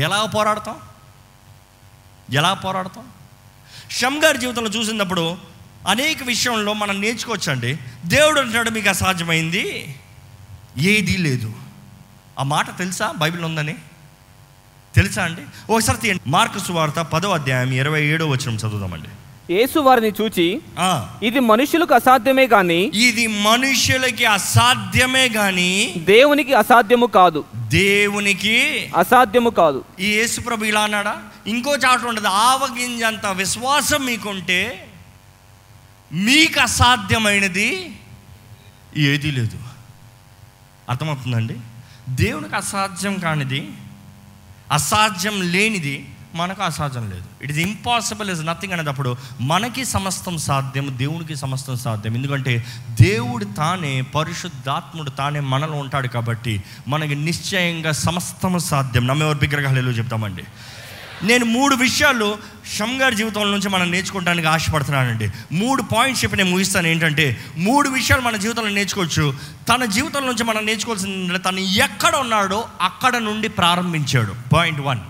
ఎలా 0.03 0.27
పోరాడతాం? 0.27 0.77
ఎలా 2.33 2.55
పోరాడతాం? 2.55 3.05
షమ్ 3.91 4.25
గారి 4.25 4.39
జీవితంలో 4.39 4.71
చూసినప్పుడు 4.71 5.37
అనేక 5.89 6.23
విషయంలో 6.23 6.73
మనం 6.73 7.01
నేర్చుకోవచ్చండి. 7.01 7.79
దేవుడు 8.07 8.41
అంటాడు 8.41 8.71
మీకు 8.71 8.89
అసాధ్యమైంది 8.89 9.97
ఏదీ 10.79 11.17
లేదు. 11.17 11.53
ఆ 12.39 12.43
మాట 12.43 12.79
తెలుసా? 12.79 13.13
బైబిల్ 13.17 13.45
ఉందని? 13.45 13.75
తెలుసా 14.95 15.25
అండి? 15.25 15.73
ఒకసారి 15.73 16.21
మార్కు 16.27 16.59
సువార్త 16.59 17.01
పదో 17.01 17.31
అధ్యాయం 17.31 17.73
ఇరవై 17.73 18.05
ఏడో 18.05 18.27
వచ్చిన 18.27 18.57
చదువుదామండి. 18.57 19.09
యేసు 19.53 19.79
వారిని 19.79 20.13
చూచి 20.21 20.47
ఇది 21.23 21.41
మనుషులకు 21.41 21.95
అసాధ్యమే 21.95 22.47
గాని 22.47 22.81
ఇది 22.95 23.27
మనుషులకి 23.27 24.25
అసాధ్యమే 24.25 25.29
కానీ 25.29 25.95
దేవునికి 25.99 26.55
అసాధ్యము 26.55 27.07
కాదు. 27.07 27.45
దేవునికి 27.69 28.57
అసాధ్యము 28.97 29.51
కాదు. 29.51 29.85
ఈ 30.01 30.07
యేసుప్రభు 30.07 30.65
ఇలా 30.65 30.81
అన్నాడా? 30.81 31.15
ఇంకో 31.47 31.77
చాటు 31.77 32.07
ఉండదు. 32.07 32.27
ఆవగింజంత 32.27 33.27
విశ్వాసం 33.27 34.05
మీకుంటే 34.05 34.89
మీకు 36.13 36.61
అసాధ్యమైనది 36.61 37.69
ఏదీ 38.97 39.31
లేదు. 39.31 39.59
అర్థమవుతుందండి? 40.91 41.57
దేవునికి 42.09 42.57
అసాధ్యం 42.57 43.15
కానిది 43.19 43.69
అసాధ్యం 44.73 45.37
లేనిది 45.53 46.09
మనకు 46.35 46.63
అసాధ్యం 46.63 47.11
లేదు. 47.11 47.25
It 47.43 47.51
is 47.51 47.59
impossible 47.59 48.31
is 48.31 48.47
nothing 48.47 48.73
అనేటప్పుడు 48.73 49.17
మనకి 49.41 49.85
సమస్తం 49.85 50.39
సాధ్యం 50.39 50.95
దేవునికి 50.99 51.37
సమస్తం 51.37 51.77
సాధ్యం. 51.77 52.15
ఎందుకంటే 52.15 52.65
దేవుడు 53.01 53.45
తానే 53.45 54.01
పరిశుద్ధాత్ముడు 54.01 55.11
తానే 55.11 55.41
మనలో 55.41 55.73
ఉంటాడు 55.73 56.09
కాబట్టి 56.09 56.63
మనకి 56.89 57.15
నిశ్చయంగా 57.15 57.93
సమస్తము 57.93 58.59
సాధ్యం. 58.59 59.07
నమ్మేవారు 59.07 59.39
విగ్రహాలు 59.39 59.91
చెప్తామండి. 59.91 60.43
నేను 61.23 61.45
మూడు 61.45 61.75
విషయాలు 61.75 62.39
షమ్ 62.77 63.01
గారి 63.03 63.17
జీవితం 63.17 63.53
నుంచి 63.53 63.69
మనం 63.69 63.91
నేర్చుకోవడానికి 63.91 64.49
ఆశపడుతున్నానండి. 64.49 65.31
మూడు 65.53 65.83
పాయింట్స్ 65.83 66.25
చెప్పి 66.25 66.37
నేను 66.37 66.51
ముగిస్తాను. 66.51 66.87
ఏంటంటే 66.87 67.45
మూడు 67.57 67.89
విషయాలు 67.89 68.23
మన 68.23 68.37
జీవితంలో 68.37 68.69
నేర్చుకోవచ్చు. 68.69 69.35
తన 69.69 69.85
జీవితం 69.85 70.27
నుంచి 70.27 70.45
మనం 70.45 70.67
నేర్చుకోవాల్సింది 70.67 71.39
తను 71.39 71.59
ఎక్కడ 71.59 72.17
ఉన్నాడో 72.17 72.69
అక్కడ 72.81 73.17
నుండి 73.17 73.49
ప్రారంభించాడు. 73.49 74.35
పాయింట్ 74.53 74.81
వన్ 74.81 75.01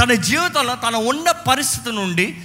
తన 0.00 0.12
జీవితంలో 0.12 0.74
తన 0.74 0.96
ఉన్న 0.96 1.30
పరిస్థితి 1.30 1.92
నుండి 1.92 2.42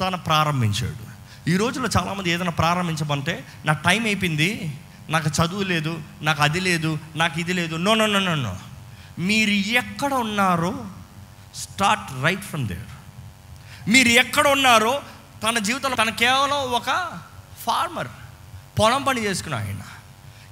తను 0.00 0.18
ప్రారంభించాడు. 0.18 1.06
ఈ 1.50 1.56
రోజుల్లో 1.56 2.00
చాలామంది 2.00 2.30
ఏదైనా 2.30 2.50
ప్రారంభించమంటే 2.50 3.44
నా 3.64 3.72
టైం 3.72 4.04
అయిపోయింది 4.04 4.78
నాకు 5.08 5.28
చదువు 5.28 5.62
లేదు 5.62 6.00
నాకు 6.22 6.42
అది 6.42 6.60
లేదు 6.60 6.98
నాకు 7.16 7.40
ఇది 7.40 7.52
లేదు 7.52 7.76
no 7.76 7.94
no 7.94 8.06
no 8.06 8.18
no 8.18 8.34
no. 8.34 8.56
మీరు 9.18 9.50
ఎక్కడ 9.50 10.14
ఉన్నారో 10.14 10.86
స్టార్ట్ 11.54 12.22
రైట్ 12.22 12.42
ఫ్రమ్ 12.42 12.68
దేర్. 12.68 12.92
మీరు 13.88 14.08
ఎక్కడ 14.08 14.48
ఉన్నారో 14.48 15.02
తన 15.42 15.58
జీవితంలో 15.58 15.96
తన 15.96 16.10
కేవలం 16.10 16.58
ఒక 16.58 17.20
ఫార్మర్ 17.66 18.08
పొలం 18.78 19.02
పని 19.02 19.24
చేసుకున్న 19.24 19.54
ఆయన. 19.54 19.82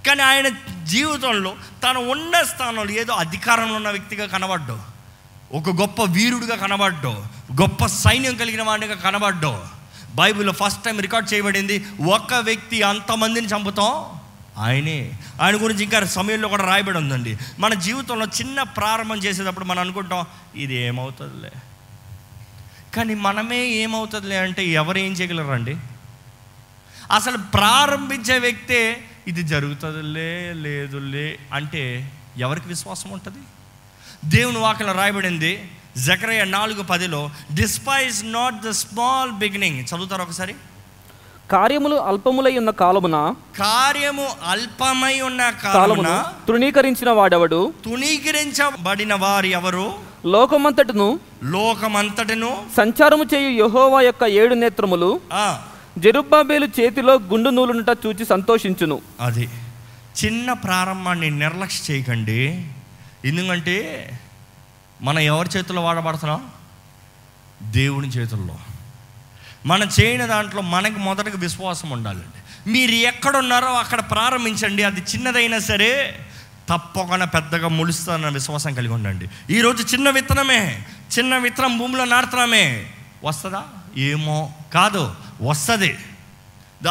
కానీ 0.07 0.23
ఆయన 0.23 0.49
జీవితంలో 0.85 1.57
తను 1.83 2.01
ఉన్న 2.01 2.43
స్థానంలో 2.43 2.91
ఏదో 2.91 3.13
అధికారంలో 3.13 3.75
ఉన్న 3.75 3.91
వ్యక్తిగా 3.91 4.27
కనబడ్డావు. 4.27 4.94
ఒక 5.55 5.71
గొప్ప 5.71 6.03
వీరుడిగా 6.03 6.57
కనబడ్డు 6.57 7.09
గొప్ప 7.61 7.87
సైన్యం 7.87 8.37
కలిగిన 8.37 8.63
వాడిగా 8.63 8.95
కనబడ్డు. 8.95 9.59
బైబిల్లో 10.15 10.53
ఫస్ట్ 10.53 10.85
టైం 10.85 11.01
రికార్డ్ 11.01 11.35
చేయబడింది 11.35 11.87
ఒక 12.03 12.35
వ్యక్తి 12.35 12.83
అంతమందిని 12.83 13.47
చంపుతాం? 13.47 14.21
ఆయనే. 14.59 15.19
ఆయన 15.41 15.63
గురించి 15.63 15.85
ఇంకా 15.85 16.05
సమయంలో 16.05 16.49
కూడా 16.49 16.65
రాయబడి 16.65 16.99
ఉందండి. 16.99 17.39
మన 17.59 17.75
జీవితంలో 17.75 18.27
చిన్న 18.27 18.63
ప్రారంభం 18.63 19.17
చేసేటప్పుడు 19.17 19.65
మనం 19.65 19.79
అనుకుంటాం 19.79 20.27
ఇది 20.57 20.75
ఏమవుతుందిలే. 20.75 21.51
కానీ 22.97 23.15
మనమే 23.15 23.67
ఏమవుతుందిలే 23.67 24.37
అంటే 24.37 24.67
ఎవరు 24.67 24.99
ఏం 24.99 25.13
చేయగలరండి? 25.13 25.77
అసలు 27.13 27.37
ప్రారంభించే 27.37 28.39
వ్యక్తే 28.39 29.05
ఇది 29.29 29.43
జరుగుతుందిలే 29.43 30.53
లేదులే 30.53 31.39
అంటే 31.53 32.13
ఎవరికి 32.39 32.69
విశ్వాసం 32.69 33.11
ఉంటుంది? 33.11 33.39
దేవుని 34.33 34.59
వాక్యలో 34.59 34.93
రాయబడింది 34.93 35.53
జకరయ్య 36.05 36.45
నాలుగు 36.45 36.83
పదిలో 36.83 37.31
despise 37.55 38.33
not 38.33 38.57
the 38.63 38.71
small 38.71 39.33
beginning 39.33 39.81
చదువుతారు 39.91 40.23
ఒకసారి? 40.23 40.55
కార్యములు 41.51 41.97
అల్పములై 42.09 42.53
ఉన్న 42.59 42.71
కాలమున 42.71 43.17
కార్యము 43.59 44.27
అల్పమై 44.47 45.21
ఉన్న 45.21 45.43
కాలమున 45.51 46.11
తృణీకరించిన 46.49 47.11
వాడెవడు? 47.11 47.61
తునీకరించబడిన 47.85 49.15
వారు 49.15 49.47
ఎవరు? 49.47 49.87
లోకమంతటను 50.27 51.09
లోకమంతటను 51.43 52.51
సంచారము 52.77 53.25
చేయు 53.35 53.51
యెహోవా 53.63 54.01
యొక్క 54.01 54.25
ఏడు 54.25 54.55
నేత్రములు 54.55 55.11
జెరుబ్బాబేలు 55.99 56.69
చేతిలో 56.81 57.15
గుండు 57.33 57.51
నూలునుట 57.51 57.91
చూచి 58.07 58.25
సంతోషించును. 58.25 58.97
అది 59.21 59.49
చిన్న 60.21 60.53
ప్రారంభాన్ని 60.53 61.31
నిర్లక్ష్య 61.31 61.83
చేయకండి. 61.89 62.41
ఎందుకంటే 63.25 64.11
మనం 65.03 65.19
ఎవరి 65.19 65.49
చేతుల్లో 65.57 65.83
వాడబడుతున్నాం 65.83 66.51
దేవుని 67.63 68.09
చేతుల్లో. 68.09 68.59
మనం 69.67 69.89
చేయని 70.01 70.27
దాంట్లో 70.27 70.63
మనకి 70.63 70.99
మొదటగా 70.99 71.39
విశ్వాసం 71.39 71.91
ఉండాలండి. 71.91 72.71
మీరు 72.71 72.91
ఎక్కడున్నారో 72.91 73.67
అక్కడ 73.67 74.01
ప్రారంభించండి. 74.01 74.83
అది 74.83 75.01
చిన్నదైనా 75.01 75.59
సరే 75.59 76.27
తప్పకుండా 76.69 77.25
పెద్దగా 77.25 77.69
ములుస్తానన్న 77.69 78.29
విశ్వాసం 78.29 78.75
కలిగి 78.75 78.93
ఉండండి. 78.93 79.29
ఈరోజు 79.51 79.83
చిన్న 79.83 80.11
విత్తనమే 80.11 80.87
చిన్న 81.19 81.39
విత్తనం 81.39 81.79
భూమిలో 81.79 82.05
నాటుతున్నామే 82.05 82.91
వస్తుందా? 83.25 83.63
ఏమో 83.97 84.53
కాదు 84.75 85.15
వస్తుంది. 85.43 85.99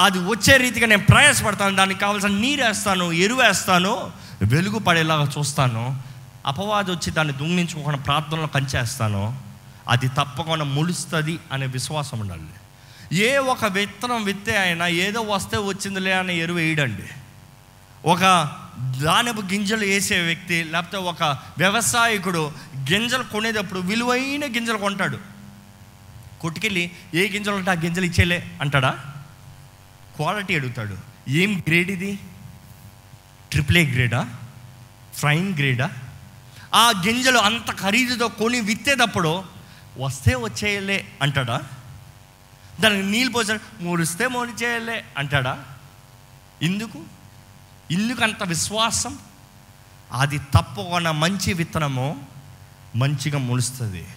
అది 0.03 0.17
వచ్చే 0.17 0.57
రీతిగా 0.57 0.87
నేను 0.87 1.05
ప్రయాసపడతాను. 1.05 1.75
దానికి 1.75 1.99
కావాల్సిన 1.99 2.29
నీరు 2.29 2.63
వేస్తాను 2.63 3.11
ఎరువు 3.11 3.41
వేస్తాను 3.41 4.11
వెలుగు 4.43 4.79
పడేలాగా 4.79 5.31
చూస్తాను. 5.39 6.12
అపవాది 6.45 6.91
వచ్చి 6.91 7.11
దాన్ని 7.11 7.33
దొంగిలించుకోకుండా 7.33 7.97
ప్రార్థనలో 7.97 8.45
పనిచేస్తానో 8.45 9.37
అది 9.89 10.07
తప్పకుండా 10.07 10.63
ములుస్తుంది 10.63 11.39
అనే 11.51 11.65
విశ్వాసం 11.65 12.19
ఉండాలి. 12.19 12.41
ఏ 13.15 13.37
ఒక 13.37 13.65
విత్తనం 13.65 14.23
విత్తే 14.23 14.57
అయినా 14.57 14.87
ఏదో 14.87 15.21
వస్తే 15.21 15.57
వచ్చిందిలే 15.57 16.13
అనే 16.13 16.35
ఎరువు 16.35 16.57
వేయడండి. 16.57 17.03
ఒక 18.05 18.19
దానపు 19.01 19.41
గింజలు 19.41 19.85
వేసే 19.85 20.21
వ్యక్తి 20.21 20.63
లేకపోతే 20.63 20.97
ఒక 20.97 21.23
వ్యవసాయకుడు 21.57 22.51
గింజలు 22.91 23.23
కొనేటప్పుడు 23.23 23.79
విలువైన 23.79 24.45
గింజలు 24.45 24.77
కొంటాడు. 24.77 25.19
కొట్టుకెళ్ళి 26.41 26.91
ఏ 27.13 27.29
గింజలు 27.29 27.53
ఉంటే 27.53 27.71
ఆ 27.71 27.73
గింజలు 27.73 28.05
ఇచ్చేలే 28.05 28.57
అంటాడా? 28.61 28.89
క్వాలిటీ 30.15 30.55
అడుగుతాడు. 30.55 30.97
ఏం 31.29 31.59
గ్రేడ్ 31.59 31.91
ఇది? 31.91 32.19
ట్రిపుల్ 33.51 33.77
ఏ 33.77 33.85
గ్రేడా 33.85 34.29
ఫ్రైన్ 35.13 35.53
గ్రేడా 35.53 35.91
ఆ 36.75 36.91
గింజలు 37.05 37.37
అంత 37.37 37.79
ఖరీదుతో 37.79 38.27
కొని 38.27 38.59
విత్తేటప్పుడు 38.59 39.43
వస్తే 39.99 40.35
వచ్చేయలే 40.35 41.07
అంటాడా? 41.21 41.61
దానికి 42.79 43.07
నీళ్ళు 43.07 43.33
పోసాడు 43.33 43.83
మూడిస్తే 43.83 44.27
మూడు 44.27 44.63
చేయలే 44.63 45.05
అంటాడా? 45.17 45.65
ఎందుకు? 46.61 47.03
ఎందుకు 47.91 48.23
అంత 48.23 48.43
విశ్వాసం? 48.43 49.19
అది 50.11 50.37
తప్పకుండా 50.37 51.11
మంచి 51.11 51.53
విత్తనము 51.53 52.25
మంచిగా 52.95 53.37
మొలుస్తుంది 53.37 54.07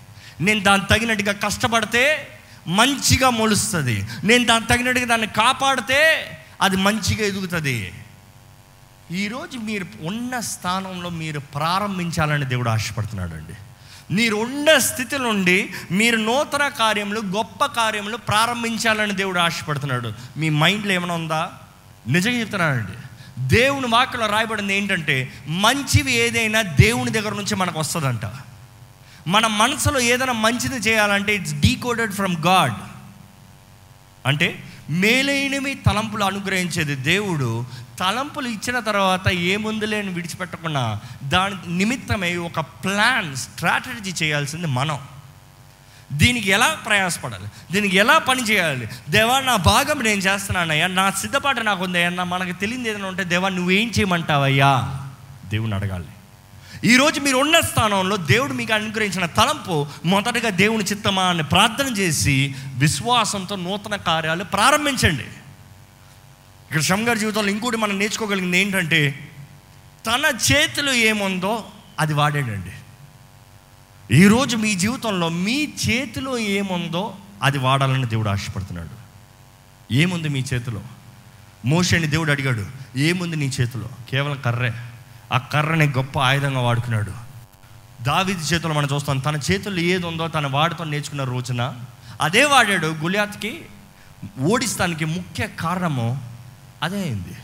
నేను 0.41 0.61
దాని 0.61 0.83
తగినట్టుగా 0.91 1.33
కష్టపడితే 1.33 2.33
మంచిగా 2.67 3.31
మొలుస్తుంది 3.31 4.07
నేను 4.25 4.45
దాని 4.45 4.67
తగినట్టుగా 4.67 5.07
దాన్ని 5.07 5.27
కాపాడితే 5.27 6.31
అది 6.61 6.77
మంచిగా 6.77 7.27
ఎదుగుతుంది. 7.27 7.93
ఈరోజు 9.13 9.59
మీరు 9.59 9.87
ఉన్న 10.03 10.41
స్థానంలో 10.41 11.11
మీరు 11.11 11.39
ప్రారంభించాలని 11.41 12.45
దేవుడు 12.45 12.71
ఆశపడుతున్నాడు 12.71 13.35
అండి 13.35 13.53
మీరు 14.15 14.37
ఉన్న 14.37 14.79
స్థితి 14.79 15.19
నుండి 15.19 15.73
మీరు 15.91 16.17
నూతన 16.17 16.69
కార్యములు 16.69 17.21
గొప్ప 17.21 17.65
కార్యములు 17.65 18.17
ప్రారంభించాలని 18.17 19.13
దేవుడు 19.13 19.39
ఆశపడుతున్నాడు. 19.39 20.13
మీ 20.37 20.51
మైండ్లో 20.51 20.93
ఏమైనా 20.93 21.15
ఉందా? 21.15 21.53
నిజంగా 22.09 22.37
చెప్తున్నానండి. 22.37 22.93
దేవుని 23.49 23.87
వాక్యలో 23.87 24.27
రాయబడింది 24.27 24.77
ఏంటంటే 24.77 25.33
మంచివి 25.49 26.13
ఏదైనా 26.13 26.63
దేవుని 26.63 27.11
దగ్గర 27.11 27.35
నుంచి 27.35 27.55
మనకు 27.55 27.79
వస్తుందంట. 27.81 28.21
మన 29.27 29.47
మనసులో 29.47 30.01
ఏదైనా 30.01 30.33
మంచిది 30.33 30.75
చేయాలంటే 30.75 31.35
ఇట్స్ 31.35 31.55
డీకోడెడ్ 31.55 32.13
ఫ్రమ్ 32.13 32.37
గాడ్ 32.37 32.75
అంటే 34.27 34.65
మేలైనవి 34.91 35.75
తలంపులు 35.75 36.25
అనుగ్రహించేది 36.25 36.97
దేవుడు 36.97 37.67
తలంపులు 37.99 38.49
ఇచ్చిన 38.49 38.79
తర్వాత 38.79 39.29
ఏముందులే 39.29 39.99
అని 39.99 40.09
విడిచిపెట్టకుండా 40.09 41.01
దాని 41.23 41.79
నిమిత్తమై 41.79 42.37
ఒక 42.37 42.61
ప్లాన్ 42.61 43.37
స్ట్రాటజీ 43.37 44.27
చేయాల్సింది 44.27 44.67
మనం. 44.67 44.99
దీనికి 46.13 46.51
ఎలా 46.51 46.67
ప్రయాసపడాలి? 46.87 47.45
దీనికి 47.73 47.97
ఎలా 47.97 48.19
పని 48.19 48.43
చేయాలి? 48.43 48.89
దేవా 49.11 49.41
నా 49.41 49.57
భాగం 49.57 50.03
నేను 50.03 50.21
చేస్తున్నానయ్యా 50.21 50.87
నా 50.87 51.11
సిద్ధపాటు 51.11 51.61
నాకు 51.61 51.85
ఉందయ్యా 51.85 52.09
నా 52.09 52.25
మనకు 52.25 52.61
తెలియదు 52.61 52.89
ఏదైనా 52.89 53.09
ఉంటే 53.09 53.25
దేవా 53.25 53.49
నువ్వేం 53.49 53.89
చేయమంటావయ్యా? 53.89 55.01
దేవుని 55.49 55.75
అడగాలి. 55.75 56.07
ఈరోజు 56.85 57.21
మీరు 57.21 57.37
ఉన్న 57.37 57.61
స్థానంలో 57.61 58.17
దేవుడు 58.17 58.53
మీకు 58.53 58.75
అనుగ్రహించిన 58.75 59.27
తలంపు 59.27 59.87
మొదటగా 60.05 60.51
దేవుని 60.51 60.85
చిత్తమా 60.85 61.23
అని 61.23 61.43
ప్రార్థన 61.43 61.87
చేసి 61.87 62.55
విశ్వాసంతో 62.75 63.57
నూతన 63.57 63.97
కార్యాలు 63.97 64.45
ప్రారంభించండి. 64.45 65.25
ఇక్కడ 66.67 66.81
శంగారి 66.81 67.19
జీవితంలో 67.19 67.49
ఇంకోటి 67.49 67.77
మనం 67.77 67.99
నేర్చుకోగలిగింది 67.99 68.59
ఏంటంటే 68.59 69.31
తన 70.07 70.39
చేతిలో 70.53 70.93
ఏముందో 70.93 71.65
అది 71.99 72.15
వాడాడండి 72.15 72.73
ఈరోజు 74.15 74.57
మీ 74.57 74.75
జీవితంలో 74.75 75.29
మీ 75.29 75.69
చేతిలో 75.89 76.39
ఏముందో 76.39 77.17
అది 77.43 77.59
వాడాలని 77.59 78.07
దేవుడు 78.07 78.29
ఆశపడుతున్నాడు. 78.29 79.07
ఏముంది 79.95 80.29
మీ 80.29 80.45
చేతిలో? 80.55 80.83
మోషని 81.65 82.07
దేవుడు 82.07 82.31
అడిగాడు 82.31 82.67
ఏముంది 82.99 83.37
నీ 83.37 83.47
చేతిలో? 83.47 83.89
కేవలం 84.11 84.41
కర్రే. 84.41 84.73
ఆ 85.33 85.39
కర్రని 85.39 85.87
గొప్ప 85.87 86.19
ఆయుధంగా 86.19 86.61
వాడుకున్నాడు. 86.61 87.13
దావిది 88.03 88.41
చేతిలో 88.41 88.75
మనం 88.75 88.89
చూస్తాం 88.95 89.19
తన 89.19 89.41
చేతుల్లో 89.51 89.83
ఏది 89.83 90.07
ఉందో 90.07 90.29
తన 90.29 90.47
వాడితో 90.47 90.85
నేర్చుకున్న 90.85 91.25
రోజున 91.25 91.75
అదే 92.21 92.45
వాడాడు. 92.45 92.87
గుళ్యాత్కి 92.87 93.61
ఓడిస్తానికి 94.41 95.05
ముఖ్య 95.05 95.47
కారణము 95.47 96.36
అదే 96.83 97.01
అయింది. 97.01 97.37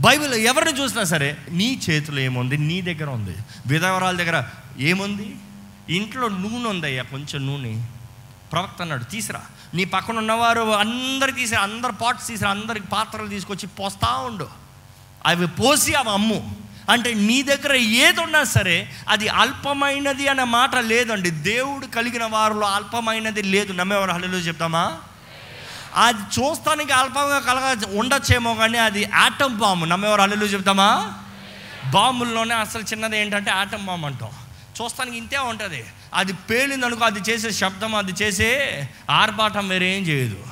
బైబిల్ 0.00 0.34
ఎవరిని 0.34 0.80
చూసినా 0.80 1.04
సరే 1.04 1.36
నీ 1.50 1.80
చేతిలో 1.90 2.18
ఏముంది? 2.18 2.58
నీ 2.58 2.80
దగ్గర 2.80 3.10
ఉంది. 3.10 3.36
విధవరాల 3.66 4.16
దగ్గర 4.16 4.44
ఏముంది? 4.78 5.36
ఇంట్లో 5.96 6.28
నూనె 6.28 6.68
ఉందయ్యా 6.68 7.02
కొంచెం 7.02 7.46
నూనె. 7.46 7.86
ప్రవక్త 8.52 8.82
అన్నాడు 8.82 9.04
తీసిరా. 9.04 9.42
నీ 9.74 9.84
పక్కన 9.84 10.18
ఉన్నవారు 10.18 10.60
అందరు 10.60 11.30
తీసిరా 11.30 11.60
అందరు 11.60 11.92
పాట్స్ 11.92 12.28
తీసిరా 12.28 12.50
అందరికి 12.50 12.86
పాత్రలు 12.86 13.28
తీసుకొచ్చి 13.28 13.66
పోస్తా 13.66 14.16
ఉండు. 14.16 14.48
అవి 15.26 15.46
పోసి 15.46 15.94
అవి 15.94 16.10
అమ్ము. 16.10 16.56
అంటే 16.90 17.14
నీ 17.14 17.42
దగ్గర 17.42 17.74
ఏది 17.74 18.20
ఉన్నా 18.20 18.44
సరే 18.44 18.92
అది 19.08 19.28
అల్పమైనది 19.28 20.28
అనే 20.28 20.44
మాట 20.44 20.76
లేదండి. 20.76 21.30
దేవుడు 21.30 21.86
కలిగిన 21.86 22.24
వారిలో 22.24 22.66
అల్పమైనది 22.66 23.42
లేదు. 23.42 23.72
నమ్మేవారు 23.72 24.10
హలో 24.10 24.38
చెప్తామా? 24.38 25.00
అది 25.96 26.18
చూస్తానికి 26.18 26.92
అల్పంగా 26.92 27.38
కలగ 27.38 27.98
ఉండొచ్చేమో 27.98 28.54
కానీ 28.54 28.78
అది 28.78 29.04
ఆటం 29.04 29.58
బాంబు. 29.58 29.84
నమ్మేవారు 29.84 30.20
అల్లు 30.20 30.44
చెప్తామా? 30.44 31.12
బాంబుల్లోనే 31.92 32.54
అసలు 32.54 32.82
చిన్నది 32.82 33.18
ఏంటంటే 33.18 33.50
ఆటం 33.50 33.86
బాంబు 33.86 34.06
అంటాం. 34.06 34.30
చూస్తానికి 34.82 35.16
ఇంతే 35.16 35.38
ఉంటుంది. 35.38 35.84
అది 36.14 36.32
పేలిందనుకో 36.32 37.04
అది 37.04 37.20
చేసే 37.30 37.50
శబ్దం 37.50 37.94
అది 37.94 38.12
చేసే 38.12 38.82
ఆర్భాటం 39.10 39.68
వేరేం 39.68 40.02
చేయదు. 40.02 40.44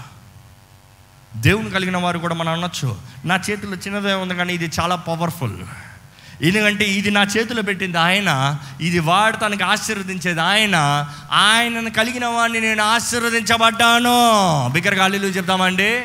దేవుని 1.36 1.70
కలిగిన 1.70 1.96
వారు 1.96 2.18
కూడా 2.18 2.34
మనం 2.34 2.52
అనొచ్చు. 2.52 2.96
నా 3.24 3.40
చేతిలో 3.50 3.72
చిన్నదే 3.72 4.12
ఉంది 4.12 4.34
కానీ 4.34 4.54
ఇది 4.54 4.70
చాలా 4.80 4.96
పవర్ఫుల్ 4.96 5.64
ఎందుకంటే 6.42 6.84
ఇది 6.84 7.10
నా 7.10 7.22
చేతిలో 7.22 7.62
పెట్టింది 7.62 7.98
ఆయన 7.98 8.58
ఇది 8.80 8.98
వాడటానికి 8.98 9.64
ఆశీర్వదించేది 9.64 10.40
ఆయన 10.40 11.06
ఆయనను 11.32 11.90
కలిగిన 11.90 12.26
వాడిని 12.26 12.60
నేను 12.60 12.82
ఆశీర్వదించబడ్డాను. 12.82 14.70
బిగ్గరగా 14.72 15.04
అల్లు 15.04 15.18
చెప్తామండి. 15.18 16.02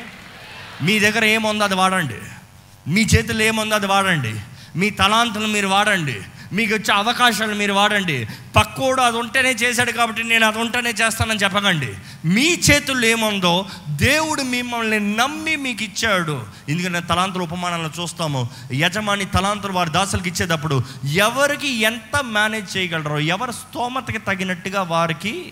మీ 0.82 1.00
దగ్గర 1.00 1.26
ఏముందో 1.26 1.64
అది 1.64 1.76
వాడండి. 1.76 2.16
మీ 2.88 3.02
చేతిలో 3.02 3.44
ఏముందో 3.44 3.76
అది 3.76 3.88
వాడండి. 3.88 4.36
మీ 4.76 4.90
తలాంతులు 4.90 5.48
మీరు 5.48 5.68
వాడండి. 5.68 6.22
మీకు 6.54 6.74
వచ్చే 6.74 6.94
అవకాశాలు 6.94 7.56
మీరు 7.56 7.74
వాడండి. 7.74 8.28
పక్కోడు 8.56 9.02
అది 9.02 9.18
ఉంటేనే 9.18 9.52
చేశాడు 9.52 9.92
కాబట్టి 9.92 10.24
నేను 10.24 10.48
అది 10.48 10.60
ఉంటేనే 10.60 10.90
చేస్తానని 10.90 11.40
చెప్పకండి. 11.40 11.94
మీ 12.26 12.62
చేతుల్లో 12.72 13.08
ఏముందో 13.08 13.66
దేవుడు 13.90 14.42
మిమ్మల్ని 14.42 15.16
నమ్మి 15.16 15.56
మీకు 15.56 15.84
ఇచ్చాడు. 15.84 16.44
ఎందుకంటే 16.70 17.00
తలాంతుల 17.00 17.42
ఉపమానాలను 17.42 18.02
చూస్తాము. 18.02 18.50
యజమాని 18.74 19.26
తలాంతులు 19.26 19.74
వారి 19.74 19.90
దాసులకు 19.90 20.28
ఇచ్చేటప్పుడు 20.28 20.84
ఎవరికి 21.06 21.68
ఎంత 21.68 22.24
మేనేజ్ 22.24 22.78
చేయగలరో 22.78 23.20
ఎవరి 23.20 23.54
స్తోమతకి 23.54 24.18
తగినట్టుగా 24.18 24.82
వారికి 24.82 25.52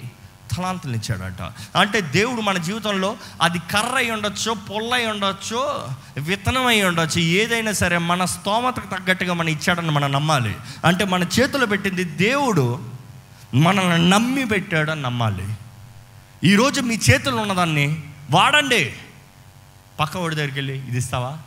ఇచ్చాడంట 0.65 1.41
అంటే 1.77 2.01
దేవుడు 2.01 2.41
మన 2.41 2.57
జీవితంలో 2.57 3.15
అది 3.41 3.59
కర్ర 3.59 3.95
అయి 3.95 4.11
ఉండొచ్చు 4.11 4.51
పొల్ల 4.51 4.93
అయి 4.93 5.07
ఉండొచ్చు 5.07 5.87
విత్తనం 6.19 6.65
అయి 6.65 6.83
ఉండొచ్చు 6.83 7.21
ఏదైనా 7.21 7.71
సరే 7.71 7.97
మన 7.97 8.25
స్తోమతకు 8.25 8.87
తగ్గట్టుగా 8.87 9.33
మనం 9.33 9.47
ఇచ్చాడని 9.47 9.91
మనం 9.91 10.11
నమ్మాలి. 10.11 10.55
అంటే 10.85 11.05
మన 11.05 11.23
చేతిలో 11.23 11.65
పెట్టింది 11.65 12.03
దేవుడు 12.03 12.79
మనల్ని 13.53 14.09
నమ్మి 14.09 14.45
పెట్టాడని 14.45 15.01
నమ్మాలి. 15.01 15.55
ఈరోజు 16.43 16.81
మీ 16.81 16.99
చేతుల్లో 17.09 17.41
ఉన్నదాన్ని 17.41 18.03
వాడండి. 18.31 18.93
పక్కవాడి 19.99 20.35
దగ్గరికి 20.35 20.57
వెళ్ళి 20.57 20.77
ఇది 20.77 20.97
ఇస్తావా? 20.97 21.37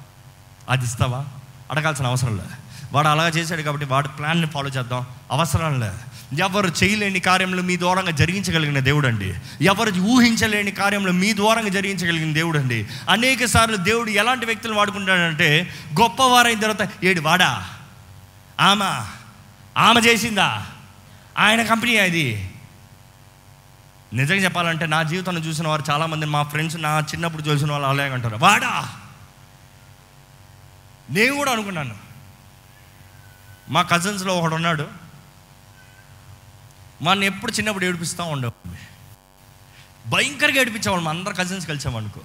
అది 0.69 0.85
ఇస్తావా? 0.85 1.25
అడగాల్సిన 1.71 2.07
అవసరం 2.07 2.37
లేదు. 2.37 2.49
వాడు 2.93 3.09
అలాగా 3.09 3.29
చేశాడు 3.29 3.63
కాబట్టి 3.63 3.87
వాడు 3.87 4.09
ప్లాన్ని 4.09 4.47
ఫాలో 4.47 4.69
చేద్దాం. 4.69 5.07
అవసరం 5.31 5.81
లేదు. 5.81 6.10
ఎవరు 6.39 6.85
చేయలేని 6.85 7.20
కార్యంలో 7.20 7.62
మీ 7.62 7.76
ద్వారంగా 7.76 8.11
జరిగించగలిగిన 8.11 8.78
దేవుడు 8.78 9.07
అండి 9.07 9.35
ఎవరు 9.61 10.01
ఊహించలేని 10.01 10.70
కార్యంలో 10.70 11.12
మీ 11.12 11.33
ద్వారంగా 11.33 11.68
జరిగించగలిగిన 11.68 12.33
దేవుడు 12.33 12.59
అండి 12.59 12.87
అనేక 13.11 13.45
సార్లు 13.45 13.76
దేవుడు 13.76 14.11
ఎలాంటి 14.11 14.47
వ్యక్తులు 14.47 14.74
వాడుకుంటాడంటే 14.74 15.74
గొప్పవారైన 16.01 16.61
తర్వాత 16.61 17.05
ఏడు 17.05 17.20
వాడా? 17.20 17.68
ఆమె? 18.61 19.07
ఆమె 19.78 20.01
చేసిందా? 20.01 20.66
ఆయన 21.39 21.62
కంపెనీ 21.62 21.97
అది. 21.97 22.51
నిజంగా 24.12 24.39
చెప్పాలంటే 24.39 24.87
నా 24.87 25.03
జీవితాన్ని 25.03 25.43
చూసిన 25.43 25.68
వారు 25.68 25.85
చాలామంది 25.91 26.26
మా 26.26 26.43
ఫ్రెండ్స్ 26.43 26.76
నా 26.76 26.99
చిన్నప్పుడు 26.99 27.43
చూసిన 27.43 27.72
వాళ్ళు 27.72 27.89
అలాగే 27.89 28.12
అంటారు 28.12 28.37
వాడా? 28.37 28.89
నేను 31.11 31.35
కూడా 31.35 31.53
అనుకున్నాను. 31.53 31.95
మా 33.68 33.83
కజిన్స్లో 33.83 34.37
ఒకడు 34.37 34.55
ఉన్నాడు. 34.55 34.99
మన 37.03 37.24
ఎప్పుడు 37.24 37.53
చిన్నప్పుడు 37.53 37.84
ఏడిపిస్తూ 37.84 38.24
ఉండేవాడిని. 38.24 38.78
భయంకరంగా 40.11 40.61
ఏడిపించేవాళ్ళు. 40.61 41.05
మన 41.05 41.18
అందరు 41.18 41.34
కజిన్స్ 41.34 41.66
కలిసామనుకో 41.66 42.20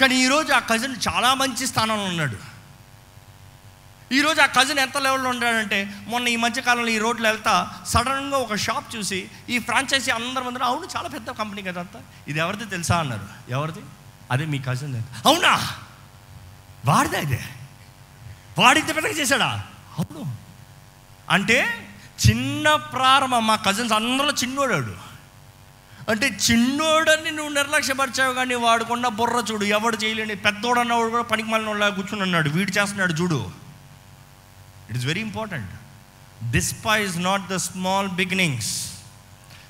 కానీ 0.00 0.14
ఈరోజు 0.14 0.52
ఆ 0.52 0.58
కజిన్ 0.58 0.96
చాలా 1.08 1.34
మంచి 1.34 1.66
స్థానంలో 1.66 2.04
ఉన్నాడు. 2.04 2.52
ఈరోజు 4.14 4.40
ఆ 4.40 4.46
కజిన్ 4.46 4.78
ఎంత 4.78 4.98
లెవెల్లో 4.98 5.30
ఉన్నాడంటే 5.30 5.94
మొన్న 6.06 6.28
ఈ 6.28 6.36
మధ్యకాలంలో 6.36 6.88
ఈ 6.88 6.98
రోడ్లో 6.98 7.30
వెళ్తా 7.30 7.82
సడన్గా 7.86 8.38
ఒక 8.38 8.54
షాప్ 8.54 8.96
చూసి 8.96 9.30
ఈ 9.48 9.58
ఫ్రాంచైజీ 9.58 10.10
అందరి 10.10 10.44
అందరూ 10.44 10.64
అవును 10.64 10.88
చాలా 10.96 11.08
పెద్ద 11.08 11.30
కంపెనీ 11.30 11.62
కదా 11.62 11.80
అంతా. 11.80 12.00
ఇది 12.28 12.38
ఎవరిది 12.38 12.64
తెలుసా 12.64 12.98
అన్నారు. 12.98 13.28
ఎవరిది? 13.48 13.80
అదే 14.30 14.44
మీ 14.44 14.58
కజిన్ 14.58 15.02
అవునా? 15.26 15.70
వాడిదే 16.84 17.18
అదే. 17.18 17.44
వాడింత 18.58 18.96
పెద్దగా 18.96 19.12
చేశాడా? 19.12 19.64
అవును. 19.98 20.36
అంటే 21.30 21.88
చిన్న 22.28 22.74
ప్రారంభం. 22.74 23.46
మా 23.46 23.56
కజిన్స్ 23.56 23.92
అందరిలో 23.92 24.32
చిన్నోడాడు. 24.32 24.94
అంటే 26.10 26.38
చిన్నోడని 26.50 27.30
నువ్వు 27.30 27.52
నిర్లక్ష్యపరిచావు 27.52 28.34
కానీ 28.34 28.54
వాడుకున్న 28.54 29.08
బుర్ర 29.08 29.44
చూడు. 29.52 29.64
ఎవడు 29.64 29.96
చేయలేని 29.96 30.36
పెద్దోడన్నవాడు 30.36 31.10
కూడా 31.10 31.22
పనికి 31.22 31.48
మళ్ళీ 31.48 31.90
కూర్చుని 31.90 32.22
ఉన్నాడు. 32.22 32.50
వీడు 32.50 32.70
చేస్తున్నాడు 32.70 33.12
చూడు. 33.12 33.50
It 34.90 34.98
is 34.98 35.06
very 35.06 35.20
important 35.20 35.70
despise 36.50 37.22
not 37.22 37.48
the 37.48 37.56
small 37.56 38.08
beginnings 38.08 38.91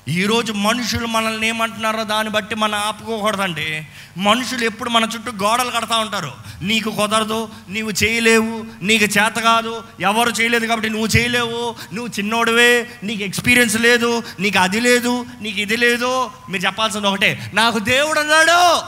ఈరోజు 0.09 0.53
మనుషులు 0.53 1.07
మనల్ని 1.07 1.47
ఏమంటున్నారో 1.47 2.03
దాన్ని 2.03 2.33
బట్టి 2.33 2.55
మనం 2.55 2.79
ఆపుకోకూడదండి. 2.79 3.87
మనుషులు 4.17 4.63
ఎప్పుడు 4.65 4.89
మన 4.89 5.03
చుట్టూ 5.03 5.31
గోడలు 5.31 5.71
కడతా 5.71 5.97
ఉంటారు. 5.97 6.31
నీకు 6.61 6.89
కుదరదు 6.89 7.49
నీవు 7.69 7.91
చేయలేవు 7.91 8.65
నీకు 8.81 9.03
చేత 9.03 9.35
కాదు 9.35 9.83
ఎవరు 9.99 10.29
చేయలేదు 10.29 10.65
కాబట్టి 10.65 10.89
నువ్వు 10.89 11.07
చేయలేవు 11.07 11.75
నువ్వు 11.93 12.07
చిన్నోడివే 12.07 12.87
నీకు 13.03 13.23
ఎక్స్పీరియన్స్ 13.23 13.75
లేదు 13.75 14.23
నీకు 14.39 14.59
అది 14.59 14.79
లేదు 14.79 15.25
నీకు 15.41 15.59
ఇది 15.59 15.77
లేదు. 15.77 16.31
మీరు 16.49 16.65
చెప్పాల్సింది 16.65 17.07
ఒకటే 17.07 17.51
నాకు 17.53 17.79
దేవుడు 17.79 18.19
అన్నాడు 18.19 18.81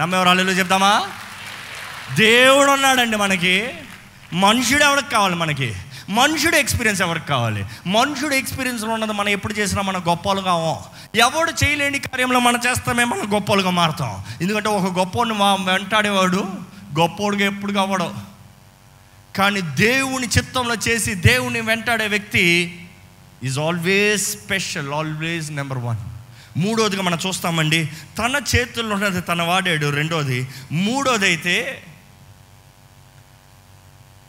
నమ్మేవారు 0.00 0.28
అల్లు 0.28 0.52
చెప్తామా? 0.52 1.02
దేవుడు 2.14 2.70
ఉన్నాడండి 2.70 3.16
మనకి. 3.16 3.70
మనుషుడు 4.32 4.84
ఎవరికి 4.84 5.10
కావాలి 5.10 5.34
మనకి? 5.34 5.74
మనుషుడు 6.10 6.56
ఎక్స్పీరియన్స్ 6.56 7.02
ఎవరికి 7.02 7.26
కావాలి? 7.26 7.66
మనుషుడు 7.86 8.34
ఎక్స్పీరియన్స్లో 8.34 8.90
ఉన్నది 8.90 9.12
మనం 9.12 9.28
ఎప్పుడు 9.28 9.52
చేసినా 9.52 9.82
మనం 9.82 10.02
గొప్పలుగా 10.08 10.84
ఎవడు 11.14 11.52
చేయలేని 11.64 11.98
కార్యంలో 11.98 12.38
మనం 12.38 12.60
చేస్తామే 12.66 13.04
మనం 13.04 13.34
గొప్పలుగా 13.34 13.70
మారుతాం. 13.70 14.24
ఎందుకంటే 14.40 14.68
ఒక 14.68 14.98
గొప్పని 14.98 15.32
వెంటాడేవాడు 15.70 16.44
గొప్పోడుగా 16.98 17.46
ఎప్పుడు 17.46 17.72
కావడం. 17.72 18.26
కానీ 19.36 19.60
దేవుని 19.60 20.26
చిత్తంలో 20.26 20.74
చేసి 20.88 21.14
దేవుని 21.14 21.60
వెంటాడే 21.60 22.06
వ్యక్తి 22.06 22.78
is 23.44 23.58
always 23.58 24.32
special 24.32 24.92
always 24.92 25.50
number 25.50 25.78
one 25.78 25.96
మూడోదిగా 26.56 27.02
మనం 27.02 27.18
చూస్తామండి 27.26 27.88
తన 28.18 28.40
చేతుల్లో 28.56 28.94
ఉన్నది 28.94 29.20
తన 29.20 29.42
వాడాడు. 29.42 29.86
రెండోది 29.86 30.48
మూడోది 30.72 31.26
అయితే 31.26 31.82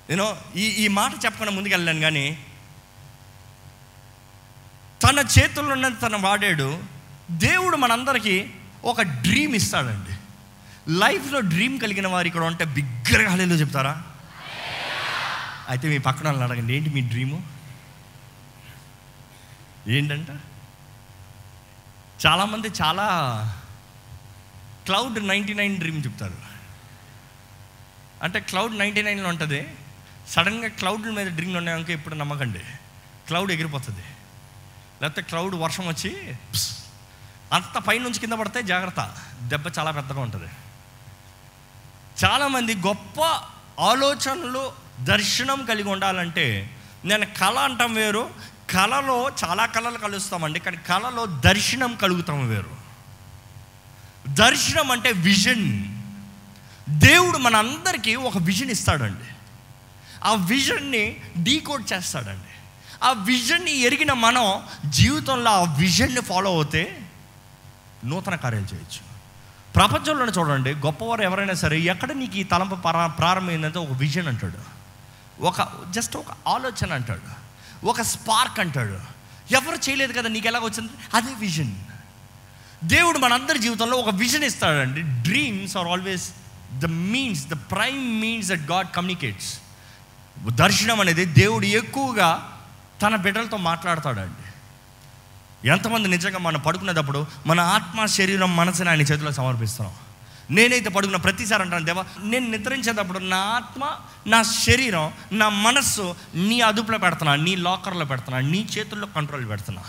నేను 0.10 0.38
ఈ 0.56 0.66
ఈ 0.66 0.88
మాట 0.88 1.12
చెప్పకుండా 1.26 1.52
ముందుకెళ్ళాను 1.52 2.00
కానీ 2.00 2.46
తన 5.04 5.26
చేతుల్లో 5.40 5.74
ఉన్నది 5.74 5.96
తను 5.96 6.18
వాడాడు. 6.18 6.84
దేవుడు 7.32 7.78
మనందరికీ 7.78 8.50
ఒక 8.84 9.02
డ్రీమ్ 9.02 9.56
ఇస్తాడండి. 9.56 10.14
లైఫ్లో 10.90 11.40
డ్రీమ్ 11.40 11.80
కలిగిన 11.80 12.08
వారు 12.08 12.28
ఇక్కడ 12.28 12.44
ఉంటే 12.44 12.66
బిగ్గరగా 12.66 13.32
హలేలో 13.32 13.56
చెప్తారా? 13.56 14.04
అయితే 15.70 15.90
మీ 15.90 15.98
పక్కన 15.98 16.26
వాళ్ళని 16.28 16.52
అడగండి 16.52 16.76
ఏంటి 16.76 16.90
మీ 16.90 17.02
డ్రీము 17.02 17.38
ఏంటంట? 19.88 20.30
చాలామంది 22.26 22.68
చాలా 22.68 23.08
క్లౌడ్ 24.86 25.28
నైంటీ 25.28 25.54
నైన్ 25.54 25.78
డ్రీమ్ 25.78 26.06
చెప్తారు. 26.06 26.38
అంటే 28.24 28.40
క్లౌడ్ 28.40 28.80
నైంటీ 28.80 29.02
నైన్లో 29.02 29.30
ఉంటుంది. 29.30 29.68
సడన్గా 30.30 30.68
క్లౌడ్ 30.68 31.08
మీద 31.08 31.28
డ్రింగ్ 31.28 31.56
ఉన్నాయంటే 31.56 31.94
ఇప్పుడు 31.94 32.16
నమ్మకండి. 32.16 32.60
క్లౌడ్ 33.28 33.52
ఎగిరిపోతుంది. 33.52 34.04
లేకపోతే 35.02 35.22
క్లౌడ్ 35.22 35.56
వర్షం 35.56 35.88
వచ్చి 35.88 36.36
అంత 37.54 37.78
పైనుంచి 37.78 38.20
కింద 38.20 38.34
పడితే 38.34 38.64
జాగ్రత్త. 38.64 39.16
దెబ్బ 39.42 39.66
చాలా 39.80 39.92
పెద్దగా 39.92 40.22
ఉంటుంది. 40.22 40.50
చాలామంది 42.26 42.76
గొప్ప 42.76 43.22
ఆలోచనలు 43.80 44.72
దర్శనం 45.02 45.66
కలిగి 45.66 45.90
ఉండాలంటే 45.90 46.78
నేను 47.06 47.26
కళ 47.26 47.60
అంటాం 47.60 47.94
వేరు 47.94 48.30
కళలో 48.70 49.32
చాలా 49.44 49.66
కళలు 49.66 49.98
కలుస్తామండి 49.98 50.60
కానీ 50.60 50.78
కళలో 50.78 51.26
దర్శనం 51.26 51.96
కలుగుతాం 51.96 52.50
వేరు. 52.50 52.76
దర్శనం 54.28 54.92
అంటే 54.92 55.12
విజన్. 55.12 55.96
దేవుడు 56.90 57.38
మనందరికీ 57.38 58.16
ఒక 58.16 58.38
విజన్ 58.38 58.72
ఇస్తాడండి. 58.72 59.35
ఆ 60.26 60.34
విజన్ని 60.34 61.18
డీకోడ్ 61.38 61.94
చేస్తాడండి. 61.94 62.52
ఆ 63.04 63.12
విజన్ని 63.12 63.72
ఎరిగిన 63.72 64.14
మనం 64.14 64.62
జీవితంలో 64.86 65.52
ఆ 65.52 65.74
విజన్ని 65.74 66.22
ఫాలో 66.22 66.52
అవుతే 66.52 67.10
నూతన 68.06 68.36
కార్యాలు 68.36 68.66
చేయొచ్చు. 68.66 69.16
ప్రపంచంలోనే 69.76 70.32
చూడండి 70.32 70.72
గొప్పవారు 70.72 71.22
ఎవరైనా 71.22 71.54
సరే 71.54 71.80
ఎక్కడ 71.80 72.12
నీకు 72.12 72.38
ఈ 72.38 72.44
తలంపు 72.44 72.76
ప్రారంభమైందంటే 73.08 73.80
ఒక 73.80 73.92
విజన్ 73.92 74.28
అంటాడు. 74.28 74.76
ఒక 75.42 75.68
జస్ట్ 75.90 76.18
ఒక 76.18 76.26
ఆలోచన 76.48 76.94
అంటాడు. 76.94 77.46
ఒక 77.86 78.02
స్పార్క్ 78.02 78.60
అంటాడు. 78.60 79.00
ఎవరు 79.54 79.90
చేయలేదు 79.90 80.14
కదా 80.14 80.30
నీకు 80.30 80.48
ఎలాగ 80.48 80.62
వచ్చింది? 80.64 80.94
అదే 81.14 81.34
విజన్. 81.34 81.76
దేవుడు 82.84 83.18
మనందరి 83.18 83.60
జీవితంలో 83.60 83.98
ఒక 83.98 84.16
విజన్ 84.16 84.44
ఇస్తాడండి. 84.44 85.02
Dreams 85.02 85.78
are 85.78 85.88
always 85.88 86.32
the 86.74 86.86
means 86.86 87.48
the 87.48 87.54
prime 87.54 88.22
means 88.22 88.50
that 88.50 88.72
God 88.72 88.88
communicates 88.96 89.60
దర్శనం 90.40 91.00
అనేది 91.00 91.26
దేవుడు 91.26 91.66
ఎక్కువగా 91.66 92.62
తన 93.02 93.16
బిడ్డలతో 93.16 93.58
మాట్లాడతాడండి. 93.58 94.46
ఎంతమంది 95.68 96.08
నిజంగా 96.08 96.38
మనం 96.38 96.60
పడుకునేటప్పుడు 96.60 97.28
మన 97.48 97.60
ఆత్మ 97.60 98.06
శరీరం 98.06 98.56
మనసుని 98.56 98.90
ఆయన 98.90 99.02
చేతిలో 99.02 99.32
సమర్పిస్తున్నాం. 99.32 99.96
నేనైతే 100.52 100.90
పడుకున్న 100.90 101.18
ప్రతిసారి 101.18 101.62
అంటాను 101.62 101.86
దేవా 101.86 102.06
నేను 102.24 102.52
నిద్రించేటప్పుడు 102.52 103.20
నా 103.20 103.38
ఆత్మ 103.38 103.92
నా 104.28 104.44
శరీరం 104.44 105.12
నా 105.32 105.50
మనస్సు 105.50 106.16
నీ 106.36 106.62
అదుపులో 106.62 106.98
పెడుతున్నా 106.98 107.36
నీ 107.36 107.56
లాకర్లో 107.56 108.06
పెడుతున్నా 108.06 108.40
నీ 108.40 108.68
చేతుల్లో 108.78 109.08
కంట్రోల్ 109.08 109.50
పెడుతున్నా. 109.50 109.84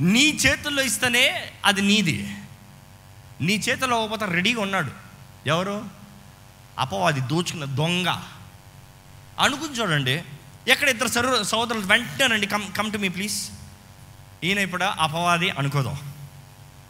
నీ 0.00 0.38
చేతుల్లో 0.46 0.82
ఇస్తేనే 0.82 1.52
అది 1.64 1.82
నీది. 1.82 2.36
నీ 3.40 3.54
చేతిలో 3.68 4.06
పోతే 4.06 4.26
రెడీగా 4.26 4.60
ఉన్నాడు. 4.60 4.92
ఎవరు? 5.46 5.84
అపవాది 6.78 7.20
దోచుకున్న 7.20 7.64
దొంగ. 7.64 8.20
అనుకుని 9.38 9.72
చూడండి. 9.72 10.24
ఎక్కడ 10.68 10.88
ఇద్దరు 10.88 11.08
సరు 11.08 11.42
సోదరులు 11.42 11.86
వెంటనేనండి 11.86 12.46
come 12.46 12.72
come 12.72 12.92
to 12.92 12.98
me 12.98 13.08
please. 13.08 13.50
ఈయన 14.44 14.58
ఇప్పుడు 14.58 14.84
అపవాది 14.84 15.50
అనుకోదాం. 15.50 16.14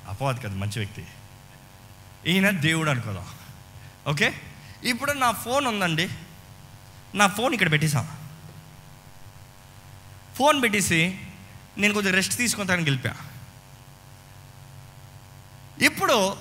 అపవాది 0.08 0.40
కదా 0.40 0.54
మంచి 0.54 0.72
వ్యక్తి. 0.76 1.06
ఈయన 2.26 2.50
దేవుడు 2.50 2.90
అనుకోదాం. 2.90 3.26
ఓకే? 4.06 4.40
ఇప్పుడు 4.84 5.12
నా 5.12 5.30
ఫోన్ 5.30 5.66
ఉందండి. 5.66 6.08
నా 7.14 7.26
ఫోన్ 7.26 7.54
ఇక్కడ 7.54 7.70
పెట్టేశాం. 7.70 8.08
ఫోన్ 10.36 10.62
పెట్టేసి 10.62 11.20
నేను 11.78 11.94
కొద్దిగా 11.94 12.16
రెస్ట్ 12.16 12.36
తీసుకుంటానని 12.36 12.84
గెలిపా 12.84 13.14
ఇప్పుడు 15.80 16.36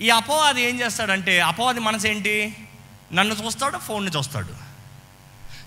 ఈ 0.00 0.10
అపవాది 0.10 0.62
ఏం 0.62 0.80
చేస్తాడంటే 0.80 1.40
అపవాది 1.40 1.80
మనసు 1.80 2.06
ఏంటి 2.06 2.56
నన్ను 3.12 3.34
చూస్తాడు 3.34 3.78
ఫోన్ని 3.78 4.10
చూస్తాడు. 4.10 4.69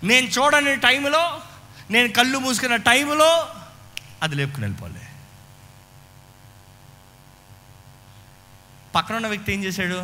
నేను 0.03 0.27
చూడని 0.27 0.75
టైంలో 0.75 1.41
నేను 1.91 2.13
కళ్ళు 2.13 2.37
మూసుకున్న 2.37 2.75
టైంలో 2.75 3.55
అది 4.23 4.35
లేపుకుని 4.35 4.63
వెళ్ళిపోలే 4.63 5.07
పక్కన 8.95 9.15
ఉన్న 9.15 9.27
వ్యక్తి 9.27 9.53
ఏం 9.53 9.63
చేశాడు? 9.63 9.95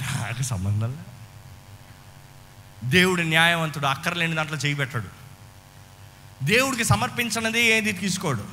నాకు 0.00 0.42
సంబంధం 0.42 1.04
దేవుడు 2.84 3.22
న్యాయవంతుడు 3.22 3.86
అక్కర్లేని 3.86 4.34
దాంట్లో 4.34 4.58
చేయి 4.58 4.74
పెట్టాడు. 4.74 5.08
దేవుడికి 6.44 6.84
సమర్పించినది 6.84 7.60
ఏది 7.60 7.92
తీసుకోడు. 7.92 8.44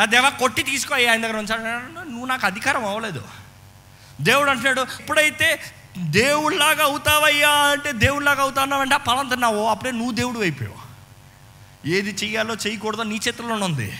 ఆ 0.00 0.04
దేవా 0.04 0.28
కొట్టి 0.28 0.62
తీసుకో 0.62 0.94
ఆయన 0.94 1.22
దగ్గర 1.22 1.36
ఉంచాడు. 1.36 1.62
నువ్వు 2.10 2.26
నాకు 2.26 2.46
అధికారం 2.46 2.84
అవ్వలేదు. 2.84 3.28
దేవుడు 4.20 4.50
అంటున్నాడు 4.50 4.80
ఎప్పుడైతే 4.80 5.60
దేవుడిలాగా 5.98 6.84
అవుతావయ్యా 6.84 7.50
అంటే 7.50 7.92
దేవుడిలాగా 7.92 8.42
అవుతాన్నావంటే 8.42 8.94
ఆ 8.94 9.22
తిన్నావు 9.22 9.66
అప్పుడే 9.66 9.90
నువ్వు 9.90 10.12
దేవుడు 10.12 10.38
అయిపోయావు. 10.38 10.82
ఏది 11.88 12.24
చెయ్యాలో 12.24 12.54
చేయకూడదో 12.54 13.02
నీ 13.02 13.20
చేతుల్లోనే 13.28 13.64
ఉంది. 13.64 13.92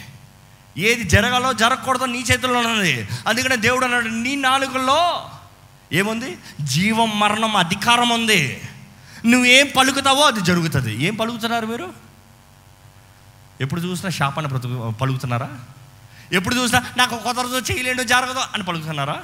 ఏది 0.78 1.04
జరగాలో 1.04 1.52
జరగకూడదో 1.52 2.06
నీ 2.06 2.18
చేతుల్లోనే 2.18 2.68
ఉంది. 2.68 3.08
అందుకనే 3.28 3.56
దేవుడు 3.56 3.84
అన్నాడు 3.84 4.08
నీ 4.08 4.36
నాలుగులో 4.36 5.30
ఏముంది? 5.92 6.38
జీవం 6.60 7.18
మరణం 7.18 7.56
అధికారం 7.56 8.08
ఉంది. 8.08 8.68
నువ్వేం 9.26 9.68
పలుకుతావో 9.76 10.22
అది 10.22 10.40
జరుగుతుంది. 10.40 11.04
ఏం 11.04 11.14
పలుకుతున్నారు 11.14 11.66
మీరు? 11.66 11.92
ఎప్పుడు 13.60 13.80
చూసినా 13.80 14.10
శాపాన్ని 14.10 14.52
బ్రతుకు 14.52 14.90
పలుకుతున్నారా? 14.90 15.50
ఎప్పుడు 16.32 16.54
చూసినా 16.54 16.82
నాకు 16.96 17.18
కుదరదో 17.18 17.58
చేయలేడు 17.58 18.02
జరగదో 18.02 18.40
అని 18.54 18.64
పలుకుతున్నారా? 18.64 19.22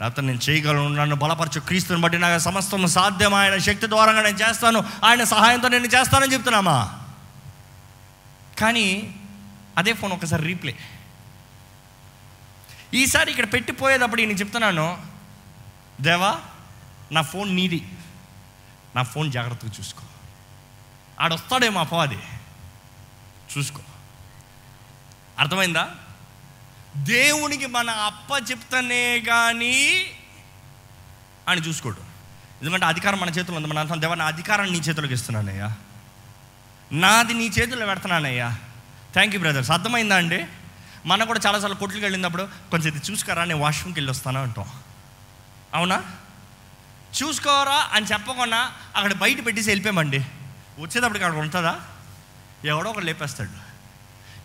లేకపోతే 0.00 0.22
నేను 0.22 0.38
చేయగలను 0.38 0.88
నన్ను 0.88 1.16
బలపరచు. 1.16 1.60
క్రీస్తుని 1.60 2.00
బట్టి 2.00 2.18
నాకు 2.18 2.42
సమస్తం 2.42 2.86
సాధ్యం. 2.86 3.34
ఆయన 3.34 3.58
శక్తి 3.58 3.88
ద్వారా 3.88 4.12
నేను 4.12 4.38
చేస్తాను. 4.38 4.84
ఆయన 5.04 5.24
సహాయంతో 5.24 5.68
నేను 5.68 5.86
చేస్తానని 5.86 6.32
చెప్తున్నామా? 6.32 7.00
కానీ 8.58 9.14
అదే 9.78 9.92
ఫోన్ 9.92 10.12
ఒకసారి 10.12 10.42
రీప్లే. 10.42 10.78
ఈసారి 12.94 13.30
ఇక్కడ 13.30 13.52
పెట్టిపోయేటప్పుడు 13.52 14.20
నేను 14.20 14.32
చెప్తున్నాను 14.32 15.02
దేవా 16.00 16.38
నా 17.12 17.22
ఫోన్ 17.22 17.56
నీది. 17.56 17.88
నా 18.96 19.02
ఫోన్ 19.02 19.32
జాగ్రత్తగా 19.32 19.70
చూసుకో. 19.78 20.02
ఆడొస్తాడేమో 21.20 21.80
అపవాది. 21.80 22.18
చూసుకో. 23.58 23.80
అర్థమైందా? 25.38 25.94
దేవునికి 26.96 27.66
మన 27.66 27.90
అప్ప 27.90 28.50
చెప్తానే 28.50 29.20
కానీ 29.20 30.06
అని 31.48 31.60
చూసుకోడు. 31.60 31.96
ఎందుకంటే 32.60 32.86
అధికారం 32.86 33.20
మన 33.20 33.30
చేతిలో 33.30 33.56
ఉంది. 33.56 33.68
మన 33.68 33.78
అంటాం 33.78 34.00
దేవా 34.00 34.14
నా 34.14 34.24
అధికారాన్ని 34.24 34.78
నీ 34.78 34.84
చేతిలోకి 34.84 35.14
ఇస్తున్నానయ్యా. 35.14 35.76
నాది 36.92 37.34
నీ 37.34 37.46
చేతుల్లో 37.46 37.86
పెడుతున్నానయ్యా. 37.86 38.58
థ్యాంక్ 39.12 39.34
యూ 39.34 39.40
బ్రదర్స్ 39.40 39.70
అర్థమైందా 39.70 40.16
అండి? 40.16 40.46
మనం 41.06 41.26
కూడా 41.26 41.40
చాలాసార్లు 41.46 41.76
కొట్లకి 41.76 42.04
వెళ్ళినప్పుడు 42.04 42.48
కొంచెం 42.70 42.94
ఇది 42.94 43.12
చూసుకోరా 43.12 43.44
నేను 43.44 43.60
వాష్రూమ్కి 43.60 44.00
వెళ్ళి 44.00 44.10
వస్తాను 44.10 44.42
అంటాం. 44.42 44.68
అవునా? 45.74 46.04
చూసుకోరా 47.22 47.88
అని 47.92 48.06
చెప్పకుండా 48.06 48.72
అక్కడ 48.96 49.12
బయట 49.12 49.46
పెట్టేసి 49.46 49.70
వెళ్ళిపోయామండి. 49.70 50.18
వచ్చేటప్పటికి 50.78 51.24
అక్కడ 51.24 51.40
ఉంటుందా? 51.40 51.80
ఎవడో 52.64 52.90
ఒకడు 52.90 53.04
లేపేస్తాడు. 53.04 53.50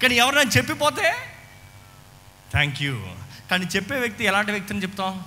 కానీ 0.02 0.16
ఎవరైనా 0.16 0.52
చెప్పిపోతే 0.58 1.33
థ్యాంక్ 2.54 2.82
యూ 2.82 2.94
కానీ 3.52 3.66
చెప్పే 3.76 4.00
వ్యక్తి 4.00 4.26
ఎలాంటి 4.26 4.52
వ్యక్తిని 4.52 4.82
చెప్తాం? 4.82 5.24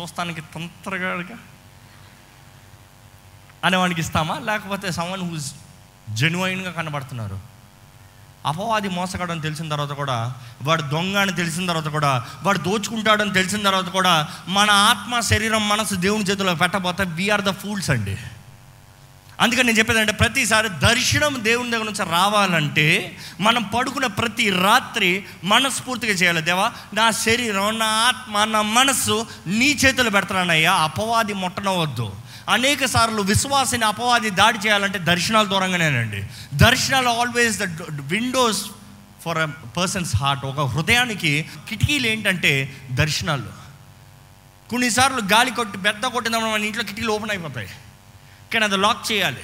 చూస్తానికి 0.00 0.40
తొందరగా 0.40 1.24
అనేవానికి 3.64 4.00
ఇస్తామా? 4.00 4.38
లేకపోతే 4.38 4.92
సమ్మన్ 4.92 5.30
హూజ్ 5.30 5.52
జెన్యున్గా 6.14 6.70
కనబడుతున్నారు. 6.70 7.52
అపవాది 8.46 8.88
మోసగాడని 8.88 9.42
తెలిసిన 9.42 9.68
తర్వాత 9.68 9.88
కూడా 9.88 10.34
వాడు 10.62 10.82
దొంగ 10.82 11.16
అని 11.16 11.32
తెలిసిన 11.32 11.66
తర్వాత 11.66 11.84
కూడా 11.84 12.26
వాడు 12.42 12.58
దోచుకుంటాడని 12.58 13.32
తెలిసిన 13.32 13.62
తర్వాత 13.62 13.84
కూడా 13.84 14.28
మన 14.48 14.70
ఆత్మ 14.70 15.20
శరీరం 15.20 15.68
మనసు 15.68 15.94
దేవుని 15.94 16.24
చేతిలో 16.24 16.54
పెట్టబోతే 16.54 17.04
వీఆర్ 17.04 17.42
ద 17.42 17.50
ఫూల్స్ 17.50 17.90
అండి. 17.90 18.18
అందుకని 19.42 19.66
నేను 19.66 19.78
చెప్పేదంటే 19.78 20.12
ప్రతిసారి 20.12 20.68
దర్శనం 20.68 21.36
దేవుని 21.42 21.70
దగ్గర 21.70 21.84
నుంచి 21.84 22.10
రావాలంటే 22.10 23.18
మనం 23.40 23.62
పడుకున్న 23.62 24.06
ప్రతి 24.06 24.50
రాత్రి 24.50 25.24
మనస్ఫూర్తిగా 25.44 26.12
చేయాలి. 26.12 26.42
దేవా 26.42 26.72
నా 26.94 27.10
శరీరం 27.10 27.78
నా 27.78 27.86
ఆత్మ 27.86 28.44
నా 28.44 28.62
మనస్సు 28.62 29.26
నీ 29.46 29.70
చేతులు 29.84 30.10
పెడతానయ్యా. 30.10 30.72
అపవాది 30.72 31.32
ముట్టనవద్దు. 31.32 32.12
అనేక 32.48 32.84
సార్లు 32.84 33.22
విశ్వాసిని 33.22 33.84
అపవాది 33.84 34.30
దాడి 34.30 34.58
చేయాలంటే 34.58 34.98
దర్శనాలు 34.98 35.48
దూరంగానేనండి 35.48 36.22
దర్శనాలు 36.54 37.08
always 37.08 37.58
the 37.58 37.82
windows 37.90 38.62
for 39.24 39.38
a 39.38 39.46
person's 39.46 40.16
heart 40.16 40.44
ఒక 40.44 40.60
హృదయానికి 40.60 41.46
కిటికీలు 41.68 42.06
ఏంటంటే 42.06 42.76
దర్శనాలు. 42.90 43.50
కొన్నిసార్లు 44.70 45.20
గాలి 45.32 45.50
కొట్టి 45.50 45.78
బెత్త 45.78 46.06
కొట్టినప్పుడు 46.06 46.50
మన 46.50 46.64
ఇంట్లో 46.64 46.84
కిటికీలు 46.84 47.12
ఓపెన్ 47.12 47.30
అయిపోతాయి. 47.30 47.68
కానీ 48.52 48.64
అది 48.64 48.76
లాక్ 48.76 49.12
చేయాలి. 49.12 49.40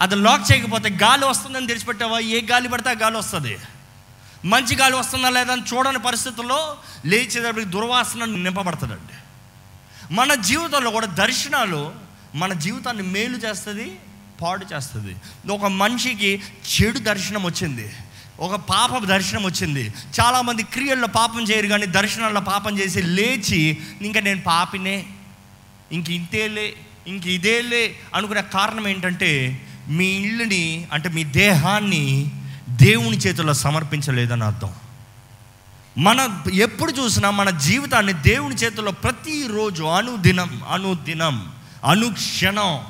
అది 0.00 0.16
లాక్ 0.16 0.52
చేయకపోతే 0.52 0.88
గాలి 0.90 1.24
వస్తుందని 1.24 1.66
తెరిచిపెట్టావా? 1.66 2.18
ఏ 2.18 2.40
గాలి 2.40 2.68
పడితే 2.68 2.90
ఆ 2.90 2.92
గాలి 2.92 3.16
వస్తుంది. 3.16 3.58
మంచి 4.44 4.76
గాలి 4.76 4.94
వస్తుందా 4.94 5.28
లేదా 5.28 5.52
అని 5.52 5.62
చూడని 5.62 5.98
పరిస్థితుల్లో 5.98 6.76
లేచేటప్పటికి 7.06 7.70
దుర్వాసన 7.70 8.24
నింపబడుతుందండి. 8.24 9.16
మన 10.14 10.34
జీవితంలో 10.34 10.90
కూడా 10.90 11.06
దర్శనాలు 11.06 11.92
మన 12.34 12.52
జీవితాన్ని 12.52 13.02
మేలు 13.02 13.36
చేస్తుంది 13.36 13.96
పాడు 14.42 14.66
చేస్తుంది. 14.72 15.16
ఒక 15.52 15.64
మనిషికి 15.64 16.42
చెడు 16.72 16.98
దర్శనం 16.98 17.44
వచ్చింది 17.44 17.92
ఒక 18.40 18.54
పాప 18.54 18.98
దర్శనం 18.98 19.44
వచ్చింది. 19.44 19.94
చాలామంది 20.20 20.62
క్రియల్లో 20.62 21.08
పాపం 21.08 21.42
చేయరు 21.42 21.66
కానీ 21.66 21.86
దర్శనాల్లో 21.86 22.40
పాపం 22.40 22.78
చేసి 22.78 23.02
లేచి 23.02 23.78
ఇంకా 24.02 24.20
నేను 24.20 24.40
పాపినే 24.40 25.06
ఇంక 25.92 26.10
ఇంతేలే 26.10 26.74
ఇంక 27.10 27.26
ఇదేలే 27.26 27.96
అనుకునే 28.14 28.42
కారణం 28.42 28.88
ఏంటంటే 28.88 29.60
మీ 29.88 30.04
ఇల్లుని 30.04 30.88
అంటే 30.92 31.08
మీ 31.08 31.24
దేహాన్ని 31.24 32.30
దేవుని 32.68 33.16
చేతుల్లో 33.16 33.54
సమర్పించలేదని 33.54 34.44
అర్థం. 34.44 34.74
మన 35.98 36.42
ఎప్పుడు 36.52 36.92
చూసినా 36.92 37.30
మన 37.30 37.50
జీవితాన్ని 37.50 38.12
దేవుని 38.12 38.54
చేతుల్లో 38.54 38.92
ప్రతిరోజు 38.92 39.82
అనుదినం 39.82 40.62
అనుదినం 40.68 41.52
అనుక్షణం 41.84 42.80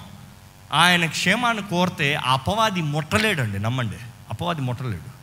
ఆయన 0.72 1.06
క్షేమాన్ని 1.06 1.62
కోరితే 1.62 2.14
అపవాది 2.14 2.82
ముట్టలేడండి 2.82 3.58
నమ్మండి. 3.58 3.96
అపవాది 4.30 4.60
ముట్టలేడు. 4.60 5.20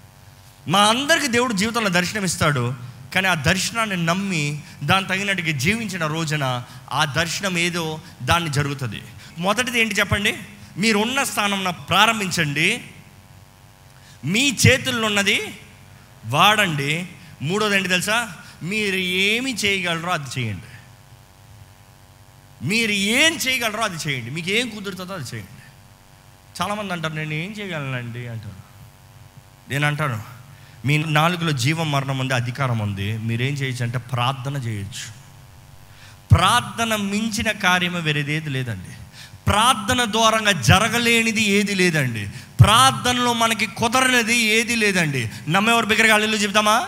మా 0.69 0.79
అందరికీ 0.79 1.27
దేవుడు 1.27 1.53
జీవితంలో 1.53 1.89
దర్శనమిస్తాడు. 1.89 2.73
కానీ 3.15 3.27
ఆ 3.27 3.33
దర్శనాన్ని 3.33 4.05
నమ్మి 4.05 4.61
దాని 4.83 5.07
తగినట్టుగా 5.07 5.57
జీవించిన 5.57 6.07
రోజున 6.07 6.63
ఆ 6.91 7.05
దర్శనం 7.05 7.57
ఏదో 7.57 8.01
దాన్ని 8.23 8.51
జరుగుతుంది. 8.51 9.01
మొదటిది 9.37 9.79
ఏంటి 9.79 9.95
చెప్పండి? 9.95 10.37
మీరున్న 10.77 11.23
స్థానంన 11.23 11.69
ప్రారంభించండి. 11.69 12.83
మీ 14.25 14.57
చేతుల్లో 14.67 15.07
ఉన్నది 15.07 15.59
వాడండి. 16.25 17.09
మూడోది 17.41 17.75
ఏంటి 17.75 17.89
తెలుసా? 17.89 18.33
మీరు 18.63 18.95
ఏమి 18.95 19.53
చేయగలరో 19.53 20.09
అది 20.09 20.39
చేయండి. 20.39 20.63
మీరు 22.67 22.91
ఏం 22.91 23.33
చేయగలరో 23.35 23.83
అది 23.83 24.09
చేయండి. 24.09 24.31
మీకు 24.31 24.49
ఏం 24.49 24.69
కుదురుతుందో 24.69 25.13
అది 25.13 25.23
చేయండి. 25.23 25.61
చాలామంది 26.61 26.93
అంటారు 26.93 27.13
నేను 27.13 27.33
ఏం 27.33 27.51
చేయగలనండి? 27.51 28.27
అంటారు. 28.27 28.67
నేను 29.69 29.87
అంటాను 29.87 30.36
మీ 30.87 30.97
నాలుగులో 30.97 31.51
జీవం 31.51 31.91
మరణం 31.91 32.19
ఉంది 32.19 32.33
అధికారం 32.33 32.79
ఉంది. 32.79 33.17
మీరేం 33.17 33.53
చేయొచ్చు 33.53 33.83
అంటే 33.83 33.97
ప్రార్థన 33.97 34.57
చేయొచ్చు. 34.57 35.17
ప్రార్థన 36.31 36.95
మించిన 36.95 37.51
కార్యము 37.51 37.99
వేరేదేది 37.99 38.49
లేదండి. 38.49 38.89
ప్రార్థన 39.47 40.11
ద్వారంగా 40.11 40.51
జరగలేనిది 40.51 41.41
ఏది 41.41 41.75
లేదండి. 41.75 42.29
ప్రార్థనలో 42.61 43.33
మనకి 43.33 43.65
కుదరనిది 43.65 44.37
ఏది 44.37 44.75
లేదండి. 44.75 45.29
నమ్మేవారు 45.49 45.85
బిగ్గరగా 45.85 46.13
అల్లు 46.13 46.37
చెప్తామా? 46.37 46.87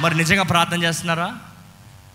మరి 0.00 0.16
నిజంగా 0.16 0.42
ప్రార్థన 0.42 0.82
చేస్తున్నారా? 0.82 1.36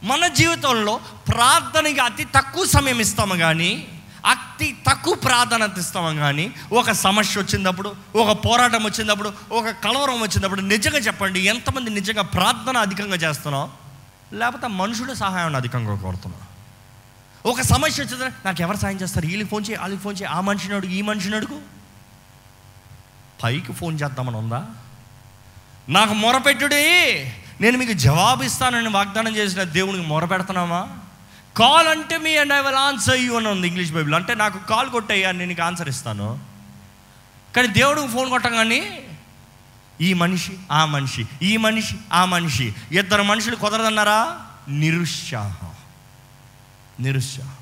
మన 0.03 0.27
జీవితంలో 0.27 0.99
ప్రార్థనకి 1.27 1.99
అతి 1.99 2.23
తక్కువ 2.23 2.65
సమయం 2.65 2.99
ఇస్తాము 2.99 3.35
కానీ 3.35 3.87
అతి 4.27 4.77
తక్కువ 4.89 5.15
ప్రాధాన్యత 5.15 5.77
ఇస్తాము 5.77 6.17
కానీ 6.17 6.53
ఒక 6.73 6.91
సమస్య 6.91 7.41
వచ్చినప్పుడు 7.41 7.95
ఒక 8.15 8.45
పోరాటం 8.45 8.83
వచ్చినప్పుడు 8.83 9.33
ఒక 9.51 9.65
కలవరం 9.69 10.21
వచ్చినప్పుడు 10.21 10.61
నిజంగా 10.61 10.97
చెప్పండి 10.97 11.39
ఎంతమంది 11.39 11.89
నిజంగా 11.89 12.21
ప్రార్థన 12.21 12.77
అధికంగా 12.77 13.15
చేస్తున్నాం? 13.15 13.71
లేకపోతే 14.33 14.67
మనుషుల 14.67 15.13
సహాయం 15.13 15.55
అధికంగా 15.55 15.95
కోరుతున్నాం. 15.95 16.41
ఒక 17.45 17.61
సమస్య 17.61 18.03
వచ్చిందా 18.03 18.31
నాకు 18.45 18.61
ఎవరు 18.61 18.77
సాయం 18.77 18.97
చేస్తారు? 18.97 19.27
వీళ్ళకి 19.27 19.49
ఫోన్ 19.49 19.65
చేయి 19.69 19.79
వాళ్ళకి 19.79 20.01
ఫోన్ 20.01 20.15
చేయి. 20.15 20.31
ఆ 20.31 20.41
మనిషిని 20.41 20.75
అడుగు 20.75 20.91
ఈ 20.91 21.01
మనిషిని 21.01 21.35
అడుగు. 21.35 21.61
పైకి 23.43 23.73
ఫోన్ 23.73 23.99
చేద్దామని 24.03 24.37
ఉందా? 24.37 24.65
నాకు 25.89 26.13
మొరపెట్టుడే 26.13 26.85
నేను 27.61 27.77
మీకు 27.77 27.93
జవాబు 27.93 28.43
ఇస్తానని 28.43 28.89
వాగ్దానం 28.89 29.35
చేసిన 29.35 29.63
దేవునికి 29.63 30.07
మొరపెడుతున్నామా 30.07 30.87
కాల్ 31.57 31.87
అంటే 31.87 32.17
me 32.17 32.37
and 32.37 32.53
I 32.53 32.61
will 32.61 32.75
answer 32.75 33.17
you 33.17 33.37
అని 33.37 33.47
ఉంది 33.47 33.67
ఇంగ్లీష్ 33.67 33.91
బైబిల్ 33.91 34.15
అంటే 34.15 34.33
నాకు 34.33 34.67
కాల్ 34.67 34.89
కొట్టయ్యా 34.89 35.31
నేను 35.31 35.45
నీకు 35.45 35.61
ఆన్సర్ 35.61 35.89
ఇస్తాను. 35.89 36.39
కానీ 37.55 37.67
దేవుడికి 37.67 38.07
ఫోన్ 38.07 38.29
కొట్టగానే 38.29 39.03
ఈ 40.01 40.13
మనిషి 40.13 40.57
ఆ 40.71 40.85
మనిషి 40.85 41.25
ఈ 41.41 41.57
మనిషి 41.57 41.95
ఆ 42.13 42.25
మనిషి 42.25 42.75
ఇద్దరు 42.91 43.23
మనుషులు 43.23 43.55
కుదరదన్నారా? 43.55 44.39
నిరుత్సాహం. 44.69 45.71
నిరుత్సాహం. 46.99 47.53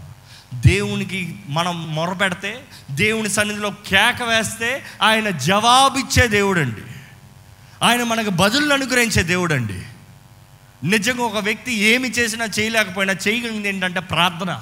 దేవునికి 0.61 1.39
మనం 1.47 1.95
మొరపెడితే 1.95 2.65
దేవుని 2.91 3.29
సన్నిధిలో 3.29 3.69
కేక 3.69 4.23
వేస్తే 4.23 4.83
ఆయన 5.01 5.29
జవాబిచ్చే 5.29 6.27
దేవుడండి. 6.27 6.81
ఆయన 7.83 8.03
మనకు 8.03 8.29
బదులు 8.29 8.73
అనుగ్రహించే 8.73 9.23
దేవుడండి. 9.23 9.81
నిజంగా 10.85 11.23
ఒక 11.23 11.37
వ్యక్తి 11.37 11.73
ఏమి 11.73 12.09
చేసినా 12.09 12.45
చేయలేకపోయినా 12.45 13.15
చేయగలిగింది 13.27 13.69
ఏంటంటే 13.69 13.99
ప్రార్థన. 13.99 14.61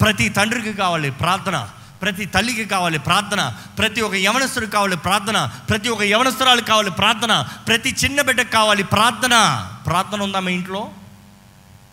ప్రతి 0.00 0.28
తండ్రికి 0.28 0.72
కావాలి 0.72 1.10
ప్రార్థన. 1.10 1.68
ప్రతి 2.02 2.24
తల్లికి 2.24 2.64
కావాలి 2.64 2.98
ప్రార్థన. 2.98 3.54
ప్రతి 3.78 4.00
ఒక్క 4.00 4.16
యవనస్తుడికి 4.16 4.72
కావాలి 4.72 4.96
ప్రార్థన. 4.96 5.50
ప్రతి 5.70 5.88
ఒక్క 5.88 6.02
యవనస్తురాలకు 6.02 6.64
కావాలి 6.64 6.90
ప్రార్థన. 6.90 7.46
ప్రతి 7.68 7.96
చిన్న 8.04 8.20
బిడ్డకు 8.20 8.50
కావాలి 8.50 8.82
ప్రార్థన. 8.82 9.66
ప్రార్థన 9.86 10.22
ఉందా 10.22 10.40
మీ 10.40 10.52
ఇంట్లో? 10.52 10.90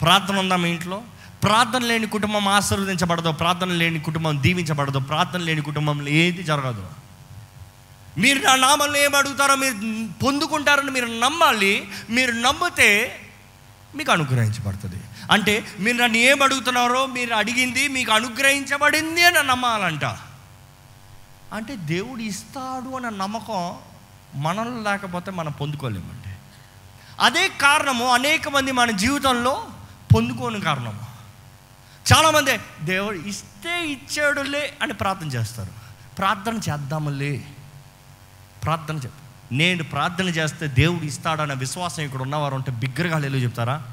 ప్రార్థన 0.02 0.36
ఉందా 0.38 0.56
మీ 0.56 0.70
ఇంట్లో? 0.70 1.02
ప్రార్థన 1.44 1.82
లేని 1.82 2.08
కుటుంబం 2.08 2.48
ఆశీర్వదించబడదు. 2.48 3.32
ప్రార్థన 3.32 3.68
లేని 3.68 4.00
కుటుంబం 4.00 4.44
దీవించబడదు. 4.44 5.00
ప్రార్థన 5.00 5.40
లేని 5.40 5.62
కుటుంబంలో 5.62 6.08
ఏది 6.08 6.44
జరగదు. 6.44 6.88
మీరు 8.18 8.40
నా 8.40 8.56
నామంలో 8.56 8.98
ఏం 8.98 9.16
అడుగుతారో 9.16 9.56
మీరు 9.56 9.74
పొందుకుంటారని 10.24 10.92
మీరు 10.92 11.06
నమ్మాలి. 11.06 11.88
మీరు 12.10 12.32
నమ్మితే 12.32 13.21
మీకు 13.96 14.12
అనుగ్రహించబడుతుంది. 14.12 15.04
అంటే 15.32 15.66
మీరు 15.80 15.98
నన్ను 15.98 16.18
ఏం 16.18 16.42
అడుగుతున్నారో 16.42 17.06
మీరు 17.06 17.34
అడిగింది 17.34 17.88
మీకు 17.88 18.12
అనుగ్రహించబడింది 18.12 19.24
అని 19.24 19.48
నమ్మాలంట. 19.48 20.06
అంటే 21.54 21.76
దేవుడు 21.76 22.22
ఇస్తాడు 22.22 22.96
అన్న 22.96 23.10
నమ్మకం 23.10 23.78
మనలో 24.36 24.82
లేకపోతే 24.82 25.32
మనం 25.32 25.52
పొందుకోలేమండి. 25.52 26.36
అదే 27.20 27.50
కారణము 27.50 28.08
అనేక 28.08 28.50
మంది 28.50 28.72
మన 28.72 28.92
జీవితంలో 28.92 29.68
పొందుకోని 30.16 30.62
కారణము. 30.62 31.02
చాలామంది 32.14 32.58
దేవుడు 32.82 33.18
ఇస్తే 33.18 33.88
ఇచ్చాడులే 33.88 34.78
అని 34.82 34.94
ప్రార్థన 34.94 35.28
చేస్తారు. 35.28 35.72
ప్రార్థన 36.18 36.56
చేద్దాములే. 36.56 37.46
ప్రార్థన 38.64 38.96
చెప్ 38.96 39.21
నేను 39.52 39.84
ప్రార్థన 39.84 40.26
చేస్తే 40.26 40.68
దేవుడు 40.68 41.06
ఇస్తాడన్న 41.06 41.54
విశ్వాసం 41.54 42.04
ఇక్కడ 42.04 42.22
ఉన్నవారు 42.22 42.56
ఉంటే 42.56 42.72
బిగ్గరగా 42.72 43.18
లేదు 43.18 43.36
చెప్తారా? 43.36 43.88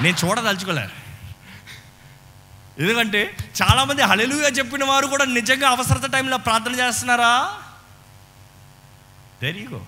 నేను 0.00 0.16
చూడదలుచుకోలే. 0.26 0.88
ఎందుకంటే 2.78 3.36
చాలామంది 3.62 4.02
హలెలుగా 4.02 4.48
చెప్పిన 4.48 4.84
వారు 4.84 5.06
కూడా 5.06 5.24
నిజంగా 5.24 5.68
అవసరత 5.68 6.12
టైంలో 6.12 6.36
ప్రార్థన 6.36 6.74
చేస్తున్నారా? 6.74 7.60
తెరియగో 9.40 9.86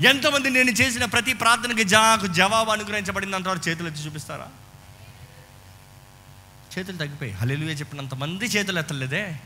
ఎంతమంది 0.00 0.50
నేను 0.50 0.70
చేసిన 0.70 1.04
ప్రతి 1.04 1.32
ప్రార్థనకి 1.32 1.84
జాకు 1.84 2.26
జవాబు 2.26 2.70
అనుగ్రహించబడింది 2.70 3.36
అంటారు 3.36 3.60
చేతులు 3.68 3.88
ఎత్తి 3.88 4.02
చూపిస్తారా? 4.02 4.46
చేతులు 6.78 6.96
తగ్గిపోయి 6.96 7.30
హలెలుగా 7.30 7.72
చెప్పినంత 7.72 8.14
మంది 8.14 8.44
చేతులు 8.44 8.78
ఎత్తలేదే. 8.78 9.40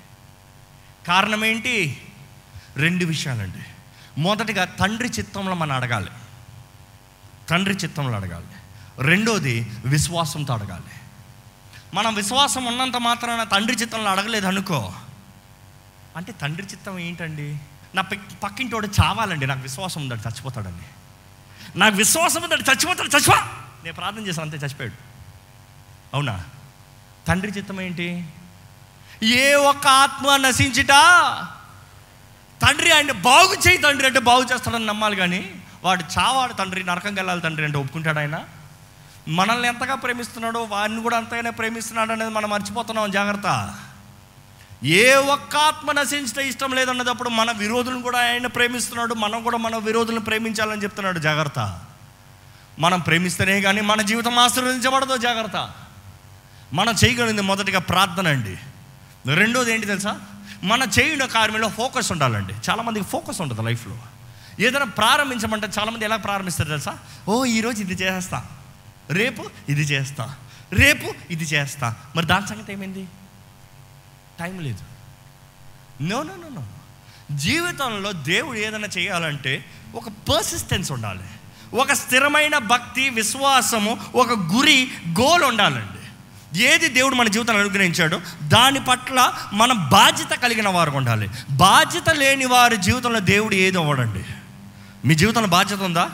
కారణం 1.09 1.45
ఏంటి? 1.45 2.03
రెండు 2.77 3.05
విషయాలండి. 3.05 3.80
మొదటిగా 4.21 4.65
తండ్రి 4.65 5.09
చిత్తంలో 5.09 5.55
మనం 5.55 5.77
అడగాలి. 5.77 6.11
తండ్రి 7.49 7.75
చిత్తంలో 7.75 8.17
అడగాలి. 8.17 8.47
రెండోది 8.99 9.71
విశ్వాసంతో 9.85 10.55
అడగాలి. 10.55 10.85
మనం 11.95 12.15
విశ్వాసం 12.15 12.65
ఉన్నంత 12.65 12.97
మాత్రాన 12.97 13.43
తండ్రి 13.43 13.77
చిత్తంలో 13.77 14.11
అడగలేదు 14.11 14.47
అనుకో. 14.47 14.93
అంటే 16.17 16.33
తండ్రి 16.33 16.65
చిత్తం 16.65 16.99
ఏంటండి? 16.99 17.59
నా 17.95 18.03
పక్- 18.03 18.35
పక్కింటోడు 18.43 18.87
చావాలండి 18.87 19.47
నాకు 19.47 19.61
విశ్వాసం 19.61 20.03
ఉందండి 20.03 20.29
చచ్చిపోతాడండి. 20.29 20.85
నాకు 21.79 21.97
విశ్వాసం 21.97 22.43
ఉందండి 22.43 22.71
చచ్చిపోతాడు 22.71 23.09
చచ్చిపో! 23.09 23.35
నేను 23.85 23.95
ప్రార్థన 23.95 24.27
చేశాను 24.27 24.51
అంతే 24.51 24.67
చచ్చిపోయాడు. 24.67 24.95
అవునా? 26.15 26.45
తండ్రి 27.29 27.53
చిత్తం 27.53 27.81
ఏంటి? 27.81 28.29
ఏ 29.23 29.55
ఒక్క 29.55 29.87
ఆత్మ 29.87 30.37
నశించిట? 30.37 30.93
తండ్రి 32.63 32.91
ఆయన 32.91 33.13
బాగు 33.13 33.69
చేయి 33.69 33.79
తండ్రి 33.79 34.07
అంటే 34.07 34.19
బాగు 34.19 34.47
చేస్తాడని 34.55 34.87
నమ్మాలి 34.87 35.17
కానీ 35.17 35.55
వాడు 35.85 36.05
చావాడు 36.19 36.53
తండ్రి 36.53 36.85
నరకం 36.85 37.15
వెళ్ళాలి 37.15 37.41
తండ్రి 37.41 37.65
అంటే 37.65 37.79
ఒప్పుకుంటాడు 37.79 38.19
ఆయన. 38.19 38.45
మనల్ని 39.29 39.69
ఎంతగా 39.69 39.95
ప్రేమిస్తున్నాడో 39.95 40.63
వాడిని 40.63 41.03
కూడా 41.03 41.17
అంతగానే 41.17 41.51
ప్రేమిస్తున్నాడు 41.51 42.13
అనేది 42.13 42.31
మనం 42.31 42.51
మర్చిపోతున్నాం 42.51 43.11
జాగ్రత్త. 43.11 43.75
ఏ 44.85 45.15
ఒక్క 45.15 45.57
ఆత్మ 45.57 45.93
నశించడం 45.93 46.45
ఇష్టం 46.45 46.73
లేదన్నదప్పుడు 46.73 47.29
మన 47.29 47.51
విరోధులను 47.51 48.03
కూడా 48.03 48.19
ఆయన 48.19 48.47
ప్రేమిస్తున్నాడు 48.47 49.15
మనం 49.15 49.43
కూడా 49.43 49.59
మన 49.59 49.77
విరోధులను 49.77 50.21
ప్రేమించాలని 50.21 50.83
చెప్తున్నాడు 50.83 51.19
జాగ్రత్త. 51.19 51.81
మనం 52.79 53.01
ప్రేమిస్తేనే 53.01 53.61
కానీ 53.61 53.81
మన 53.81 54.03
జీవితం 54.03 54.39
ఆశీర్వదించబడదు 54.39 55.17
జాగ్రత్త. 55.17 55.71
మనం 56.73 56.95
చేయగలిగింది 57.05 57.43
మొదటిగా 57.43 57.81
ప్రార్థన 57.81 58.29
అండి. 58.29 58.59
రెండోది 59.35 59.75
ఏంటి 59.75 59.87
తెలుసా? 59.87 60.21
మన 60.63 60.83
చేయున 61.01 61.25
కార్యంలో 61.25 61.69
ఫోకస్ 61.69 62.13
ఉండాలండి. 62.13 62.55
చాలామందికి 62.71 63.07
ఫోకస్ 63.07 63.41
ఉంటుంది 63.41 63.63
లైఫ్లో. 63.63 63.99
ఏదైనా 64.61 64.85
ప్రారంభించమంటే 64.85 65.69
చాలామంది 65.79 66.05
ఎలా 66.05 66.17
ప్రారంభిస్తారు 66.17 66.69
తెలుసా? 66.69 66.99
ఓ 67.29 67.45
ఈరోజు 67.45 67.81
ఇది 67.81 67.95
చేస్తా. 67.95 68.47
రేపు 69.11 69.51
ఇది 69.69 69.81
చేస్తా. 69.81 70.37
రేపు 70.73 71.15
ఇది 71.31 71.45
చేస్తా. 71.45 71.95
మరి 72.17 72.27
దాని 72.27 72.47
సంగతి 72.47 72.73
ఏమైంది? 72.73 73.09
టైం 74.41 74.61
లేదు. 74.61 74.79
No 76.03 76.23
no 76.23 76.37
no 76.37 76.49
no. 76.49 76.67
జీవితంలో 77.37 78.13
దేవుడు 78.13 78.59
ఏదైనా 78.59 78.89
చేయాలంటే 78.99 79.65
ఒక 79.95 80.09
పర్సిస్టెన్స్ 80.09 80.93
ఉండాలి. 80.93 81.25
ఒక 81.77 81.93
స్థిరమైన 81.93 82.59
భక్తి 82.59 83.11
విశ్వాసము 83.11 83.99
ఒక 84.15 84.31
గురి 84.31 84.91
గోల్ 85.09 85.45
ఉండాలండి. 85.45 86.00
ఏది 86.57 86.89
దేవుడు 86.89 87.15
మన 87.15 87.29
జీవితాన్ని 87.29 87.65
అనుగ్రహించాడో 87.65 88.21
దాని 88.49 88.85
పట్ల 88.85 89.33
మనం 89.53 89.89
బాధ్యత 89.89 90.29
కలిగిన 90.29 90.69
వారు 90.69 90.91
ఉండాలి. 90.91 91.31
బాధ్యత 91.51 92.11
లేని 92.11 92.45
వారి 92.45 92.77
జీవితంలో 92.77 93.21
దేవుడు 93.21 93.55
ఏది 93.55 93.79
అవ్వడండి? 93.79 94.25
మీ 95.05 95.15
జీవితంలో 95.15 95.49
బాధ్యత 95.49 95.81
ఉందా? 95.81 96.11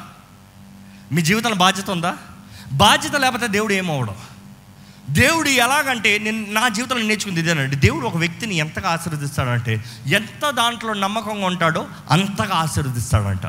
మీ 1.13 1.23
జీవితంలో 1.23 1.57
బాధ్యత 1.57 1.91
ఉందా? 1.91 2.17
బాధ్యత 2.73 3.17
లేకపోతే 3.17 3.47
దేవుడు 3.47 3.73
ఏమవ్వడం 3.73 4.15
దేవుడు 5.11 5.49
ఎలాగంటే 5.49 6.19
నేను 6.19 6.47
నా 6.53 6.69
జీవితంలో 6.69 7.03
నేర్చుకుంది 7.03 7.41
ఇదేనండి. 7.41 7.77
దేవుడు 7.77 8.07
ఒక 8.07 8.17
వ్యక్తిని 8.17 8.55
ఎంతగా 8.55 8.91
ఆశీర్వదిస్తాడంటే 8.91 9.85
ఎంత 10.07 10.51
దాంట్లో 10.51 10.93
నమ్మకంగా 10.93 11.47
ఉంటాడో 11.47 11.87
అంతగా 12.11 12.55
ఆశీర్వదిస్తాడంట. 12.55 13.47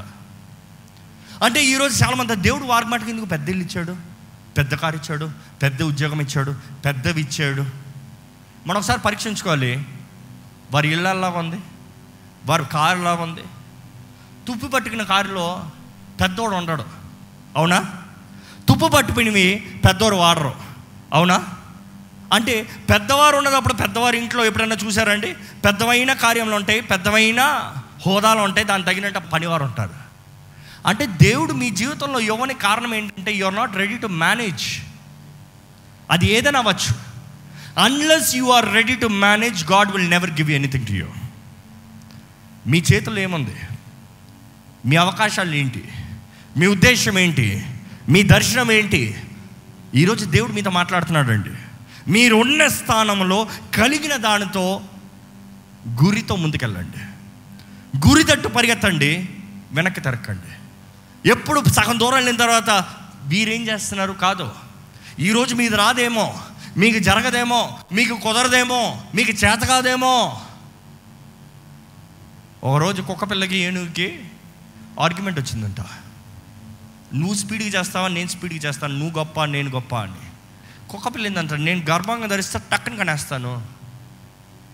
అంటే 1.43 1.65
ఈరోజు 1.65 2.03
చాలామంది 2.03 2.35
దేవుడు 2.35 2.63
వారి 2.63 2.85
మటుకు 2.85 3.09
ఎందుకు 3.09 3.25
పెద్ద 3.25 3.49
ఇల్లు 3.49 3.63
ఇచ్చాడు? 3.63 4.16
పెద్ద 4.57 4.75
కారు 4.75 4.95
ఇచ్చాడు 4.95 5.31
పెద్ద 5.61 5.83
ఉద్యోగం 5.83 6.21
ఇచ్చాడు 6.21 6.55
పెద్దవి 6.85 7.21
ఇచ్చాడు. 7.21 7.61
మనం 8.67 8.77
ఒకసారి 8.77 8.99
పరీక్షించుకోవాలి. 8.99 9.85
వారి 10.71 10.91
ఇళ్ళలాగా 10.91 11.39
ఉంది 11.39 11.59
వారి 12.45 12.65
కారులా 12.65 13.13
ఉంది. 13.13 13.41
తుప్పు 14.47 14.67
పట్టుకున్న 14.67 15.03
కారులో 15.03 15.69
పెద్దోడు 16.21 16.55
ఉండడు. 16.55 16.83
అవునా? 17.55 17.85
తుప్పు 18.69 18.87
పట్టుకునివి 18.87 19.79
పెద్దోడు 19.85 20.15
వాడరు. 20.15 20.55
అవునా? 21.13 21.43
అంటే 22.33 22.69
పెద్దవారు 22.89 23.35
ఉన్నదప్పుడు 23.37 23.73
పెద్దవారి 23.73 24.17
ఇంట్లో 24.17 24.45
ఎప్పుడైనా 24.45 24.75
చూసారండి? 24.85 25.33
పెద్దవైన 25.65 26.13
కార్యంలో 26.13 26.55
ఉంటాయి 26.55 26.81
పెద్దవైన 26.81 27.73
హోదాలు 28.05 28.39
ఉంటాయి 28.39 28.67
దానికి 28.67 28.89
తగినట్టు 28.89 29.19
పనివారు 29.19 29.63
ఉంటారు. 29.63 29.96
అంటే 30.85 31.05
దేవుడు 31.05 31.53
మీ 31.53 31.69
జీవితంలో 31.69 32.19
ఇవ్వని 32.19 32.53
కారణం 32.53 32.95
ఏంటంటే 32.95 33.33
you 33.33 33.45
are 33.45 33.55
not 33.55 33.75
ready 33.75 33.97
to 33.97 34.07
manage 34.07 34.79
అది 36.11 36.31
ఏదైనా 36.31 36.59
అవ్వచ్చు. 36.59 36.95
Unless 37.83 38.35
you 38.35 38.45
are 38.45 38.73
ready 38.73 38.95
to 38.95 39.07
manage 39.07 39.71
God 39.71 39.91
will 39.91 40.09
never 40.09 40.31
give 40.31 40.51
anything 40.51 40.87
to 40.87 40.91
you 40.91 41.07
మీ 42.67 42.83
చేతుల్లో 42.93 43.21
ఏముంది? 43.21 43.55
మీ 44.85 44.95
అవకాశాలు 44.95 45.55
ఏంటి? 45.55 45.89
మీ 46.57 46.67
ఉద్దేశం 46.67 47.19
ఏంటి? 47.19 47.65
మీ 48.09 48.23
దర్శనం 48.23 48.71
ఏంటి? 48.71 49.15
ఈరోజు 49.95 50.25
దేవుడు 50.25 50.51
మీతో 50.51 50.69
మాట్లాడుతున్నాడు 50.69 51.31
అండి 51.31 51.49
మీరు 52.11 52.35
ఉన్న 52.35 52.67
స్థానంలో 52.67 53.47
కలిగిన 53.75 54.15
దానితో 54.15 54.81
గురితో 56.03 56.35
ముందుకెళ్ళండి. 56.35 56.97
గురి 58.09 58.23
తట్టు 58.23 58.47
పరిగెత్తండి. 58.47 59.29
వెనక్కి 59.71 60.01
తిరక్కండి 60.01 60.66
ఎప్పుడు 61.25 61.69
సగం 61.69 61.99
దూరం 61.99 62.13
వెళ్ళిన 62.13 62.35
తర్వాత 62.35 62.85
వీరేం 63.23 63.67
చేస్తున్నారు? 63.67 64.11
కాదు. 64.11 64.51
ఈరోజు 65.19 65.55
మీది 65.55 65.75
రాదేమో 65.75 66.39
మీకు 66.77 66.99
జరగదేమో 66.99 67.79
మీకు 67.91 68.19
కుదరదేమో 68.19 69.01
మీకు 69.15 69.31
చేత 69.31 69.59
కాదేమో. 69.59 70.41
ఒకరోజు 72.63 73.01
కుక్క 73.01 73.23
పిల్లకి 73.23 73.57
ఏనుగుకి 73.57 74.25
ఆర్గ్యుమెంట్ 74.99 75.39
వచ్చిందంట. 75.39 75.81
నువ్వు 77.13 77.35
స్పీడ్గా 77.35 77.69
చేస్తావా 77.69 78.07
నేను 78.07 78.27
స్పీడ్గా 78.27 78.59
చేస్తాను. 78.59 78.97
నువ్వు 78.97 79.17
గొప్ప 79.17 79.43
నేను 79.43 79.69
గొప్ప 79.69 79.95
అని. 79.95 80.13
కుక్కపిల్ల 80.89 81.27
ఏందంట 81.27 81.53
నేను 81.53 81.85
గర్భంగా 81.89 82.27
ధరిస్తే 82.27 82.59
టక్కన 82.71 82.95
కనేస్తాను. 82.95 83.67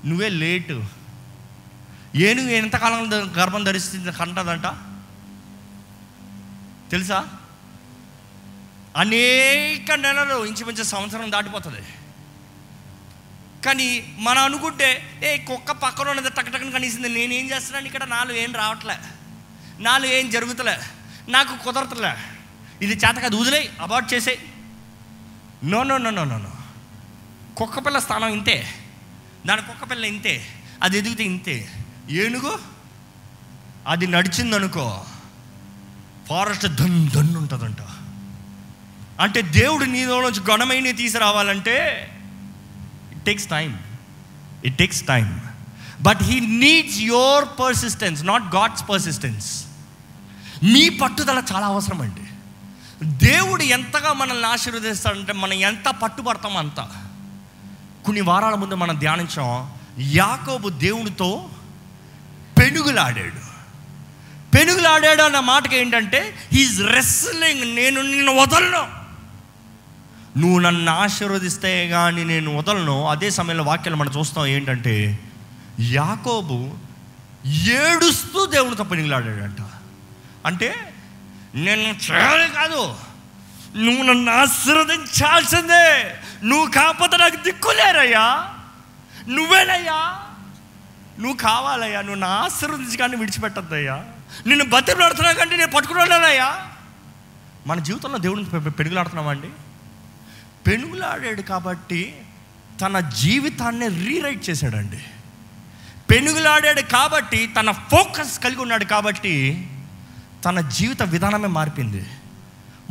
నువ్వే 0.06 0.30
లేటు. 0.30 0.84
ఏనుగు 2.16 2.50
ఎంతకాలం 2.50 3.10
గర్భం 3.14 3.64
ధరిస్తుంది 3.64 4.12
కంటదంట. 4.12 4.93
తెలుసా? 6.92 7.30
అనేక 8.98 9.92
నెలలు 9.92 10.46
ఇంచుమించు 10.46 10.84
సంవత్సరం 10.84 11.32
దాటిపోతుంది. 11.32 11.82
కానీ 13.66 14.16
మనం 14.20 14.44
అనుకుంటే 14.44 15.20
ఏ 15.24 15.38
కుక్క 15.38 15.72
పక్కన 15.72 16.10
ఉన్నది 16.10 16.30
టక్ 16.30 16.52
టక్కన 16.52 16.70
కనీసింది 16.70 17.10
నేనేం 17.10 17.50
చేస్తున్నాను? 17.50 17.86
ఇక్కడ 17.86 18.04
నాలుగు 18.04 18.38
ఏం 18.38 18.54
రావట్లే. 18.54 18.98
నాలుగు 19.80 20.12
ఏం 20.12 20.30
జరుగుతలే. 20.30 20.78
నాకు 21.30 21.64
కుదరతలే. 21.64 22.18
ఇది 22.82 22.94
చేత 22.94 23.16
కాదు 23.16 23.36
వదిలే 23.36 23.72
అబార్ట్ 23.82 24.14
చేసే 24.14 24.40
no 25.64 25.84
no 25.84 25.98
no 25.98 26.10
no 26.10 26.24
no 26.24 26.38
no. 26.38 26.52
కుక్కపిల్ల 27.58 28.00
స్థానం 28.00 28.28
ఇంతే. 28.28 28.68
దాని 29.46 29.62
కుక్కపిల్ల 29.62 30.06
ఇంతే. 30.06 30.48
అది 30.84 30.98
ఎదిగితే 30.98 31.24
ఇంతే. 31.24 31.70
ఏనుగు? 32.10 32.60
అది 33.88 34.08
నడిచిందనుకో. 34.08 35.06
ఫారెస్ట్ 36.30 36.68
దన్ 36.68 37.10
దన్ను 37.10 37.40
ఉంటుందంట. 37.40 37.78
అంటే 39.20 39.42
దేవుడు 39.42 39.86
నీలోంచి 39.86 40.24
నుంచి 40.24 40.52
గుణమైన 40.52 40.92
తీసుకురావాలంటే 40.92 42.08
it 43.12 43.26
takes 43.26 43.48
time 43.48 43.80
it 44.66 44.78
takes 44.78 45.02
time 45.02 45.42
but 46.02 46.24
he 46.24 46.40
needs 46.40 46.98
your 46.98 47.46
persistence 47.60 48.24
not 48.24 48.56
God's 48.56 48.90
persistence 48.90 49.66
మీ 50.64 50.90
పట్టుదల 50.90 51.44
చాలా 51.54 51.68
అవసరం 51.68 52.02
అండి. 52.02 52.22
దేవుడు 53.06 53.64
ఎంతగా 53.64 54.14
మనల్ని 54.14 54.48
ఆశీర్వదిస్తాడంటే 54.48 55.34
మనం 55.34 55.54
ఎంత 55.54 55.90
పట్టుబడతాం 55.90 56.58
అంత. 56.58 56.90
కొన్ని 58.06 58.22
వారాల 58.22 58.56
ముందు 58.56 58.76
మనం 58.76 59.00
ధ్యానించాం 59.00 59.74
యాకోబు 60.00 60.70
దేవునితో 60.70 61.50
పెనుగులాడాడు. 62.58 63.53
పెనుగులాడాడు 64.54 65.22
అన్న 65.22 65.40
మాటకి 65.40 65.78
ఏంటంటే 65.78 66.36
హీఈస్ 66.54 66.82
రెస్లింగ్ 66.82 67.76
నేను 67.76 68.02
నిన్ను 68.02 68.42
వదలను. 68.42 69.04
నువ్వు 70.40 70.60
నన్ను 70.60 70.92
ఆశీర్వదిస్తే 70.92 71.90
కానీ 71.90 72.24
నేను 72.24 72.58
వదలను. 72.58 73.08
అదే 73.08 73.30
సమయంలో 73.30 73.64
వాక్యాలు 73.64 73.96
మనం 73.96 74.12
చూస్తాం 74.20 74.46
ఏంటంటే 74.46 75.20
యాకోబు 75.80 76.72
ఏడుస్తూ 77.48 78.46
దేవునితో 78.46 78.84
పెనుగులాడాడంట. 78.84 79.58
అంటే 80.46 80.94
నేను 81.56 81.82
చేయాలి 81.82 82.48
కాదు. 82.48 82.96
నువ్వు 83.76 84.04
నన్ను 84.04 84.32
ఆశీర్వదించాల్సిందే. 84.32 86.16
నువ్వు 86.44 86.72
కాకపోతే 86.72 87.18
నాకు 87.18 87.36
దిక్కులేరయ్యా 87.36 88.50
నువ్వేనయ్యా. 89.28 90.20
నువ్వు 91.20 91.38
కావాలయ్యా. 91.38 92.02
నువ్వు 92.02 92.20
నా 92.20 92.28
ఆశీర్వదించి 92.28 92.98
కానీ 92.98 93.16
విడిచిపెట్టద్దయ్యా. 93.16 94.04
నిన్ను 94.48 94.66
బతిలాడుతున్నా 94.66 95.32
కంటే 95.32 95.58
నేను 95.58 95.72
పట్టుకున్నానయ్యా 95.72 96.62
మన 97.68 97.80
జీవితంలో 97.80 98.18
దేవుడిని 98.18 98.72
పెనుగులాడుతున్నామండి. 98.72 99.50
పెనుగులాడాడు 100.68 101.42
కాబట్టి 101.42 102.22
తన 102.82 103.00
జీవితాన్ని 103.00 103.88
రీరైట్ 103.88 104.50
చేశాడండి. 104.50 105.04
పెనుగులాడాడు 106.10 106.82
కాబట్టి 106.82 107.48
తన 107.48 107.72
ఫోకస్ 107.72 108.40
కలిగి 108.40 108.62
ఉన్నాడు 108.62 108.84
కాబట్టి 108.84 109.68
తన 110.46 110.62
జీవిత 110.62 111.04
విధానమే 111.04 111.48
మారిపోయింది. 111.48 112.06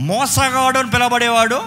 మోసగాడు 0.00 0.78
అని 0.78 0.90
పిలబడేవాడు 0.90 1.62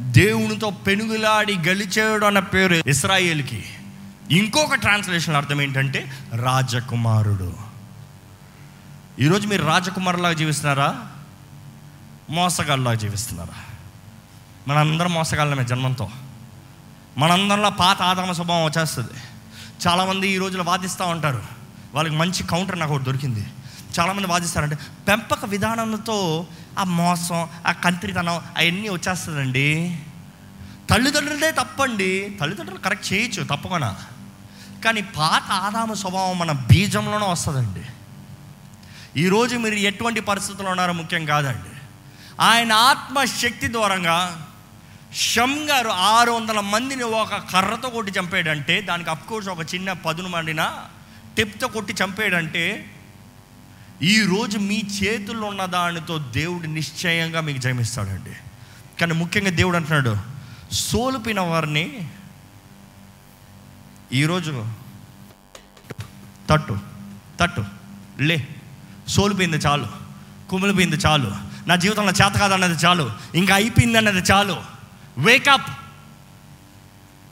దేవునితో 0.00 0.70
పెనుగులాడి 0.70 1.58
గలిచేడు 1.58 2.26
అన్న 2.26 2.38
పేరు 2.38 2.74
ఇస్రాయేల్కి. 2.74 3.64
ఇంకొక 4.30 4.74
ట్రాన్స్లేషన్ 4.74 5.36
అర్థం 5.36 5.62
ఏంటంటే 5.62 6.12
రాజకుమారుడు. 6.36 7.69
ఈరోజు 9.20 9.48
మీరు 9.48 9.66
రాజకుమారులాగా 9.66 10.34
జీవిస్తున్నారా? 10.34 11.06
మోసగాళ్ళలాగా 12.30 12.96
జీవిస్తున్నారా? 12.96 13.64
మనందరం 14.68 15.12
మోసగాళ్ళమే 15.12 15.64
జన్మంతో. 15.64 16.10
మనందరిలో 17.18 17.70
పాత 17.70 18.02
ఆదామ 18.02 18.32
స్వభావం 18.32 18.64
వచ్చేస్తుంది. 18.64 19.08
చాలామంది 19.86 20.28
ఈ 20.28 20.38
రోజులో 20.38 20.64
వాదిస్తూ 20.64 21.06
ఉంటారు. 21.06 21.42
వాళ్ళకి 21.94 22.16
మంచి 22.16 22.42
కౌంటర్ 22.42 22.78
నాకు 22.78 22.92
ఒకటి 22.92 23.04
దొరికింది. 23.04 23.46
చాలామంది 24.00 24.28
వాదిస్తారంటే 24.28 24.78
పెంపక 25.08 25.44
విధానంతో 25.44 26.46
ఆ 26.78 26.84
మోసం 26.84 27.48
ఆ 27.66 27.72
కంత్రితనం 27.72 28.34
అవన్నీ 28.34 28.88
వచ్చేస్తుందండి. 28.88 30.00
తల్లిదండ్రులదే 30.90 31.50
తప్పండి. 31.50 32.38
తల్లిదండ్రులు 32.40 32.80
కరెక్ట్ 32.80 33.12
చేయొచ్చు 33.12 33.42
తప్పకుండా. 33.44 33.96
కానీ 34.84 35.02
పాత 35.02 35.50
ఆదామ 35.52 35.92
స్వభావం 35.92 36.38
మన 36.38 36.52
బీజంలోనే 36.52 37.26
వస్తుందండి. 37.26 37.82
ఈరోజు 39.16 39.56
మీరు 39.56 39.74
ఎటువంటి 39.74 40.20
పరిస్థితుల్లో 40.20 40.70
ఉన్నారో 40.70 40.92
ముఖ్యం 40.92 41.24
కాదండి. 41.24 41.68
ఆయన 42.40 42.72
ఆత్మశక్తి 42.72 43.66
దూరంగా 43.66 44.48
షమ్ 45.14 45.58
గారు 45.58 45.88
ఆరు 45.88 46.30
వందల 46.30 46.60
మందిని 46.60 47.02
ఒక 47.02 47.34
కర్రతో 47.34 47.88
కొట్టి 47.88 48.12
చంపాడంటే 48.18 48.80
దానికి 48.80 49.10
అఫ్కోర్స్ 49.10 49.48
ఒక 49.48 49.74
చిన్న 49.74 49.92
పదును 49.92 50.28
మండిన 50.28 50.78
టిప్తో 51.36 51.68
కొట్టి 51.68 51.94
చంపాడంటే 52.04 52.94
ఈరోజు 54.02 54.58
మీ 54.58 54.82
చేతుల్లో 55.02 55.46
ఉన్న 55.46 55.64
దానితో 55.64 56.18
దేవుడు 56.18 56.66
నిశ్చయంగా 56.66 57.40
మీకు 57.40 57.58
జయమిస్తాడండి. 57.58 58.36
కానీ 59.00 59.12
ముఖ్యంగా 59.12 59.50
దేవుడు 59.50 59.76
అంటున్నాడు 59.76 60.16
సోలుపిన 60.72 61.40
వారిని 61.40 62.08
ఈరోజు 64.12 64.66
తట్టు 66.50 66.78
తట్టు 67.40 67.64
లే. 68.20 68.48
సోలిపోయింది 69.10 69.56
చాలు. 69.56 69.86
కుమిలిపోయింది 70.50 70.96
చాలు. 70.96 71.34
నా 71.66 71.76
జీవితంలో 71.76 72.12
చేత 72.12 72.32
కాదన్నది 72.32 72.86
చాలు. 72.86 73.12
ఇంకా 73.34 73.54
అయిపోయింది 73.54 73.98
అన్నది 73.98 74.18
చాలు 74.18 74.56
వేకప్ 75.18 75.72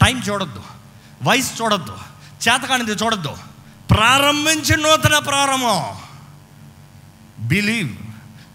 టైం 0.04 0.18
చూడొద్దు. 0.18 0.62
వయసు 1.22 1.62
చూడొద్దు. 1.62 1.96
చేతకానిది 2.48 2.90
చూడొద్దు. 2.90 3.36
ప్రారంభించి 3.90 4.76
నూతన 4.76 5.18
ప్రారంభం. 5.18 5.84
బిలీవ్ 7.48 7.96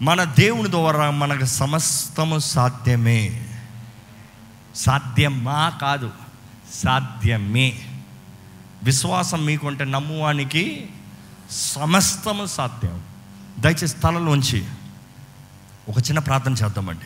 మన 0.01 0.23
దేవుని 0.23 0.71
ద్వారా 0.71 1.11
మనకు 1.11 1.45
సమస్తము 1.45 2.39
సాధ్యమే. 2.39 3.47
సాధ్యమా 4.75 5.69
కాదు? 5.69 6.11
సాధ్యమే. 6.73 7.89
విశ్వాసం 8.83 9.45
మీకుంటే 9.45 9.85
నమ్మువానికి 9.85 10.89
సమస్తము 11.51 12.45
సాధ్యం. 12.45 13.12
దయచేసి 13.63 13.95
తలలోంచి 13.95 14.65
ఒక 15.89 15.97
చిన్న 15.97 16.19
ప్రార్థన 16.19 16.53
చేద్దామండి. 16.53 17.05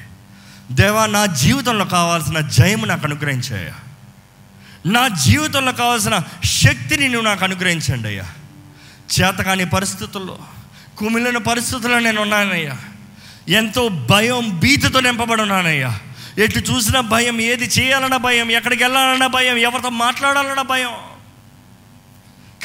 దేవా 0.74 1.05
నా 1.05 1.26
జీవితంలో 1.26 1.86
కావాల్సిన 1.86 2.39
జయము 2.39 2.86
నాకు 2.86 3.05
అనుగ్రహించాయా 3.05 3.74
నా 4.86 5.08
జీవితంలో 5.08 5.72
కావాల్సిన 5.72 6.20
శక్తిని 6.43 7.10
నువ్వు 7.10 7.30
నాకు 7.30 7.43
అనుగ్రహించండి 7.43 8.08
అయ్యా. 8.08 8.24
చేతకాని 9.20 9.66
పరిస్థితుల్లో 9.66 10.38
కుమిలిన 10.97 11.38
పరిస్థితుల్లో 11.38 11.99
నేను 11.99 12.22
ఉన్నానయ్యా. 12.22 12.78
ఎంతో 13.47 13.89
భయం 13.89 14.60
భీతితో 14.60 14.99
నింపబడి 14.99 15.41
ఉన్నానయ్యా. 15.41 15.99
ఎటు 16.38 16.60
చూసినా 16.60 17.01
భయం 17.01 17.41
ఏది 17.41 17.66
చేయాలన్న 17.66 18.18
భయం 18.18 18.51
ఎక్కడికి 18.51 18.84
వెళ్ళాలన్న 18.84 19.28
భయం 19.28 19.58
ఎవరితో 19.58 19.89
మాట్లాడాలన్న 19.89 20.62
భయం. 20.62 20.91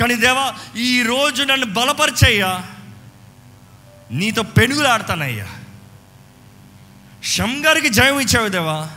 కానీ 0.00 0.14
దేవా 0.14 0.54
ఈరోజు 0.76 1.42
నన్ను 1.42 1.66
బలపరిచయ్యా. 1.66 2.62
నీతో 4.12 4.42
పెనుగులాడతానయ్యా 4.42 5.46
షంగారికి 7.22 7.88
జయం 7.88 8.20
ఇచ్చావు 8.20 8.48
దేవా. 8.48 8.90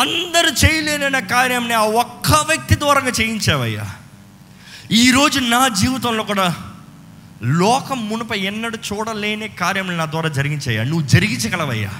అందరూ 0.00 0.50
చేయలేనన్న 0.64 1.18
కార్యంని 1.18 1.74
ఆ 1.74 1.80
ఒక్క 1.80 2.32
వ్యక్తి 2.32 2.78
ద్వారంగా 2.78 3.12
చేయించావయ్యా. 3.20 3.90
ఈరోజు 4.90 5.40
నా 5.40 5.68
జీవితంలో 5.68 6.24
కూడా 6.24 6.56
లోకం 7.42 8.08
మునుప 8.08 8.32
ఎన్నడూ 8.32 8.78
చూడలేని 8.78 9.48
కార్యములు 9.48 9.96
నా 9.96 10.04
ద్వారా 10.04 10.28
జరిగించాయా 10.28 10.84
నువ్వు 10.84 11.08
జరిగించగలవయ్యా. 11.08 11.90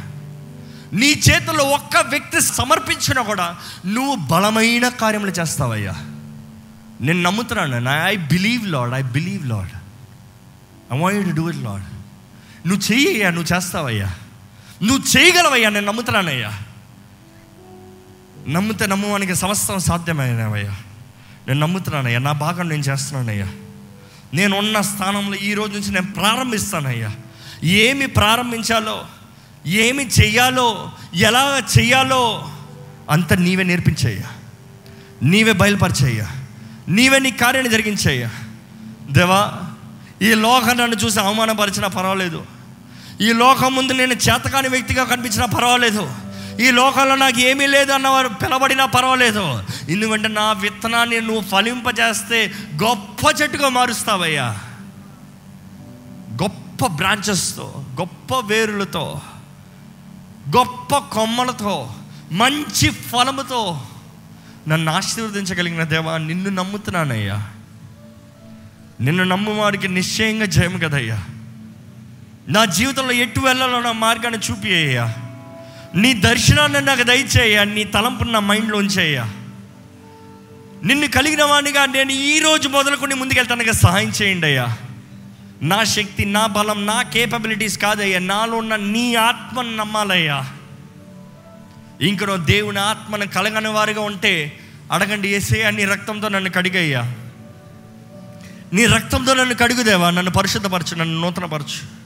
నీ 0.93 1.07
చేతుల్లో 1.07 1.65
ఒక్క 1.65 1.97
వ్యక్తి 1.97 2.41
సమర్పించినా 2.41 3.23
కూడా 3.23 3.57
నువ్వు 3.87 4.15
బలమైన 4.15 4.89
కార్యములు 4.89 5.31
చేస్తావయ్యా. 5.31 5.93
నేను 7.01 7.23
నమ్ముతున్నాను 7.23 8.05
I 8.07 8.17
believe 8.17 8.67
Lord 8.67 8.95
I 8.95 9.03
believe 9.03 9.47
Lord 9.47 9.82
I 10.93 10.99
want 10.99 11.31
to 11.31 11.35
do 11.35 11.49
it 11.49 11.59
Lord 11.59 11.83
నువ్వు 12.69 12.93
చెయ్యయ్యా 12.93 13.31
నువ్వు 13.31 13.57
చేస్తావయ్యా. 13.57 14.15
నువ్వు 14.83 15.19
చేయగలవయ్యా 15.19 15.71
నేను 15.71 15.87
నమ్ముతున్నానయ్యా. 15.87 16.53
నమ్మితే 18.49 18.87
నమ్మవానికి 18.87 19.35
సమస్తం 19.35 19.79
సాధ్యమైనవయ్యా. 19.79 20.77
నేను 21.49 21.61
నమ్ముతున్నానయ్యా 21.61 22.19
నా 22.19 22.33
భాగం 22.33 22.69
నేను 22.69 22.83
చేస్తున్నానయ్యా. 22.83 23.49
నేను 24.35 24.59
ఉన్న 24.59 24.81
స్థానంలో 24.81 25.37
ఈ 25.37 25.55
రోజు 25.55 25.73
నుంచి 25.73 25.91
నేను 25.93 26.13
ప్రారంభిస్తానయ్యా. 26.13 27.11
ఏమి 27.65 28.07
ప్రారంభించాలో 28.07 29.07
ఏమి 29.67 30.07
చెయ్యాలో 30.07 30.93
ఎలా 31.15 31.63
చెయ్యాలో 31.79 32.53
అంత 33.11 33.33
నీవే 33.33 33.65
నేర్పించయ్యా. 33.65 34.33
నీవే 35.23 35.53
బయలుపరిచేయ్యా. 35.53 36.31
నీవే 36.89 37.19
నీ 37.19 37.31
కార్యాన్ని 37.31 37.73
జరిగించయ్యా. 37.73 38.31
దేవా 39.11 39.62
ఈ 40.23 40.35
లోకం 40.35 40.77
నన్ను 40.77 40.97
చూసి 40.97 41.21
అవమానపరిచినా 41.21 41.89
పర్వాలేదు. 41.89 42.45
ఈ 43.21 43.33
లోకం 43.33 43.75
ముందు 43.75 43.93
నేను 43.93 44.13
చేతకాని 44.13 44.69
వ్యక్తిగా 44.69 45.05
కనిపించినా 45.05 45.47
పర్వాలేదు. 45.47 46.15
ఈ 46.61 46.71
లోకంలో 46.71 47.15
నాకు 47.15 47.41
ఏమీ 47.41 47.67
లేదు 47.67 47.93
అన్నవారు 47.93 48.29
పిలబడినా 48.29 48.87
పర్వాలేదు. 48.87 49.65
ఎందుకంటే 49.89 50.29
నా 50.29 50.53
విత్తనాన్ని 50.53 51.21
నువ్వు 51.21 51.43
ఫలింపజేస్తే 51.49 52.53
గొప్ప 52.83 53.43
చెట్టుగా 53.43 53.69
మారుస్తావయ్యా. 53.69 54.59
గొప్ప 56.43 56.87
బ్రాంచెస్తో 56.87 57.85
గొప్ప 58.01 58.35
వేరులతో 58.35 59.21
గొప్ప 60.57 60.99
కొమ్మలతో 60.99 61.91
మంచి 62.33 62.91
ఫలముతో 62.91 63.81
నన్ను 64.69 64.93
ఆశీర్వదించగలిగిన 64.93 65.85
దేవా 65.85 66.19
నిన్ను 66.19 66.51
నమ్ముతున్నానయ్యా. 66.51 67.52
నిన్ను 69.03 69.25
నమ్మువాడికి 69.25 69.89
నిశ్చయంగా 69.89 70.45
జయం 70.45 70.79
కదయ్యా. 70.79 71.25
నా 72.49 72.65
జీవితంలో 72.65 73.13
ఎటు 73.13 73.41
వెళ్ళాలో 73.41 73.81
నా 73.81 73.93
మార్గాన్ని 73.93 74.41
చూపియ్యా 74.51 75.15
నీ 75.95 76.13
దర్శనాన్ని 76.13 76.81
నాకు 76.81 77.03
దయచేయ 77.03 77.65
నీ 77.65 77.85
తలంపు 77.85 78.25
నా 78.25 78.41
మైండ్లో 78.41 78.79
ఉంచేయ్యా. 78.79 79.25
నిన్ను 80.85 81.09
కలిగిన 81.09 81.45
వాడిగా 81.45 81.87
నేను 81.87 82.13
ఈ 82.13 82.39
రోజు 82.39 82.69
మొదలుకొని 82.69 83.15
ముందుకెళ్తానుగా 83.15 83.73
సహాయం 83.73 84.13
చేయండి 84.23 84.47
అయ్యా. 84.47 84.77
నా 85.63 85.85
శక్తి 85.85 86.25
నా 86.25 86.47
బలం 86.47 86.87
నా 86.87 87.03
కేపబిలిటీస్ 87.03 87.79
కాదయ్యా. 87.79 88.19
నాలో 88.19 88.57
ఉన్న 88.57 88.77
నీ 88.77 89.15
ఆత్మను 89.15 89.77
నమ్మాలయ్యా. 89.77 90.45
ఇంకనో 92.01 92.37
దేవుని 92.37 92.79
ఆత్మను 92.79 93.27
కలగని 93.27 93.69
వారిగా 93.69 94.01
ఉంటే 94.01 94.59
అడగండి 94.93 95.29
ఏసే 95.29 95.71
నీ 95.71 95.85
రక్తంతో 95.85 96.29
నన్ను 96.29 96.51
కడిగయ్యా. 96.51 97.15
నీ 98.73 98.87
రక్తంతో 98.87 99.35
నన్ను 99.35 99.55
కడుగుదేవా 99.55 100.11
నన్ను 100.11 100.31
పరిశుద్ధపరచు 100.31 100.95
నన్ను 100.95 101.21
నూతనపరచు. 101.21 102.03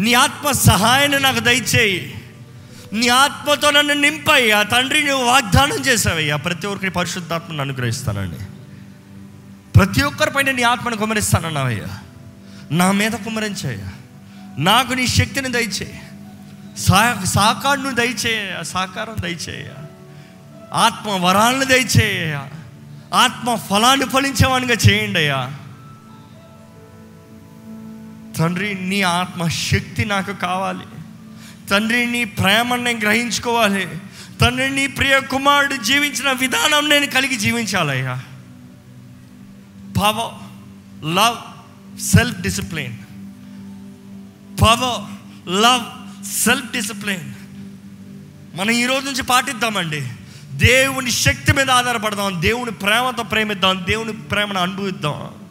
నీ 0.00 0.14
ఆత్మ 0.14 0.50
సహాయాన్ని 0.50 1.20
నాకు 1.20 1.38
దయచేయి. 1.38 2.20
నీ 2.92 3.08
ఆత్మతో 3.08 3.70
నన్ను 3.70 3.94
నింపయ్యా. 3.94 4.62
తండ్రి 4.62 5.02
నువ్వు 5.02 5.26
వాగ్దానం 5.26 5.76
చేసావయ్యా. 5.76 6.36
ప్రతి 6.36 6.66
ఒక్కరి 6.66 6.90
పరిశుద్ధాత్మను 6.90 7.60
అనుగ్రహిస్తానండి. 7.60 8.36
ప్రతి 9.76 10.02
ఒక్కరిపైన 10.02 10.50
నీ 10.50 10.62
ఆత్మను 10.62 10.96
కుమరిస్తానన్నావయ్యా 10.96 11.98
నా 12.70 12.92
మీద 12.92 13.10
కుమరించయ్యా 13.10 13.92
నాకు 14.58 14.92
నీ 14.92 15.06
శక్తిని 15.06 15.48
దయచేయి. 15.48 16.00
సా 16.78 17.22
సాకారును 17.24 17.90
దయచేయ 17.90 18.64
సాకారం 18.64 19.14
దయచేయ 19.20 19.66
ఆత్మ 20.74 21.10
వరాలను 21.10 21.64
దయచేయ 21.64 22.38
ఆత్మ 23.14 23.54
ఫలాన్ని 23.54 24.06
ఫలించేవానిగా 24.06 24.74
చేయండి 24.74 25.18
అయ్యా 25.18 25.54
తండ్రి 28.38 28.74
నీ 28.74 29.02
ఆత్మశక్తి 29.02 30.04
నాకు 30.04 30.32
కావాలి. 30.32 30.86
తండ్రి 31.70 32.06
నీ 32.06 32.24
ప్రేమను 32.24 32.82
నేను 32.82 32.98
గ్రహించుకోవాలి. 32.98 33.88
తండ్రి 34.40 34.70
నీ 34.70 34.86
ప్రియ 34.86 35.20
కుమారుడు 35.20 35.76
జీవించిన 35.76 36.32
విధానం 36.32 36.88
నేను 36.88 37.06
కలిగి 37.06 37.36
జీవించాలయ్యా. 37.36 38.22
Power 40.00 40.34
love 41.14 41.36
self 42.00 42.40
discipline 42.40 42.92
power 44.62 45.10
love 45.62 46.24
self 46.26 46.72
discipline 46.72 47.34
మనం 48.54 48.70
ఈ 48.70 48.86
రోజు 48.86 49.06
నుంచి 49.06 49.22
పాటిద్దామండి. 49.22 50.08
దేవుని 50.52 51.10
శక్తి 51.10 51.52
మీద 51.52 51.70
ఆధారపడదాం. 51.70 52.42
దేవుని 52.42 52.70
ప్రేమతో 52.70 53.22
ప్రేమిద్దాం. 53.22 53.84
దేవుని 53.88 54.12
ప్రేమను 54.12 54.60
అనుభవిద్దాం. 54.60 55.43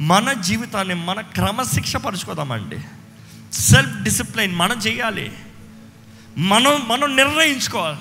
మన 0.00 0.32
జీవితాన్ని 0.32 0.94
మన 0.94 1.20
క్రమశిక్ష 1.20 1.96
పరుచుకోదామండి. 1.96 2.78
సెల్ఫ్ 3.52 4.02
డిసిప్లిన్ 4.02 4.56
మనం 4.56 4.78
చేయాలి. 4.78 5.32
మనం 6.38 6.88
మనం 6.88 7.16
నిర్ణయించుకోవాలి. 7.16 7.98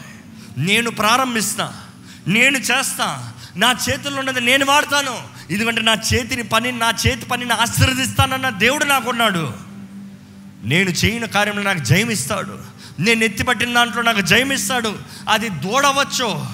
నేను 0.58 0.92
ప్రారంభిస్తా 0.92 1.84
నేను 2.28 2.58
చేస్తా 2.58 3.34
నా 3.56 3.76
చేతుల్లో 3.90 4.20
ఉన్నది 4.20 4.42
నేను 4.42 4.66
వాడతాను. 4.66 5.24
ఎందుకంటే 5.52 5.82
నా 5.82 5.94
చేతిని 6.14 6.44
పని 6.44 6.72
నా 6.72 6.94
చేతి 7.08 7.26
పనిని 7.26 7.54
ఆశీర్వదిస్తానన్న 7.54 8.50
దేవుడు 8.50 8.86
నాకున్నాడు. 8.86 9.54
నేను 10.64 10.90
చేయని 10.90 11.28
కార్యంలో 11.28 11.64
నాకు 11.64 11.80
జయమిస్తాడు. 11.80 12.60
నేను 13.00 13.24
ఎత్తిపట్టిన 13.24 13.74
దాంట్లో 13.74 14.02
నాకు 14.02 14.22
జయమిస్తాడు. 14.22 14.98
అది 15.30 15.50
దూడవచ్చు. 15.50 16.46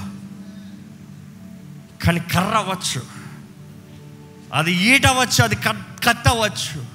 కానీ 2.05 2.19
కర్ర 2.19 2.57
అవ్వచ్చు. 2.57 3.18
అది 4.53 4.73
ఈటవచ్చు 4.73 5.43
అది 5.43 5.55
కట్టవచ్చు. 5.55 6.85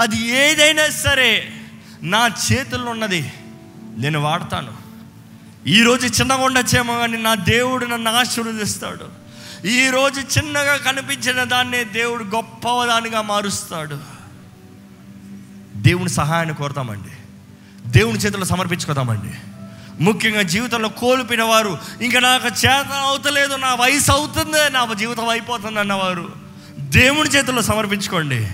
అది 0.00 0.28
ఏదైనా 0.28 0.88
సరే 0.88 1.52
నా 2.02 2.30
చేతుల్లో 2.52 2.90
ఉన్నది 2.90 3.32
నేను 3.98 4.20
వాడతాను. 4.20 4.72
ఈరోజు 5.66 6.06
చిన్నగా 6.06 6.44
ఉండొచ్చేమో 6.44 6.98
కానీ 6.98 7.16
నా 7.16 7.34
దేవుడు 7.34 7.86
నన్ను 7.86 8.12
ఆశీర్వదిస్తాడు. 8.12 9.20
ఈరోజు 9.66 10.20
చిన్నగా 10.20 10.76
కనిపించిన 10.76 11.44
దాన్నే 11.44 11.84
దేవుడు 11.84 12.24
గొప్పదానిగా 12.24 13.22
మారుస్తాడు. 13.22 13.98
దేవుని 15.74 16.10
సహాయాన్ని 16.10 16.54
కోరుతామండి. 16.54 17.08
దేవుని 17.88 18.18
చేతుల్లో 18.18 18.46
సమర్పించుకోదామండి. 18.46 19.34
ముఖ్యంగా 20.02 20.42
జీవితంలో 20.42 20.88
కోల్పోయిన 20.88 21.42
వారు 21.42 21.78
ఇంకా 22.02 22.20
నాకు 22.20 22.46
చేత 22.46 22.92
అవుతలేదు 22.92 23.54
నా 23.54 23.74
వయసు 23.74 24.12
అవుతుంది 24.12 24.70
నా 24.70 24.94
జీవితం 24.94 25.28
అయిపోతుంది 25.28 25.80
అన్నవారు. 25.80 26.39
దేవుని 26.90 27.30
చేతుల్లో 27.30 27.62
సమర్పించుకోండి. 27.62 28.48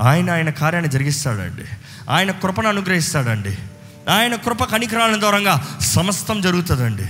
ఆయన 0.00 0.30
ఆయన 0.30 0.50
కార్యాన్ని 0.50 0.90
జరిగిస్తాడండి. 0.90 1.64
ఆయన 2.10 2.30
కృపను 2.30 2.68
అనుగ్రహిస్తాడండి. 2.68 3.58
ఆయన 4.10 4.34
కృప 4.34 4.64
కనికరాలను 4.64 5.20
దూరంగా 5.20 5.78
సమస్తం 5.80 6.40
జరుగుతుందండి. 6.40 7.06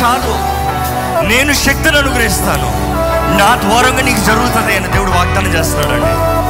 చాలు. 0.00 0.62
నేను 1.28 1.52
శక్తిని 1.52 1.98
అనుగ్రహిస్తాను. 1.98 2.92
నా 3.38 3.68
ద్వారంగా 3.68 4.02
నీకు 4.02 4.20
జరుగుతుంది 4.20 4.76
అని 4.76 4.88
దేవుడు 4.88 5.10
వాగ్దానం 5.10 5.54
చేస్తున్నాడండి. 5.54 6.41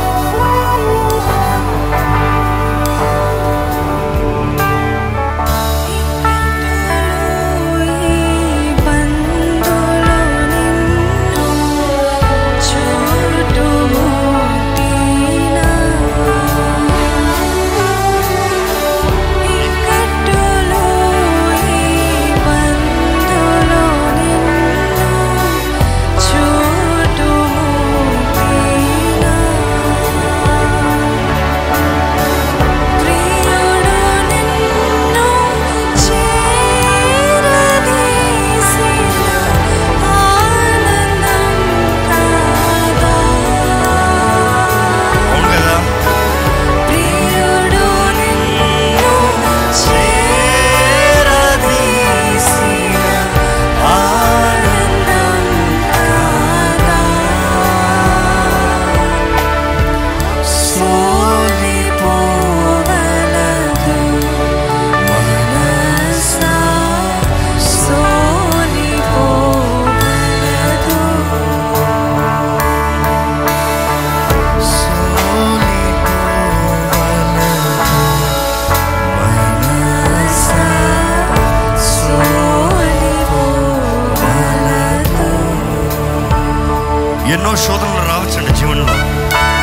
జీవనంలో. 88.63 88.95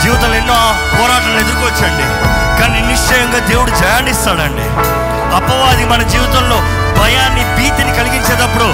జీవితంలో 0.01 0.35
ఎన్నో 0.35 0.75
పోరాటాలు 0.99 1.39
ఎదుర్కోవచ్చండి. 1.39 2.07
కానీ 2.61 2.79
నిశ్చయంగా 2.81 3.39
దేవుడు 3.39 3.71
జయాన్నిస్తాడండి. 3.71 4.65
అపవాది 5.35 5.85
మన 5.85 6.01
జీవితంలో 6.01 6.57
భయాన్ని 7.01 7.43
భీతిని 7.55 7.93
కలిగించేటప్పుడు 7.95 8.65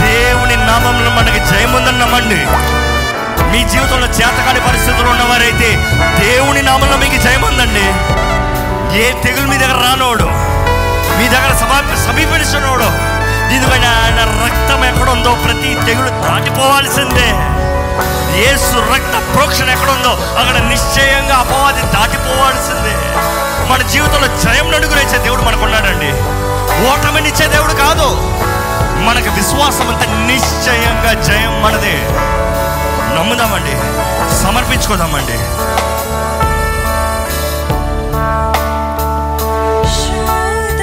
దేవుని 0.00 0.56
నామంలో 0.56 1.10
మనకి 1.10 1.54
జయముందని 1.54 1.98
నమ్మండి 1.98 2.40
మీ 3.52 3.68
జీవితంలో 3.68 4.06
చేతకాని 4.06 4.60
పరిస్థితులు 4.60 5.10
ఉన్నవారైతే 5.10 5.70
దేవుని 6.18 6.62
నామంలో 6.62 6.96
మీకు 6.96 7.22
జయముందండి. 7.22 7.86
ఏ 8.98 9.12
తెగులు 9.12 9.46
మీ 9.46 9.56
దగ్గర 9.56 9.74
రానోడు 9.74 10.24
మీ 11.18 11.28
దగ్గర 11.28 11.52
సమా 11.60 11.78
సమీపించినోడు 12.06 13.13
ఎందుకంటే 13.52 13.86
ఆయన 13.86 14.44
రక్తం 14.44 14.84
ఎక్కడుందో 14.84 15.34
ప్రతి 15.34 15.86
తెగులు 15.86 16.08
దాటిపోవాల్సిందే. 16.08 17.54
ఏసు 18.40 18.76
రక్త 18.78 19.34
ప్రోక్షణ 19.34 19.70
ఎక్కడుందో 19.70 20.10
అక్కడ 20.38 20.62
నిశ్చయంగా 20.62 21.36
అపవాది 21.36 21.82
దాటిపోవాల్సిందే. 21.82 22.96
మన 23.72 23.82
జీవితంలో 23.82 24.26
జయం 24.26 24.74
అనుగ్రహించే 24.74 25.18
దేవుడు 25.18 25.42
మనకు 25.42 25.64
ఉన్నాడండి 25.64 26.12
ఓటమినిచ్చే 26.90 27.46
దేవుడు 27.46 27.72
కాదు. 27.72 28.34
విశ్వాసం 29.28 29.88
అంతా 29.88 30.06
నిశ్చయంగా 30.26 31.12
జయం 31.22 31.62
మనదే. 31.62 32.08
నమ్ముదామండి. 33.18 33.72
సమర్పించుకోదామండి. 34.42 35.38
శోధనలను 39.94 40.74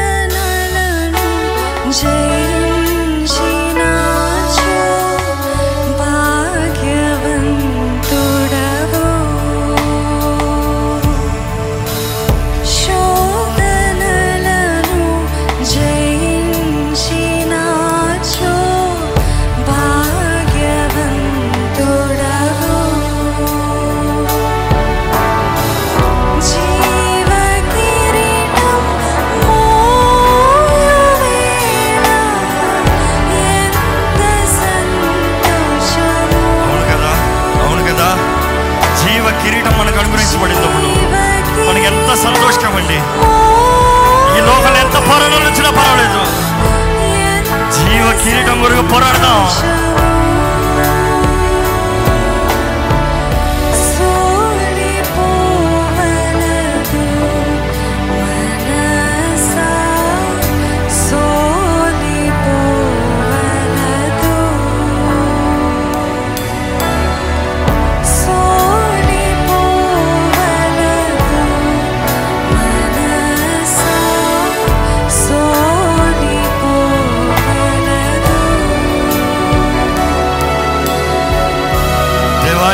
మనకి 41.82 41.94
ఎంత 41.94 42.12
సంతోషం 42.24 42.74
అండి 42.80 42.98
ఈ 44.36 44.41
లోకంలో 44.48 44.78
ఎంత 44.82 44.98
పోరాటాలు 45.08 45.45
వచ్చినా 45.48 45.70
పర్వాలేదు. 45.78 46.20
జీవ 47.76 48.08
కిరీటం 48.22 48.58
కొరకు 48.64 48.84
పోరాడదాం 48.91 49.40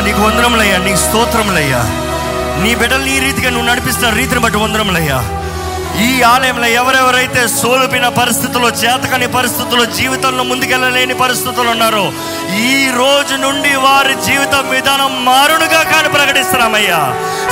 నీకు 0.04 0.20
వందరములయ్యా 0.20 0.78
నీకు 0.78 0.96
స్తోత్రములయ్యా. 0.96 1.80
నీ 2.62 2.74
బిడ్డలు 2.74 3.04
ఈ 3.04 3.18
రీతిగా 3.18 3.50
నువ్వు 3.50 3.68
నడిపిస్తున్న 3.68 4.14
రీతిని 4.14 4.40
బట్టి 4.40 4.58
వందరములయ్యా 4.58 5.18
ఈ 6.00 6.22
ఆలయంలో 6.22 6.66
ఎవరెవరైతే 6.66 7.48
సోలుపిన 7.48 8.08
పరిస్థితుల్లో 8.08 8.68
చేతకని 8.68 9.26
పరిస్థితుల్లో 9.26 9.84
జీవితంలో 9.84 10.42
ముందుకెళ్ళలేని 10.42 11.14
పరిస్థితులు 11.14 11.70
ఉన్నారో 11.70 12.02
ఈ 12.66 12.90
రోజు 12.90 13.34
నుండి 13.34 13.74
వారి 13.76 14.14
జీవిత 14.26 14.54
విధానం 14.70 15.24
మారునుగా 15.24 15.82
కానీ 15.82 16.08
ప్రకటిస్తున్నామయ్యా. 16.08 17.00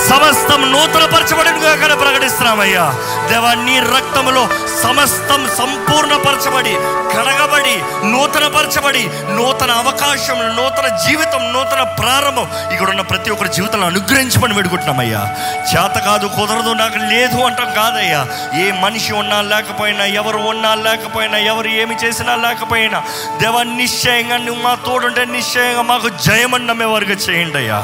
సమస్తం 0.09 0.73
నూతన 0.73 1.05
పరచబడినగా 1.05 1.77
కానీ 1.77 1.95
ప్రకటిస్తున్నామయ్యా. 1.95 2.85
దేవా 3.31 3.55
నీ 3.55 3.79
రక్తములో 3.97 4.45
సమస్తం 4.83 5.41
సంపూర్ణపరచబడి 5.59 6.73
కడగబడి 7.13 7.75
నూతనపరచబడి 8.13 9.03
నూతన 9.37 9.71
అవకాశం 9.83 10.39
నూతన 10.57 10.87
జీవితం 11.05 11.43
నూతన 11.55 11.83
ప్రారంభం. 12.01 12.47
ఇక్కడ 12.73 12.89
ఉన్న 12.91 13.01
ప్రతి 13.01 13.31
ఒక్కరి 13.31 13.49
జీవితంలో 13.49 13.87
అనుగ్రహించమని 13.87 14.55
పెడుకుంటున్నామయ్యా 14.55 15.23
చేత 15.71 15.97
కాదు 16.09 16.27
కుదరదు 16.37 16.73
నాకు 16.73 16.99
లేదు 17.13 17.39
అంటాం 17.45 17.71
కాదయ్యా. 17.75 18.21
ఏ 18.63 18.67
మనిషి 18.85 19.13
ఉన్నా 19.13 19.39
లేకపోయినా 19.53 20.05
ఎవరు 20.21 20.39
ఉన్నా 20.53 20.75
లేకపోయినా 20.87 21.39
ఎవరు 21.53 21.69
ఏమి 21.83 21.97
చేసినా 22.05 22.35
లేకపోయినా 22.37 23.01
దేవా 23.43 23.63
నిశ్చయంగా 23.63 24.37
నువ్వు 24.37 24.63
మా 24.63 24.75
తోడుంటే 24.87 25.25
నిశ్చయంగా 25.37 25.83
మాకు 25.83 26.09
జయమని 26.27 26.67
నమ్మేవారుగా 26.67 27.17
చేయండి 27.27 27.59
అయ్యా 27.59 27.81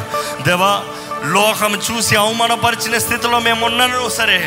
దేవా 0.48 0.72
లోకం 1.36 1.72
చూసి 1.88 2.14
అవమానపరిచిన 2.16 2.98
స్థితిలో 2.98 3.38
మేము 3.38 3.62
ఉన్నాను 3.66 4.08
సరే. 4.18 4.38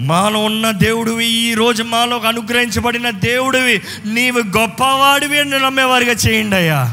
మాలో 0.00 0.38
ఉన్న 0.44 0.70
దేవుడివి 0.70 1.26
ఈ 1.26 1.54
రోజు 1.54 1.82
మాలో 1.82 2.16
అనుగ్రహించబడిన 2.18 3.10
దేవుడివి. 3.10 3.82
నీవు 4.06 4.58
గొప్పవాడివి 4.58 5.40
అని 5.40 5.50
నమ్మేవారిగా 5.50 6.12
చేయండి 6.12 6.56
అయ్యా. 6.56 6.92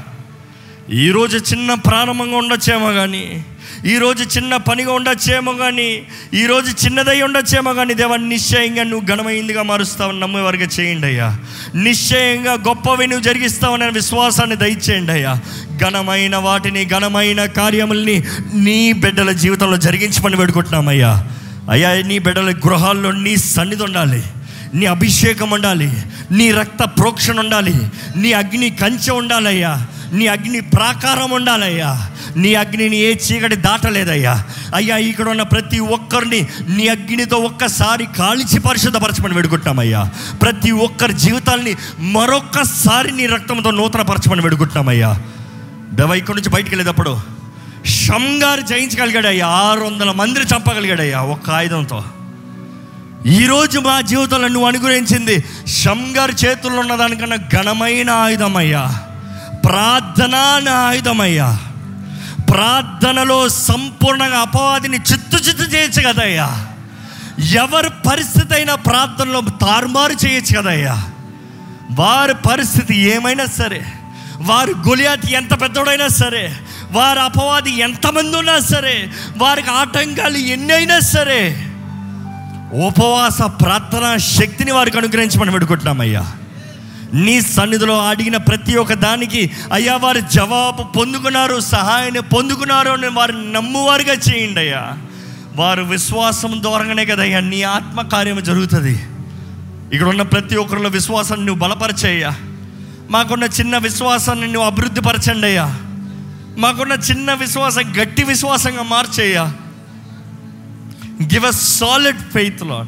ఈరోజు 0.92 1.38
చిన్న 1.38 1.74
ప్రారంభంగా 1.74 2.38
ఉండొచ్చేమో 2.38 2.94
కానీ 2.94 3.46
ఈరోజు 3.86 4.38
చిన్న 4.38 4.58
పనిగా 4.58 4.94
ఉండొచ్చేమో 4.94 5.54
కానీ 5.54 6.04
ఈరోజు 6.34 6.86
చిన్నదై 6.86 7.22
ఉండొచ్చేమో 7.22 7.74
కానీ 7.74 7.94
దేవా 7.94 8.16
నిశ్చయంగా 8.16 8.84
నువ్వు 8.84 9.08
ఘనమైందిగా 9.08 9.64
మారుస్తావని 9.64 10.20
నమ్మేవారిగా 10.20 10.68
చేయండి 10.80 11.08
అయ్యా. 11.08 11.38
నిశ్చయంగా 11.76 12.54
గొప్పవి 12.54 13.08
నువ్వు 13.08 13.24
జరిగిస్తావనే 13.24 13.90
విశ్వాసాన్ని 13.90 14.56
దయచేయండి 14.56 15.12
అయ్యా. 15.12 15.40
ఘనమైన 15.78 16.36
వాటిని 16.36 16.86
ఘనమైన 16.86 17.46
కార్యముల్ని 17.46 18.24
నీ 18.54 18.92
బిడ్డల 18.92 19.32
జీవితంలో 19.32 19.78
జరిగించమని 19.78 20.36
పెడుకుంటున్నామయ్యా 20.36 21.34
అయ్యా 21.70 22.02
నీ 22.02 22.20
బిడ్డల 22.20 22.50
గృహాల్లో 22.50 23.12
నీ 23.12 23.38
సన్నిధి 23.38 23.84
ఉండాలి. 23.84 24.24
నీ 24.74 24.86
అభిషేకం 24.86 25.50
ఉండాలి. 25.50 26.04
నీ 26.32 26.52
రక్త 26.52 26.84
ప్రోక్షణ 26.84 27.40
ఉండాలి. 27.40 27.92
నీ 28.16 28.34
అగ్ని 28.34 28.70
కంచె 28.70 29.12
ఉండాలయ్యా. 29.12 29.88
నీ 30.14 30.28
అగ్ని 30.28 30.60
ప్రాకారం 30.60 31.32
ఉండాలయ్యా. 31.32 32.12
నీ 32.36 32.54
అగ్నిని 32.54 32.98
ఏ 32.98 33.16
చీకటి 33.16 33.56
దాటలేదయ్యా. 33.56 34.46
అయ్యా 34.76 34.98
ఇక్కడ 34.98 35.30
ఉన్న 35.30 35.42
ప్రతి 35.42 35.80
ఒక్కరిని 35.80 36.48
నీ 36.70 36.88
అగ్నితో 36.88 37.38
ఒక్కసారి 37.38 38.08
కాల్చి 38.18 38.60
పరిశుద్ధపరచమని 38.60 39.34
వేడుకుంటున్నామయ్యా. 39.34 40.12
ప్రతి 40.42 40.72
ఒక్కరి 40.72 41.14
జీవితాల్ని 41.14 41.76
మరొక్కసారి 42.00 43.12
నీ 43.12 43.26
రక్తంతో 43.26 43.72
నూతనపరచమని 43.72 44.42
వేడుకుంటున్నామయ్యా. 44.42 45.22
దేవ 45.94 46.14
ఇక్కడి 46.14 46.38
నుంచి 46.38 46.50
బయటికి 46.50 46.76
వెళ్ళేటప్పుడు 46.76 47.37
షంగారు 47.88 48.62
జయించగలిగాడయ్యా 48.62 49.48
ఆరు 49.48 49.80
వందల 49.80 50.12
మందిని 50.12 50.46
చంపగలిగాడయ్యా 50.46 51.22
ఒక్క 51.22 51.50
ఆయుధంతో. 51.50 52.04
ఈరోజు 53.26 53.80
మా 53.80 54.02
జీవితంలో 54.02 54.48
నువ్వు 54.48 54.68
అనుగ్రహించింది 54.68 55.44
షంగారు 55.68 56.32
చేతుల్లో 56.32 56.80
ఉన్న 56.80 56.96
దానికన్నా 56.96 57.36
ఘనమైన 57.36 58.10
ఆయుధమయ్యా. 58.10 59.00
ప్రార్థన 59.66 60.36
ఆయుధమయ్యా. 60.70 61.60
ప్రార్థనలో 62.50 63.50
సంపూర్ణంగా 63.50 64.40
అపవాదిని 64.40 64.98
చిత్తు 64.98 65.38
చిత్తు 65.38 65.64
చేయొచ్చు 65.64 66.08
కదయ్యా. 66.08 66.68
ఎవరి 67.40 67.90
పరిస్థితి 68.10 68.54
అయినా 68.54 68.76
ప్రార్థనలో 68.76 69.42
తారుమారు 69.42 70.26
చేయొచ్చు 70.26 70.62
కదయ్యా. 70.62 71.04
వారి 71.92 72.34
పరిస్థితి 72.34 72.98
ఏమైనా 72.98 73.46
సరే 73.46 73.86
వారి 74.38 74.74
గొలియాతి 74.88 75.34
ఎంత 75.34 75.62
పెద్దోడైనా 75.62 76.08
సరే 76.08 76.58
వారు 76.92 77.20
అపవాది 77.20 77.72
ఎంతమంది 77.72 78.38
ఉన్నా 78.38 78.60
సరే 78.60 79.12
వారికి 79.38 79.70
ఆటంకాలు 79.70 80.38
ఎన్నైనా 80.38 81.00
సరే 81.00 81.72
ఉపవాస 82.74 83.42
ప్రార్థన 83.42 84.18
శక్తిని 84.18 84.72
వారికి 84.72 84.98
అనుగ్రహించమని 84.98 85.52
పెడుకుంటున్నామయ్యా 85.52 86.32
నీ 87.14 87.42
సన్నిధిలో 87.42 88.08
అడిగిన 88.08 88.38
ప్రతి 88.38 88.78
ఒక్క 88.78 88.94
దానికి 88.94 89.52
అయ్యా 89.74 89.96
వారు 89.96 90.20
జవాబు 90.20 90.84
పొందుకున్నారు 90.84 91.60
సహాయాన్ని 91.60 92.22
పొందుకున్నారు 92.22 92.90
అని 92.90 93.08
వారు 93.08 93.32
నమ్మువారుగా 93.32 94.14
చేయండి 94.14 94.60
అయ్యా. 94.60 94.98
వారు 95.56 95.84
విశ్వాసం 95.84 96.62
ద్వారానే 96.62 97.06
కదయ్యా 97.06 97.40
నీ 97.40 97.62
ఆత్మకార్యం 97.64 98.44
జరుగుతుంది. 98.44 99.00
ఇక్కడ 99.94 100.08
ఉన్న 100.08 100.22
ప్రతి 100.22 100.56
ఒక్కరిలో 100.56 100.90
విశ్వాసాన్ని 100.90 101.46
నువ్వు 101.46 101.68
బలపరచయ్యా. 101.68 102.36
మాకున్న 103.10 103.44
చిన్న 103.44 103.78
విశ్వాసాన్ని 103.78 104.48
నువ్వు 104.48 104.70
అభివృద్ధి 104.70 105.02
పరచండి 105.02 105.48
అయ్యా. 105.48 105.80
మాకున్న 106.58 106.94
చిన్న 106.94 107.34
విశ్వాసం 107.34 107.94
గట్టి 108.02 108.24
విశ్వాసంగా 108.24 108.84
మార్చేయ్యా. 108.84 109.44
Give 111.24 111.46
a 111.46 111.50
solid 111.50 112.18
faith 112.18 112.64
Lord 112.64 112.88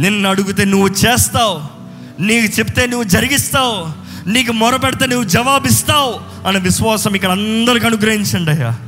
నిన్ను 0.00 0.30
అడిగితే 0.30 0.64
నువ్వు 0.64 0.88
చేస్తావు. 0.88 1.60
నీకు 2.22 2.58
చెప్తే 2.58 2.86
నువ్వు 2.86 3.04
జరిగిస్తావు. 3.04 4.04
నీకు 4.28 4.52
మొరపెడితే 4.52 5.06
నువ్వు 5.06 5.28
జవాబిస్తావు 5.28 6.20
అనే 6.48 6.58
విశ్వాసం 6.58 7.14
ఇక్కడ 7.14 7.30
అందరికి 7.30 7.86
అనుగ్రహించండి 7.86 8.50
అయ్యా. 8.50 8.78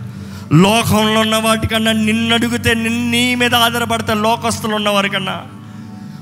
లోకంలో 0.53 1.21
ఉన్న 1.21 1.37
వాటికన్నా 1.37 1.93
నిన్ను 1.93 2.35
అడిగితే 2.35 2.75
నీ 3.11 3.35
మీద 3.35 3.55
ఆధారపడితే 3.55 4.15
లోకస్తులు 4.15 4.75
ఉన్నవారికన్నా 4.75 5.43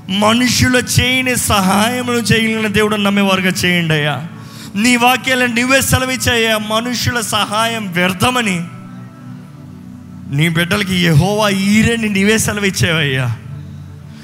మనుషులు 0.09 0.77
చేయని 0.77 1.35
సహాయములు 1.35 2.17
చేయలేని 2.17 2.73
దేవుడు 2.73 2.95
నమ్మేవారుగా 2.95 3.51
చేయండి 3.65 3.93
అయ్యా. 3.93 4.27
నీ 4.75 4.95
వాక్యాలను 4.95 5.61
నువ్వే 5.61 5.81
సెలవిచ్చాయ్యా 5.81 6.57
మనుషుల 6.57 7.19
సహాయం 7.19 7.91
వ్యర్థమని 7.91 8.63
నీ 10.35 10.49
బిడ్డలకి 10.49 11.05
యహోవా 11.05 11.49
ఈరేని 11.49 12.09
నీవే 12.09 12.37
సెలవిచ్చావయ్యా. 12.37 13.37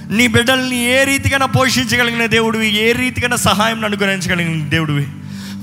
నీ 0.10 0.28
బిడ్డల్ని 0.28 0.78
ఏ 0.78 1.04
రీతికైనా 1.04 1.46
పోషించగలిగిన 1.46 2.26
దేవుడివి 2.26 2.74
ఏ 2.76 2.92
రీతికైనా 2.92 3.36
సహాయం 3.36 3.86
అనుగ్రహించగలిగిన 3.86 4.70
దేవుడివి. 4.70 5.08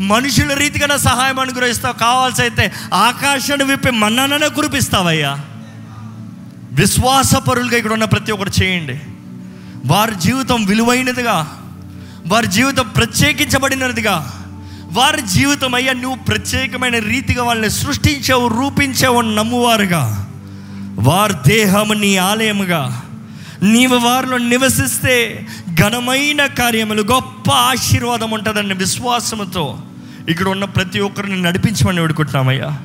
మనుషుల 0.02 0.54
రీతికైనా 0.54 0.96
సహాయం 0.96 1.40
అనుగ్రహిస్తావు. 1.40 1.94
కావాల్సి 1.94 2.42
అయితే 2.42 2.72
ఆకాశాన్ని 2.94 3.66
విప్పి 3.66 3.90
మన్నాననే 3.90 4.48
కురిపిస్తావయ్యా. 4.48 5.44
విశ్వాసపరులుగా 6.72 7.76
ఇక్కడ 7.76 7.92
ఉన్న 7.92 8.04
ప్రతి 8.04 8.32
ఒక్కరు 8.32 8.62
చేయండి. 8.62 9.00
వారి 9.86 10.14
జీవితం 10.14 10.64
విలువైనదిగా 10.64 11.62
వారి 12.26 12.46
జీవితం 12.46 12.88
ప్రత్యేకించబడినదిగా 12.88 14.37
వారి 14.92 15.22
జీవితం 15.22 15.74
అయ్యా 15.74 15.92
నువ్వు 15.92 16.24
ప్రత్యేకమైన 16.24 16.98
రీతిగా 16.98 17.44
వాళ్ళని 17.44 17.70
సృష్టించావు 17.70 18.48
రూపించావు 18.48 19.18
అని 19.18 19.36
నమ్మువారుగా. 19.36 20.30
వారి 20.94 21.34
దేహము 21.46 21.92
నీ 21.92 22.16
ఆలయముగా. 22.16 23.02
నీవు 23.62 23.96
వారిలో 23.96 24.38
నివసిస్తే 24.38 25.46
ఘనమైన 25.74 26.46
కార్యములు 26.46 27.02
గొప్ప 27.02 27.50
ఆశీర్వాదం 27.50 28.30
ఉంటుందన్న 28.30 28.72
విశ్వాసముతో 28.72 29.78
ఇక్కడ 30.28 30.48
ఉన్న 30.48 30.64
ప్రతి 30.64 31.00
ఒక్కరిని 31.00 31.42
నడిపించమని 31.42 32.00
వేడుకుంటున్నామయ్యా. 32.00 32.78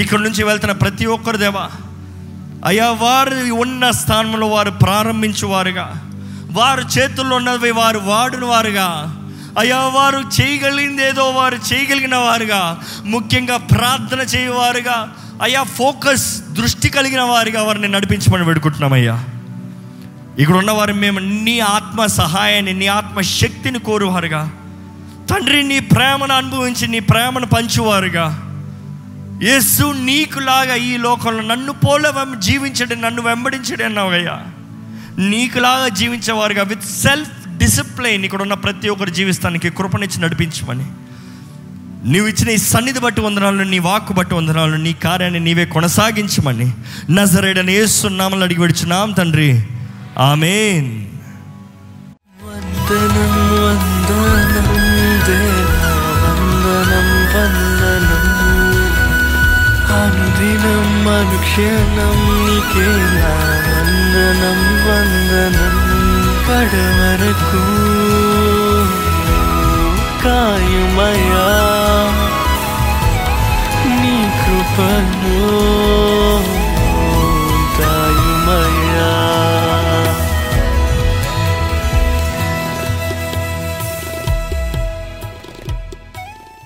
ఇక్కడ 0.00 0.18
నుంచి 0.18 0.44
వెళ్తున్న 0.44 0.72
ప్రతి 0.72 1.06
ఒక్కరు 1.06 1.36
దేవా 1.36 1.70
అయ్యా 2.66 2.90
వారు 2.90 3.52
ఉన్న 3.52 3.90
స్థానంలో 3.90 4.46
వారు 4.46 4.70
ప్రారంభించువారుగా. 4.70 6.02
వారు 6.50 6.98
చేతుల్లో 6.98 7.36
ఉన్నవి 7.36 7.70
వారు 7.70 7.98
వాడినవారుగా 7.98 8.86
వారుగా 8.86 9.25
అయ్యా 9.58 9.76
వారు 9.76 10.22
చేయగలిగింది 10.40 11.08
ఏదో 11.08 11.30
వారు 11.30 11.58
చేయగలిగిన 11.72 12.16
వారుగా. 12.16 12.80
ముఖ్యంగా 13.04 13.56
ప్రార్థన 13.56 14.20
చేయవారుగా. 14.20 15.14
అయ్యా 15.42 15.62
ఫోకస్ 15.62 16.40
దృష్టి 16.40 16.88
కలిగిన 16.88 17.20
వారిగా 17.20 17.62
వారిని 17.62 17.88
నడిపించమని 17.88 18.44
వేడుకుంటున్నామయ్యా. 18.44 19.24
ఇక్కడ 20.38 20.56
ఉన్నవారు 20.56 20.92
మేము 20.92 21.18
నీ 21.18 21.60
ఆత్మ 21.60 22.06
సహాయాన్ని 22.06 22.72
నీ 22.72 22.86
ఆత్మ 22.86 23.20
శక్తిని 23.20 23.78
కోరువారుగా. 23.78 24.52
తండ్రి 25.30 25.62
నీ 25.62 25.80
ప్రేమను 25.80 26.34
అనుభవించి 26.34 26.88
నీ 26.88 27.00
ప్రేమను 27.00 27.46
పంచువారుగా. 27.46 28.42
యేసు 29.42 29.92
నీకులాగా 29.92 30.74
ఈ 30.74 30.96
లోకంలో 30.96 31.54
నన్ను 31.54 31.72
పోల 31.72 32.08
వెం- 32.08 32.38
జీవించడం 32.38 33.02
నన్ను 33.02 33.22
వెంబడించడం 33.22 33.86
అన్నావయ్యా. 33.86 34.42
నీకులాగా 35.18 35.88
జీవించేవారుగా 35.88 36.62
విత్ 36.62 36.84
సెల్ఫ్ 36.84 37.45
డిసిప్లైన్ 37.56 38.24
ఇక్కడ 38.24 38.42
ఉన్న 38.42 38.54
ప్రతి 38.54 38.88
ఒక్కరి 38.88 39.10
జీవిస్తానికి 39.10 39.70
కృపనిచ్చి 39.70 40.22
నడిపించమని. 40.22 40.86
నీవు 42.04 42.26
ఇచ్చిన 42.26 42.48
ఈ 42.48 42.56
సన్నిధి 42.56 42.98
బట్టి 42.98 43.20
వందనాలు 43.20 43.62
నీ 43.62 43.78
వాక్కు 43.78 44.12
బట్టి 44.12 44.34
వందనాలు 44.34 44.76
నీ 44.76 44.92
కార్యాన్ని 44.92 45.40
నీవే 45.40 45.64
కొనసాగించమని. 45.64 46.72
నజరేడని 47.10 47.74
ఏస్తున్నామని 47.74 48.42
అడిగి 48.42 48.60
విడుచున్నాం 48.60 49.12
తండ్రి. 49.12 49.66
ఆమెన్. 50.18 51.06
అనుదినం 59.90 61.08
అనుక్షణం 61.08 62.16
నీకే 62.46 62.86
వందనం 63.72 64.60
వందనం. 64.88 65.85
కడవరకు 66.46 67.62
కాయుమయా 70.24 71.48
నీ 74.00 74.16
కృపను 74.40 75.40